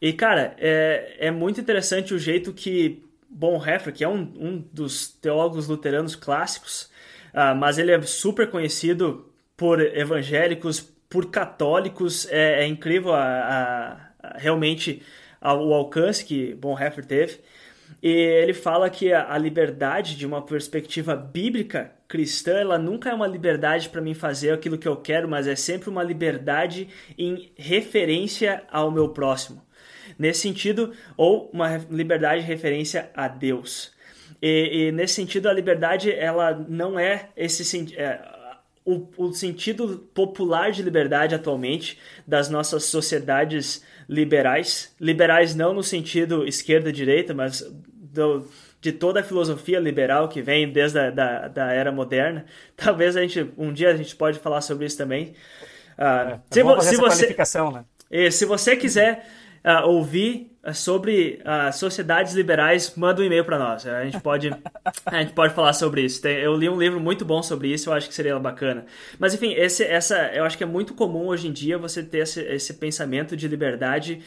E, 0.00 0.12
cara, 0.12 0.54
é, 0.58 1.16
é 1.18 1.30
muito 1.32 1.60
interessante 1.60 2.14
o 2.14 2.18
jeito 2.20 2.52
que 2.52 3.02
Bonhoeffer, 3.28 3.92
que 3.92 4.04
é 4.04 4.08
um, 4.08 4.20
um 4.36 4.64
dos 4.72 5.08
teólogos 5.08 5.66
luteranos 5.66 6.14
clássicos, 6.14 6.84
uh, 7.34 7.56
mas 7.56 7.78
ele 7.78 7.90
é 7.90 8.00
super 8.02 8.48
conhecido 8.48 9.25
por 9.56 9.80
evangélicos, 9.80 10.80
por 11.08 11.30
católicos. 11.30 12.26
É, 12.30 12.64
é 12.64 12.66
incrível 12.66 13.14
a, 13.14 13.24
a, 13.24 13.92
a 14.22 14.38
realmente 14.38 15.02
a, 15.40 15.54
o 15.54 15.72
alcance 15.72 16.24
que 16.24 16.54
Bonhoeffer 16.54 17.04
teve. 17.04 17.40
E 18.02 18.10
ele 18.10 18.52
fala 18.52 18.90
que 18.90 19.12
a, 19.12 19.38
liberdade, 19.38 20.16
de 20.16 20.26
uma 20.26 20.42
perspectiva 20.42 21.14
bíblica 21.14 21.92
cristã, 22.08 22.52
ela 22.52 22.78
nunca 22.78 23.10
é 23.10 23.14
uma 23.14 23.26
liberdade 23.26 23.88
para 23.88 24.00
mim 24.00 24.14
fazer 24.14 24.52
aquilo 24.52 24.78
que 24.78 24.88
eu 24.88 24.96
quero, 24.96 25.28
mas 25.28 25.46
é 25.46 25.56
sempre 25.56 25.88
uma 25.88 26.02
liberdade 26.02 26.88
em 27.16 27.52
referência 27.56 28.64
ao 28.70 28.90
meu 28.90 29.08
próximo. 29.10 29.64
Nesse 30.18 30.40
sentido, 30.40 30.92
ou 31.16 31.50
uma 31.52 31.78
liberdade 31.90 32.42
de 32.42 32.46
referência 32.46 33.10
a 33.14 33.28
Deus. 33.28 33.92
E, 34.40 34.88
e 34.88 34.92
nesse 34.92 35.14
sentido, 35.14 35.48
a 35.48 35.52
liberdade 35.52 36.12
ela 36.12 36.54
não 36.68 36.98
é 36.98 37.30
esse 37.36 37.94
é, 37.96 38.20
o, 38.86 39.08
o 39.18 39.32
sentido 39.32 40.08
popular 40.14 40.70
de 40.70 40.80
liberdade 40.80 41.34
atualmente 41.34 41.98
das 42.24 42.48
nossas 42.48 42.84
sociedades 42.84 43.84
liberais. 44.08 44.94
Liberais 45.00 45.56
não 45.56 45.74
no 45.74 45.82
sentido 45.82 46.46
esquerda-direita, 46.46 47.34
mas 47.34 47.68
do, 47.82 48.48
de 48.80 48.92
toda 48.92 49.20
a 49.20 49.24
filosofia 49.24 49.80
liberal 49.80 50.28
que 50.28 50.40
vem 50.40 50.70
desde 50.70 51.00
a 51.00 51.10
da, 51.10 51.48
da 51.48 51.72
era 51.72 51.90
moderna. 51.90 52.46
Talvez 52.76 53.16
a 53.16 53.22
gente 53.22 53.50
um 53.58 53.72
dia 53.72 53.90
a 53.90 53.96
gente 53.96 54.14
pode 54.14 54.38
falar 54.38 54.60
sobre 54.60 54.86
isso 54.86 54.96
também. 54.96 55.34
Uh, 55.98 56.30
é, 56.32 56.40
se, 56.48 56.60
é 56.60 56.80
se 56.82 56.96
você, 56.96 57.36
né? 57.72 57.84
E, 58.08 58.30
se 58.30 58.44
você 58.44 58.76
quiser 58.76 59.26
uh, 59.64 59.88
ouvir 59.88 60.55
sobre 60.74 61.40
uh, 61.42 61.72
sociedades 61.72 62.34
liberais, 62.34 62.94
manda 62.96 63.20
um 63.20 63.24
e-mail 63.24 63.44
para 63.44 63.58
nós. 63.58 63.86
A 63.86 64.04
gente 64.04 64.20
pode, 64.20 64.50
a 65.06 65.18
gente 65.18 65.32
pode 65.32 65.54
falar 65.54 65.72
sobre 65.72 66.02
isso. 66.02 66.20
Tem, 66.20 66.36
eu 66.38 66.54
li 66.54 66.68
um 66.68 66.78
livro 66.78 67.00
muito 67.00 67.24
bom 67.24 67.42
sobre 67.42 67.68
isso, 67.68 67.90
eu 67.90 67.94
acho 67.94 68.08
que 68.08 68.14
seria 68.14 68.38
bacana. 68.38 68.86
Mas 69.18 69.34
enfim, 69.34 69.52
esse, 69.52 69.84
essa, 69.84 70.16
eu 70.34 70.44
acho 70.44 70.56
que 70.56 70.64
é 70.64 70.66
muito 70.66 70.94
comum 70.94 71.26
hoje 71.26 71.48
em 71.48 71.52
dia 71.52 71.78
você 71.78 72.02
ter 72.02 72.18
esse, 72.18 72.40
esse 72.42 72.74
pensamento 72.74 73.36
de 73.36 73.46
liberdade 73.46 74.20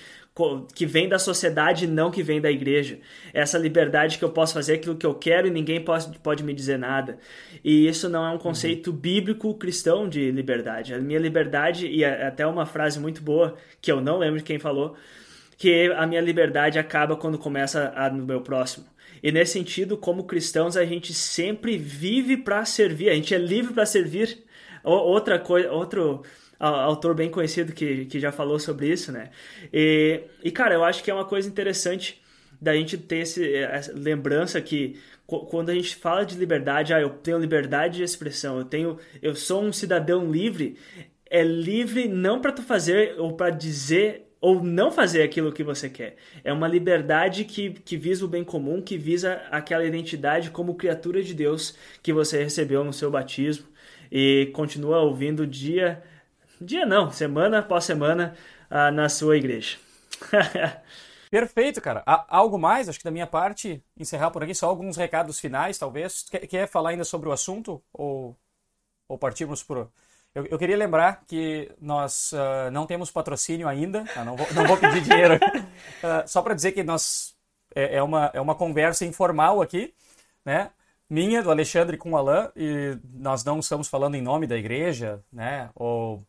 que 0.73 0.85
vem 0.85 1.09
da 1.09 1.19
sociedade 1.19 1.85
não 1.85 2.09
que 2.09 2.23
vem 2.23 2.39
da 2.39 2.49
igreja. 2.49 2.99
Essa 3.33 3.57
liberdade 3.57 4.17
que 4.17 4.23
eu 4.23 4.29
posso 4.29 4.53
fazer 4.53 4.75
aquilo 4.75 4.95
que 4.95 5.05
eu 5.05 5.13
quero 5.13 5.47
e 5.47 5.51
ninguém 5.51 5.83
pode, 5.83 6.17
pode 6.19 6.43
me 6.43 6.53
dizer 6.53 6.77
nada. 6.77 7.17
E 7.63 7.87
isso 7.87 8.07
não 8.07 8.25
é 8.25 8.31
um 8.31 8.37
conceito 8.37 8.91
uhum. 8.91 8.95
bíblico 8.95 9.53
cristão 9.55 10.07
de 10.07 10.31
liberdade. 10.31 10.93
A 10.93 10.99
minha 10.99 11.19
liberdade, 11.19 11.87
e 11.87 12.03
é 12.03 12.27
até 12.27 12.47
uma 12.47 12.65
frase 12.65 12.99
muito 12.99 13.21
boa, 13.21 13.55
que 13.81 13.91
eu 13.91 13.99
não 13.99 14.17
lembro 14.17 14.37
de 14.37 14.45
quem 14.45 14.59
falou, 14.59 14.95
que 15.59 15.91
a 15.91 16.07
minha 16.07 16.21
liberdade 16.21 16.79
acaba 16.79 17.17
quando 17.17 17.37
começa 17.37 17.91
a 17.93 18.09
no 18.09 18.25
meu 18.25 18.39
próximo. 18.39 18.85
E 19.21 19.29
nesse 19.29 19.51
sentido, 19.51 19.97
como 19.97 20.23
cristãos, 20.23 20.77
a 20.77 20.85
gente 20.85 21.13
sempre 21.13 21.77
vive 21.77 22.37
para 22.37 22.63
servir, 22.63 23.09
a 23.09 23.13
gente 23.13 23.35
é 23.35 23.37
livre 23.37 23.73
para 23.73 23.85
servir. 23.85 24.45
Outra 24.81 25.37
coisa, 25.37 25.69
outro 25.69 26.23
autor 26.57 27.13
bem 27.13 27.29
conhecido 27.29 27.73
que, 27.73 28.05
que 28.05 28.21
já 28.21 28.31
falou 28.31 28.57
sobre 28.57 28.87
isso, 28.87 29.11
né? 29.11 29.31
E, 29.73 30.21
e 30.41 30.49
cara, 30.49 30.75
eu 30.75 30.83
acho 30.83 31.03
que 31.03 31.11
é 31.11 31.13
uma 31.13 31.25
coisa 31.25 31.49
interessante 31.49 32.21
da 32.61 32.73
gente 32.73 32.97
ter 32.97 33.17
esse, 33.17 33.53
essa 33.55 33.91
lembrança 33.93 34.61
que 34.61 34.97
quando 35.27 35.71
a 35.71 35.75
gente 35.75 35.93
fala 35.93 36.25
de 36.25 36.37
liberdade, 36.37 36.93
ah, 36.93 37.01
eu 37.01 37.09
tenho 37.09 37.37
liberdade 37.37 37.97
de 37.97 38.03
expressão, 38.03 38.57
eu 38.57 38.63
tenho, 38.63 38.97
eu 39.21 39.35
sou 39.35 39.61
um 39.61 39.73
cidadão 39.73 40.31
livre, 40.31 40.77
é 41.29 41.43
livre 41.43 42.07
não 42.07 42.39
para 42.39 42.53
tu 42.53 42.63
fazer 42.63 43.19
ou 43.19 43.33
para 43.33 43.49
dizer 43.49 44.28
ou 44.41 44.63
não 44.63 44.91
fazer 44.91 45.21
aquilo 45.23 45.51
que 45.51 45.63
você 45.63 45.89
quer. 45.89 46.15
É 46.43 46.53
uma 46.53 46.67
liberdade 46.67 47.43
que, 47.45 47.71
que 47.71 47.97
visa 47.97 48.23
o 48.23 48.27
bem 48.27 48.43
comum, 48.43 48.81
que 48.81 48.97
visa 48.97 49.41
aquela 49.51 49.85
identidade 49.85 50.49
como 50.51 50.75
criatura 50.75 51.21
de 51.21 51.33
Deus 51.33 51.75
que 52.01 52.13
você 52.13 52.43
recebeu 52.43 52.83
no 52.83 52.93
seu 52.93 53.11
batismo 53.11 53.67
e 54.11 54.49
continua 54.53 55.01
ouvindo 55.01 55.45
dia, 55.45 56.03
dia 56.59 56.85
não, 56.85 57.11
semana 57.11 57.59
após 57.59 57.83
semana 57.83 58.35
uh, 58.71 58.91
na 58.91 59.09
sua 59.09 59.37
igreja. 59.37 59.77
Perfeito, 61.29 61.79
cara. 61.79 62.01
Há 62.07 62.25
algo 62.27 62.57
mais? 62.57 62.89
Acho 62.89 62.97
que 62.97 63.05
da 63.05 63.11
minha 63.11 63.27
parte, 63.27 63.83
encerrar 63.95 64.31
por 64.31 64.43
aqui, 64.43 64.55
só 64.55 64.67
alguns 64.67 64.97
recados 64.97 65.39
finais, 65.39 65.77
talvez. 65.77 66.23
Quer, 66.23 66.47
quer 66.47 66.67
falar 66.67 66.89
ainda 66.89 67.03
sobre 67.03 67.29
o 67.29 67.31
assunto? 67.31 67.83
Ou, 67.93 68.35
ou 69.07 69.17
partimos 69.17 69.61
por, 69.61 69.91
eu, 70.39 70.47
eu, 70.51 70.57
queria 70.57 70.77
lembrar 70.77 71.23
que 71.27 71.71
nós 71.81 72.31
uh, 72.31 72.71
não 72.71 72.85
temos 72.85 73.11
patrocínio 73.11 73.67
ainda, 73.67 74.05
tá? 74.05 74.23
não, 74.23 74.35
vou, 74.35 74.47
não 74.53 74.65
vou 74.65 74.77
pedir 74.77 75.01
dinheiro, 75.01 75.35
uh, 75.35 76.23
só 76.27 76.41
para 76.41 76.53
dizer 76.53 76.71
que 76.71 76.83
nós 76.83 77.35
é, 77.75 77.97
é, 77.97 78.03
uma, 78.03 78.31
é 78.33 78.41
uma 78.41 78.55
conversa 78.55 79.05
informal 79.05 79.61
aqui, 79.61 79.93
né? 80.45 80.71
Minha, 81.09 81.41
do 81.41 81.49
Alexandre 81.49 81.97
com 81.97 82.11
o 82.11 82.17
Alain, 82.17 82.49
e 82.55 82.97
nós 83.13 83.43
não 83.43 83.59
estamos 83.59 83.87
falando 83.87 84.15
em 84.15 84.21
nome 84.21 84.45
da 84.45 84.55
igreja, 84.55 85.23
né? 85.31 85.69
Ou, 85.75 86.23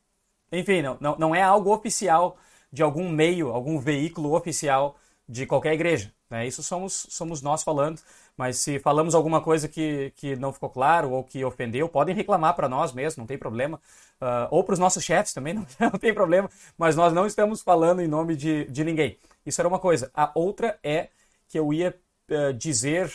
enfim, 0.51 0.83
não, 0.83 0.97
não, 1.01 1.17
não 1.19 1.35
é 1.35 1.43
algo 1.43 1.73
oficial 1.73 2.39
de 2.73 2.83
algum 2.83 3.09
meio, 3.09 3.51
algum 3.51 3.79
veículo 3.79 4.35
oficial 4.35 4.97
de 5.29 5.47
qualquer 5.47 5.75
igreja. 5.75 6.13
Né? 6.31 6.47
Isso 6.47 6.63
somos, 6.63 7.07
somos 7.11 7.43
nós 7.43 7.63
falando. 7.63 8.01
Mas 8.37 8.59
se 8.59 8.79
falamos 8.79 9.15
alguma 9.15 9.41
coisa 9.41 9.69
que, 9.69 10.13
que 10.17 10.37
não 10.37 10.53
ficou 10.53 10.71
claro 10.71 11.11
ou 11.11 11.25
que 11.25 11.45
ofendeu, 11.45 11.89
podem 11.89 12.15
reclamar 12.15 12.55
para 12.55 12.69
nós 12.69 12.93
mesmo, 12.93 13.21
não 13.21 13.27
tem 13.27 13.37
problema. 13.37 13.81
Uh, 14.21 14.47
ou 14.51 14.63
para 14.65 14.75
os 14.75 14.79
nossos 14.79 15.05
chefes 15.05 15.35
também, 15.35 15.53
não, 15.55 15.67
não, 15.79 15.91
tem 15.91 16.15
problema. 16.15 16.49
Mas 16.79 16.95
nós 16.95 17.13
não 17.13 17.27
estamos 17.27 17.61
falando 17.61 18.01
em 18.01 18.09
nome 18.09 18.37
de, 18.37 18.65
de 18.67 18.85
ninguém. 18.85 19.19
Isso 19.45 19.61
era 19.61 19.69
uma 19.69 19.79
coisa. 19.79 20.11
A 20.15 20.31
outra 20.35 20.79
é 20.83 21.09
que 21.49 21.59
eu 21.59 21.73
ia 21.73 21.95
uh, 22.31 22.53
dizer. 22.55 23.11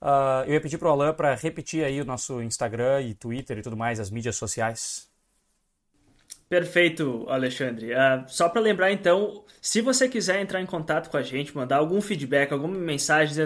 Uh, 0.00 0.44
eu 0.46 0.54
ia 0.54 0.60
pedir 0.60 0.78
para 0.78 0.88
o 0.88 0.92
Alan 0.92 1.14
para 1.14 1.34
repetir 1.34 1.84
aí 1.84 2.00
o 2.00 2.04
nosso 2.04 2.42
Instagram 2.42 3.02
e 3.02 3.14
Twitter 3.14 3.58
e 3.58 3.62
tudo 3.62 3.76
mais, 3.76 4.00
as 4.00 4.10
mídias 4.10 4.36
sociais. 4.36 5.07
Perfeito, 6.48 7.26
Alexandre. 7.28 7.92
Uh, 7.92 8.24
só 8.26 8.48
para 8.48 8.62
lembrar, 8.62 8.90
então, 8.90 9.44
se 9.60 9.82
você 9.82 10.08
quiser 10.08 10.40
entrar 10.40 10.62
em 10.62 10.66
contato 10.66 11.10
com 11.10 11.18
a 11.18 11.22
gente, 11.22 11.54
mandar 11.54 11.76
algum 11.76 12.00
feedback, 12.00 12.50
alguma 12.52 12.74
mensagem 12.74 13.36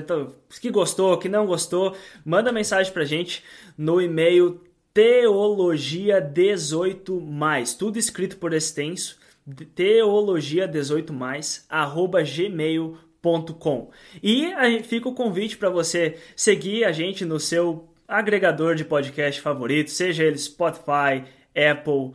que 0.61 0.71
gostou, 0.71 1.19
que 1.19 1.29
não 1.29 1.45
gostou, 1.45 1.97
manda 2.25 2.53
mensagem 2.53 2.93
para 2.93 3.03
a 3.03 3.07
gente 3.07 3.43
no 3.77 4.01
e-mail 4.01 4.61
teologia18mais, 4.95 7.77
tudo 7.77 7.99
escrito 7.99 8.37
por 8.37 8.53
extenso, 8.53 9.19
teologia18mais, 9.75 11.65
arroba 11.69 12.23
gmail.com. 12.23 13.91
E 14.23 14.45
aí 14.53 14.85
fica 14.85 15.09
o 15.09 15.15
convite 15.15 15.57
para 15.57 15.71
você 15.71 16.19
seguir 16.37 16.85
a 16.85 16.93
gente 16.93 17.25
no 17.25 17.41
seu 17.41 17.89
agregador 18.07 18.77
de 18.77 18.85
podcast 18.85 19.41
favorito, 19.41 19.91
seja 19.91 20.23
ele 20.23 20.39
Spotify, 20.39 21.25
Apple, 21.57 22.13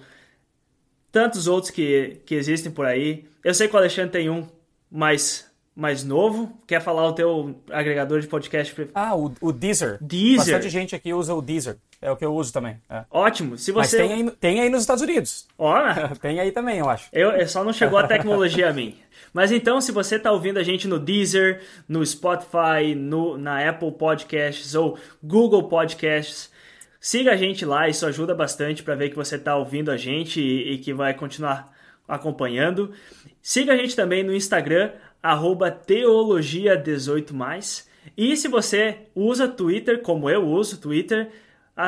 tantos 1.17 1.47
outros 1.47 1.71
que, 1.71 2.21
que 2.27 2.35
existem 2.35 2.71
por 2.71 2.85
aí. 2.85 3.25
Eu 3.43 3.51
sei 3.51 3.67
que 3.67 3.75
o 3.75 3.79
Alexandre 3.79 4.11
tem 4.11 4.29
um 4.29 4.47
mais, 4.91 5.49
mais 5.75 6.03
novo. 6.03 6.55
Quer 6.67 6.79
falar 6.79 7.07
o 7.07 7.13
teu 7.13 7.55
agregador 7.71 8.19
de 8.19 8.27
podcast? 8.27 8.75
Ah, 8.93 9.15
o, 9.15 9.33
o 9.41 9.51
Deezer. 9.51 9.97
Deezer. 9.99 10.53
Bastante 10.53 10.69
gente 10.69 10.95
aqui 10.95 11.11
usa 11.15 11.33
o 11.33 11.41
Deezer. 11.41 11.77
É 11.99 12.11
o 12.11 12.15
que 12.15 12.23
eu 12.23 12.35
uso 12.35 12.53
também. 12.53 12.79
É. 12.87 13.03
Ótimo. 13.09 13.57
Se 13.57 13.71
você... 13.71 13.97
Mas 13.97 14.09
tem 14.09 14.13
aí, 14.13 14.31
tem 14.39 14.61
aí 14.61 14.69
nos 14.69 14.81
Estados 14.81 15.01
Unidos. 15.01 15.47
Olha. 15.57 16.11
tem 16.21 16.39
aí 16.39 16.51
também, 16.51 16.77
eu 16.77 16.87
acho. 16.87 17.09
Eu, 17.11 17.47
só 17.47 17.63
não 17.63 17.73
chegou 17.73 17.97
a 17.97 18.05
tecnologia 18.07 18.69
a 18.69 18.73
mim. 18.73 18.95
Mas 19.33 19.51
então, 19.51 19.81
se 19.81 19.91
você 19.91 20.17
está 20.17 20.31
ouvindo 20.31 20.59
a 20.59 20.63
gente 20.63 20.87
no 20.87 20.99
Deezer, 20.99 21.63
no 21.89 22.05
Spotify, 22.05 22.93
no, 22.95 23.39
na 23.39 23.67
Apple 23.67 23.91
Podcasts 23.91 24.75
ou 24.75 24.99
Google 25.23 25.63
Podcasts, 25.63 26.51
Siga 27.07 27.31
a 27.31 27.37
gente 27.37 27.63
lá, 27.63 27.87
isso 27.87 28.05
ajuda 28.05 28.35
bastante 28.35 28.83
para 28.83 28.93
ver 28.93 29.09
que 29.09 29.15
você 29.15 29.37
está 29.37 29.55
ouvindo 29.55 29.89
a 29.89 29.95
gente 29.95 30.41
e, 30.41 30.73
e, 30.73 30.77
que 30.77 30.93
vai 30.93 31.13
continuar 31.13 31.73
acompanhando. 32.05 32.91
Siga 33.41 33.71
a 33.71 33.77
gente 33.77 33.95
também 33.95 34.23
no 34.23 34.35
Instagram, 34.35 34.91
teologia18+. 35.23 37.85
E 38.17 38.35
se 38.35 38.49
você 38.49 39.07
usa 39.15 39.47
Twitter, 39.47 40.01
como 40.01 40.29
eu 40.29 40.45
uso 40.45 40.81
Twitter, 40.81 41.29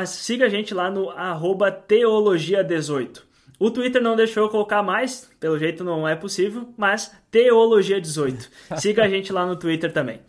siga 0.07 0.45
a 0.45 0.49
gente 0.49 0.74
lá 0.74 0.89
no 0.89 1.07
teologia18. 1.07 3.22
O 3.59 3.70
Twitter 3.70 4.01
não 4.01 4.15
deixou 4.15 4.43
eu 4.43 4.49
colocar 4.49 4.82
mais, 4.82 5.30
pelo 5.38 5.59
jeito 5.59 5.84
não 5.84 6.07
é 6.07 6.15
possível, 6.15 6.74
mas 6.78 7.13
Teologia18. 7.30 8.49
Siga 8.80 9.03
a 9.03 9.09
gente 9.09 9.34
lá 9.34 9.45
no 9.45 9.57
Twitter 9.57 9.91
também. 9.91 10.22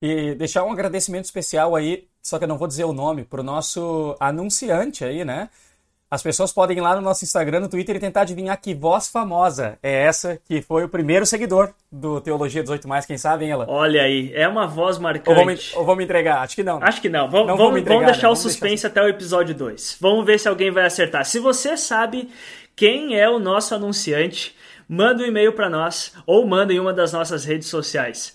E 0.00 0.36
deixar 0.36 0.62
um 0.62 0.70
agradecimento 0.70 1.24
especial 1.24 1.74
aí, 1.74 2.06
só 2.22 2.38
que 2.38 2.44
eu 2.44 2.48
não 2.48 2.56
vou 2.56 2.68
dizer 2.68 2.84
o 2.84 2.92
nome, 2.92 3.24
para 3.24 3.40
o 3.40 3.44
nosso 3.44 4.16
anunciante 4.20 5.04
aí, 5.04 5.24
né? 5.24 5.50
As 6.12 6.22
pessoas 6.22 6.52
podem 6.52 6.76
ir 6.76 6.80
lá 6.82 6.94
no 6.94 7.00
nosso 7.00 7.24
Instagram, 7.24 7.60
no 7.60 7.70
Twitter 7.70 7.96
e 7.96 7.98
tentar 7.98 8.20
adivinhar 8.20 8.60
que 8.60 8.74
voz 8.74 9.08
famosa 9.08 9.78
é 9.82 10.04
essa 10.04 10.38
que 10.44 10.60
foi 10.60 10.84
o 10.84 10.88
primeiro 10.88 11.24
seguidor 11.24 11.72
do 11.90 12.20
Teologia 12.20 12.60
18 12.62 12.86
Mais, 12.86 13.06
quem 13.06 13.16
sabe, 13.16 13.46
hein, 13.46 13.52
ela? 13.52 13.64
Olha 13.66 14.02
aí, 14.02 14.30
é 14.34 14.46
uma 14.46 14.66
voz 14.66 14.98
marcante. 14.98 15.30
Ou 15.30 15.34
vou 15.34 15.46
me, 15.46 15.58
ou 15.74 15.86
vou 15.86 15.96
me 15.96 16.04
entregar? 16.04 16.42
Acho 16.42 16.54
que 16.54 16.62
não. 16.62 16.82
Acho 16.82 17.00
que 17.00 17.08
não. 17.08 17.30
Vamos, 17.30 17.46
não 17.46 17.56
vamos, 17.56 17.80
entregar, 17.80 18.00
vamos 18.00 18.12
deixar 18.12 18.26
né? 18.26 18.32
o 18.34 18.36
suspense 18.36 18.82
deixar... 18.82 18.88
até 18.88 19.02
o 19.02 19.08
episódio 19.08 19.54
2. 19.54 19.96
Vamos 20.02 20.26
ver 20.26 20.38
se 20.38 20.46
alguém 20.46 20.70
vai 20.70 20.84
acertar. 20.84 21.24
Se 21.24 21.38
você 21.38 21.78
sabe 21.78 22.28
quem 22.76 23.18
é 23.18 23.26
o 23.26 23.38
nosso 23.38 23.74
anunciante, 23.74 24.54
manda 24.86 25.22
um 25.22 25.26
e-mail 25.26 25.54
para 25.54 25.70
nós 25.70 26.12
ou 26.26 26.46
manda 26.46 26.74
em 26.74 26.78
uma 26.78 26.92
das 26.92 27.14
nossas 27.14 27.46
redes 27.46 27.68
sociais. 27.68 28.34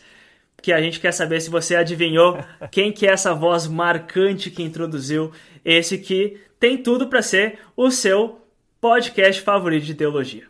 Que 0.62 0.74
a 0.74 0.82
gente 0.82 1.00
quer 1.00 1.12
saber 1.12 1.42
se 1.42 1.50
você 1.50 1.76
adivinhou 1.76 2.38
quem 2.72 2.92
que 2.92 3.08
é 3.08 3.12
essa 3.12 3.34
voz 3.34 3.68
marcante 3.68 4.50
que 4.50 4.64
introduziu 4.64 5.32
esse 5.64 5.98
que 5.98 6.40
tem 6.60 6.78
tudo 6.78 7.08
para 7.08 7.22
ser 7.22 7.60
o 7.76 7.92
seu 7.92 8.42
podcast 8.82 9.42
favorito 9.42 9.86
de 9.86 9.94
teologia. 9.94 10.48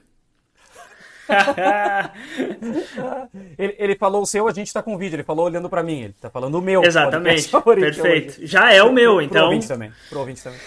ele, 3.58 3.76
ele, 3.78 3.96
falou 3.96 4.22
o 4.22 4.26
seu, 4.26 4.48
a 4.48 4.54
gente 4.54 4.68
está 4.68 4.82
com 4.82 4.96
o 4.96 4.98
vídeo. 4.98 5.18
Ele 5.18 5.24
falou 5.24 5.46
olhando 5.46 5.70
para 5.70 5.84
mim. 5.84 6.04
Ele 6.04 6.14
está 6.16 6.30
falando 6.30 6.56
o 6.56 6.62
meu. 6.62 6.84
Exatamente. 6.84 7.50
Perfeito. 7.50 8.46
Já 8.46 8.74
é 8.74 8.82
o 8.82 8.92
meu, 8.92 9.16
pro, 9.16 9.22
então. 9.22 9.36
Pro 9.36 9.46
ouvinte 9.46 9.68
também. 9.68 9.92
Pro 10.10 10.20
ouvinte 10.20 10.44
também. 10.44 10.60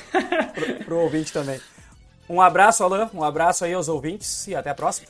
pro, 0.52 0.84
pro 0.84 0.96
ouvinte 0.98 1.32
também. 1.32 1.60
Um 2.28 2.40
abraço, 2.40 2.84
Alan. 2.84 3.10
Um 3.14 3.24
abraço 3.24 3.64
aí 3.64 3.72
aos 3.72 3.88
ouvintes 3.88 4.46
e 4.46 4.54
até 4.54 4.70
a 4.70 4.74
próxima. 4.74 5.08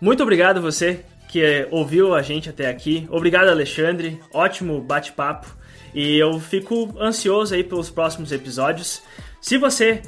Muito 0.00 0.22
obrigado 0.22 0.62
você 0.62 1.04
que 1.32 1.66
ouviu 1.70 2.14
a 2.14 2.20
gente 2.20 2.50
até 2.50 2.68
aqui. 2.68 3.08
Obrigado, 3.10 3.48
Alexandre. 3.48 4.20
Ótimo 4.34 4.78
bate-papo. 4.82 5.46
E 5.94 6.18
eu 6.18 6.38
fico 6.38 6.94
ansioso 7.00 7.54
aí 7.54 7.64
pelos 7.64 7.88
próximos 7.88 8.32
episódios. 8.32 9.02
Se 9.40 9.56
você 9.56 10.02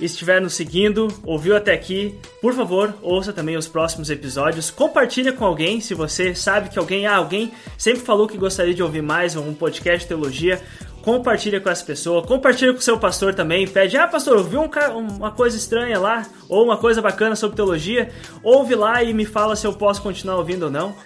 estiver 0.00 0.40
nos 0.40 0.54
seguindo, 0.54 1.06
ouviu 1.22 1.56
até 1.56 1.72
aqui, 1.72 2.18
por 2.42 2.52
favor, 2.52 2.92
ouça 3.00 3.32
também 3.32 3.56
os 3.56 3.68
próximos 3.68 4.10
episódios. 4.10 4.68
Compartilha 4.68 5.32
com 5.32 5.44
alguém, 5.44 5.80
se 5.80 5.94
você 5.94 6.34
sabe 6.34 6.68
que 6.68 6.78
alguém, 6.80 7.06
ah, 7.06 7.14
alguém 7.14 7.52
sempre 7.78 8.02
falou 8.02 8.26
que 8.26 8.36
gostaria 8.36 8.74
de 8.74 8.82
ouvir 8.82 9.02
mais 9.02 9.36
um 9.36 9.54
podcast 9.54 10.00
de 10.00 10.08
teologia. 10.08 10.60
Compartilha 11.06 11.60
com 11.60 11.70
essa 11.70 11.84
pessoa, 11.84 12.20
compartilha 12.26 12.72
com 12.72 12.80
o 12.80 12.82
seu 12.82 12.98
pastor 12.98 13.32
também. 13.32 13.64
Pede, 13.64 13.96
ah, 13.96 14.08
pastor, 14.08 14.38
ouviu 14.38 14.60
um, 14.60 15.00
uma 15.18 15.30
coisa 15.30 15.56
estranha 15.56 16.00
lá, 16.00 16.26
ou 16.48 16.64
uma 16.64 16.78
coisa 16.78 17.00
bacana 17.00 17.36
sobre 17.36 17.54
teologia. 17.54 18.10
Ouve 18.42 18.74
lá 18.74 19.04
e 19.04 19.14
me 19.14 19.24
fala 19.24 19.54
se 19.54 19.64
eu 19.64 19.72
posso 19.72 20.02
continuar 20.02 20.34
ouvindo 20.38 20.64
ou 20.64 20.70
não. 20.70 20.96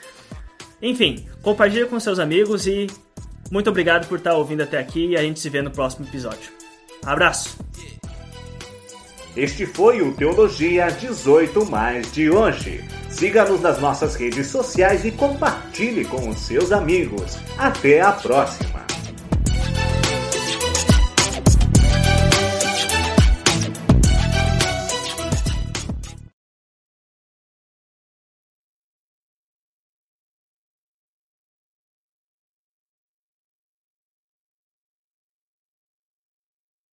Enfim, 0.81 1.27
compartilha 1.43 1.85
com 1.85 2.01
seus 2.01 2.19
amigos 2.19 2.67
e 2.67 2.87
muito 3.51 3.69
obrigado 3.69 4.09
por 4.09 4.17
estar 4.17 4.33
ouvindo 4.33 4.63
até 4.63 4.79
aqui 4.79 5.09
e 5.09 5.19
a 5.19 5.21
gente 5.21 5.39
se 5.39 5.51
vê 5.51 5.61
no 5.61 5.71
próximo 5.71 6.07
episódio. 6.07 6.51
Abraço! 7.05 7.59
Este 9.37 9.67
foi 9.67 10.01
o 10.01 10.15
Teologia 10.15 10.89
18 10.89 11.67
Mais 11.67 12.11
de 12.11 12.31
hoje. 12.31 12.83
Siga-nos 13.11 13.61
nas 13.61 13.79
nossas 13.79 14.15
redes 14.15 14.47
sociais 14.47 15.05
e 15.05 15.11
compartilhe 15.11 16.07
com 16.07 16.27
os 16.31 16.39
seus 16.39 16.73
amigos. 16.73 17.37
Até 17.59 18.01
a 18.01 18.13
próxima! 18.13 18.90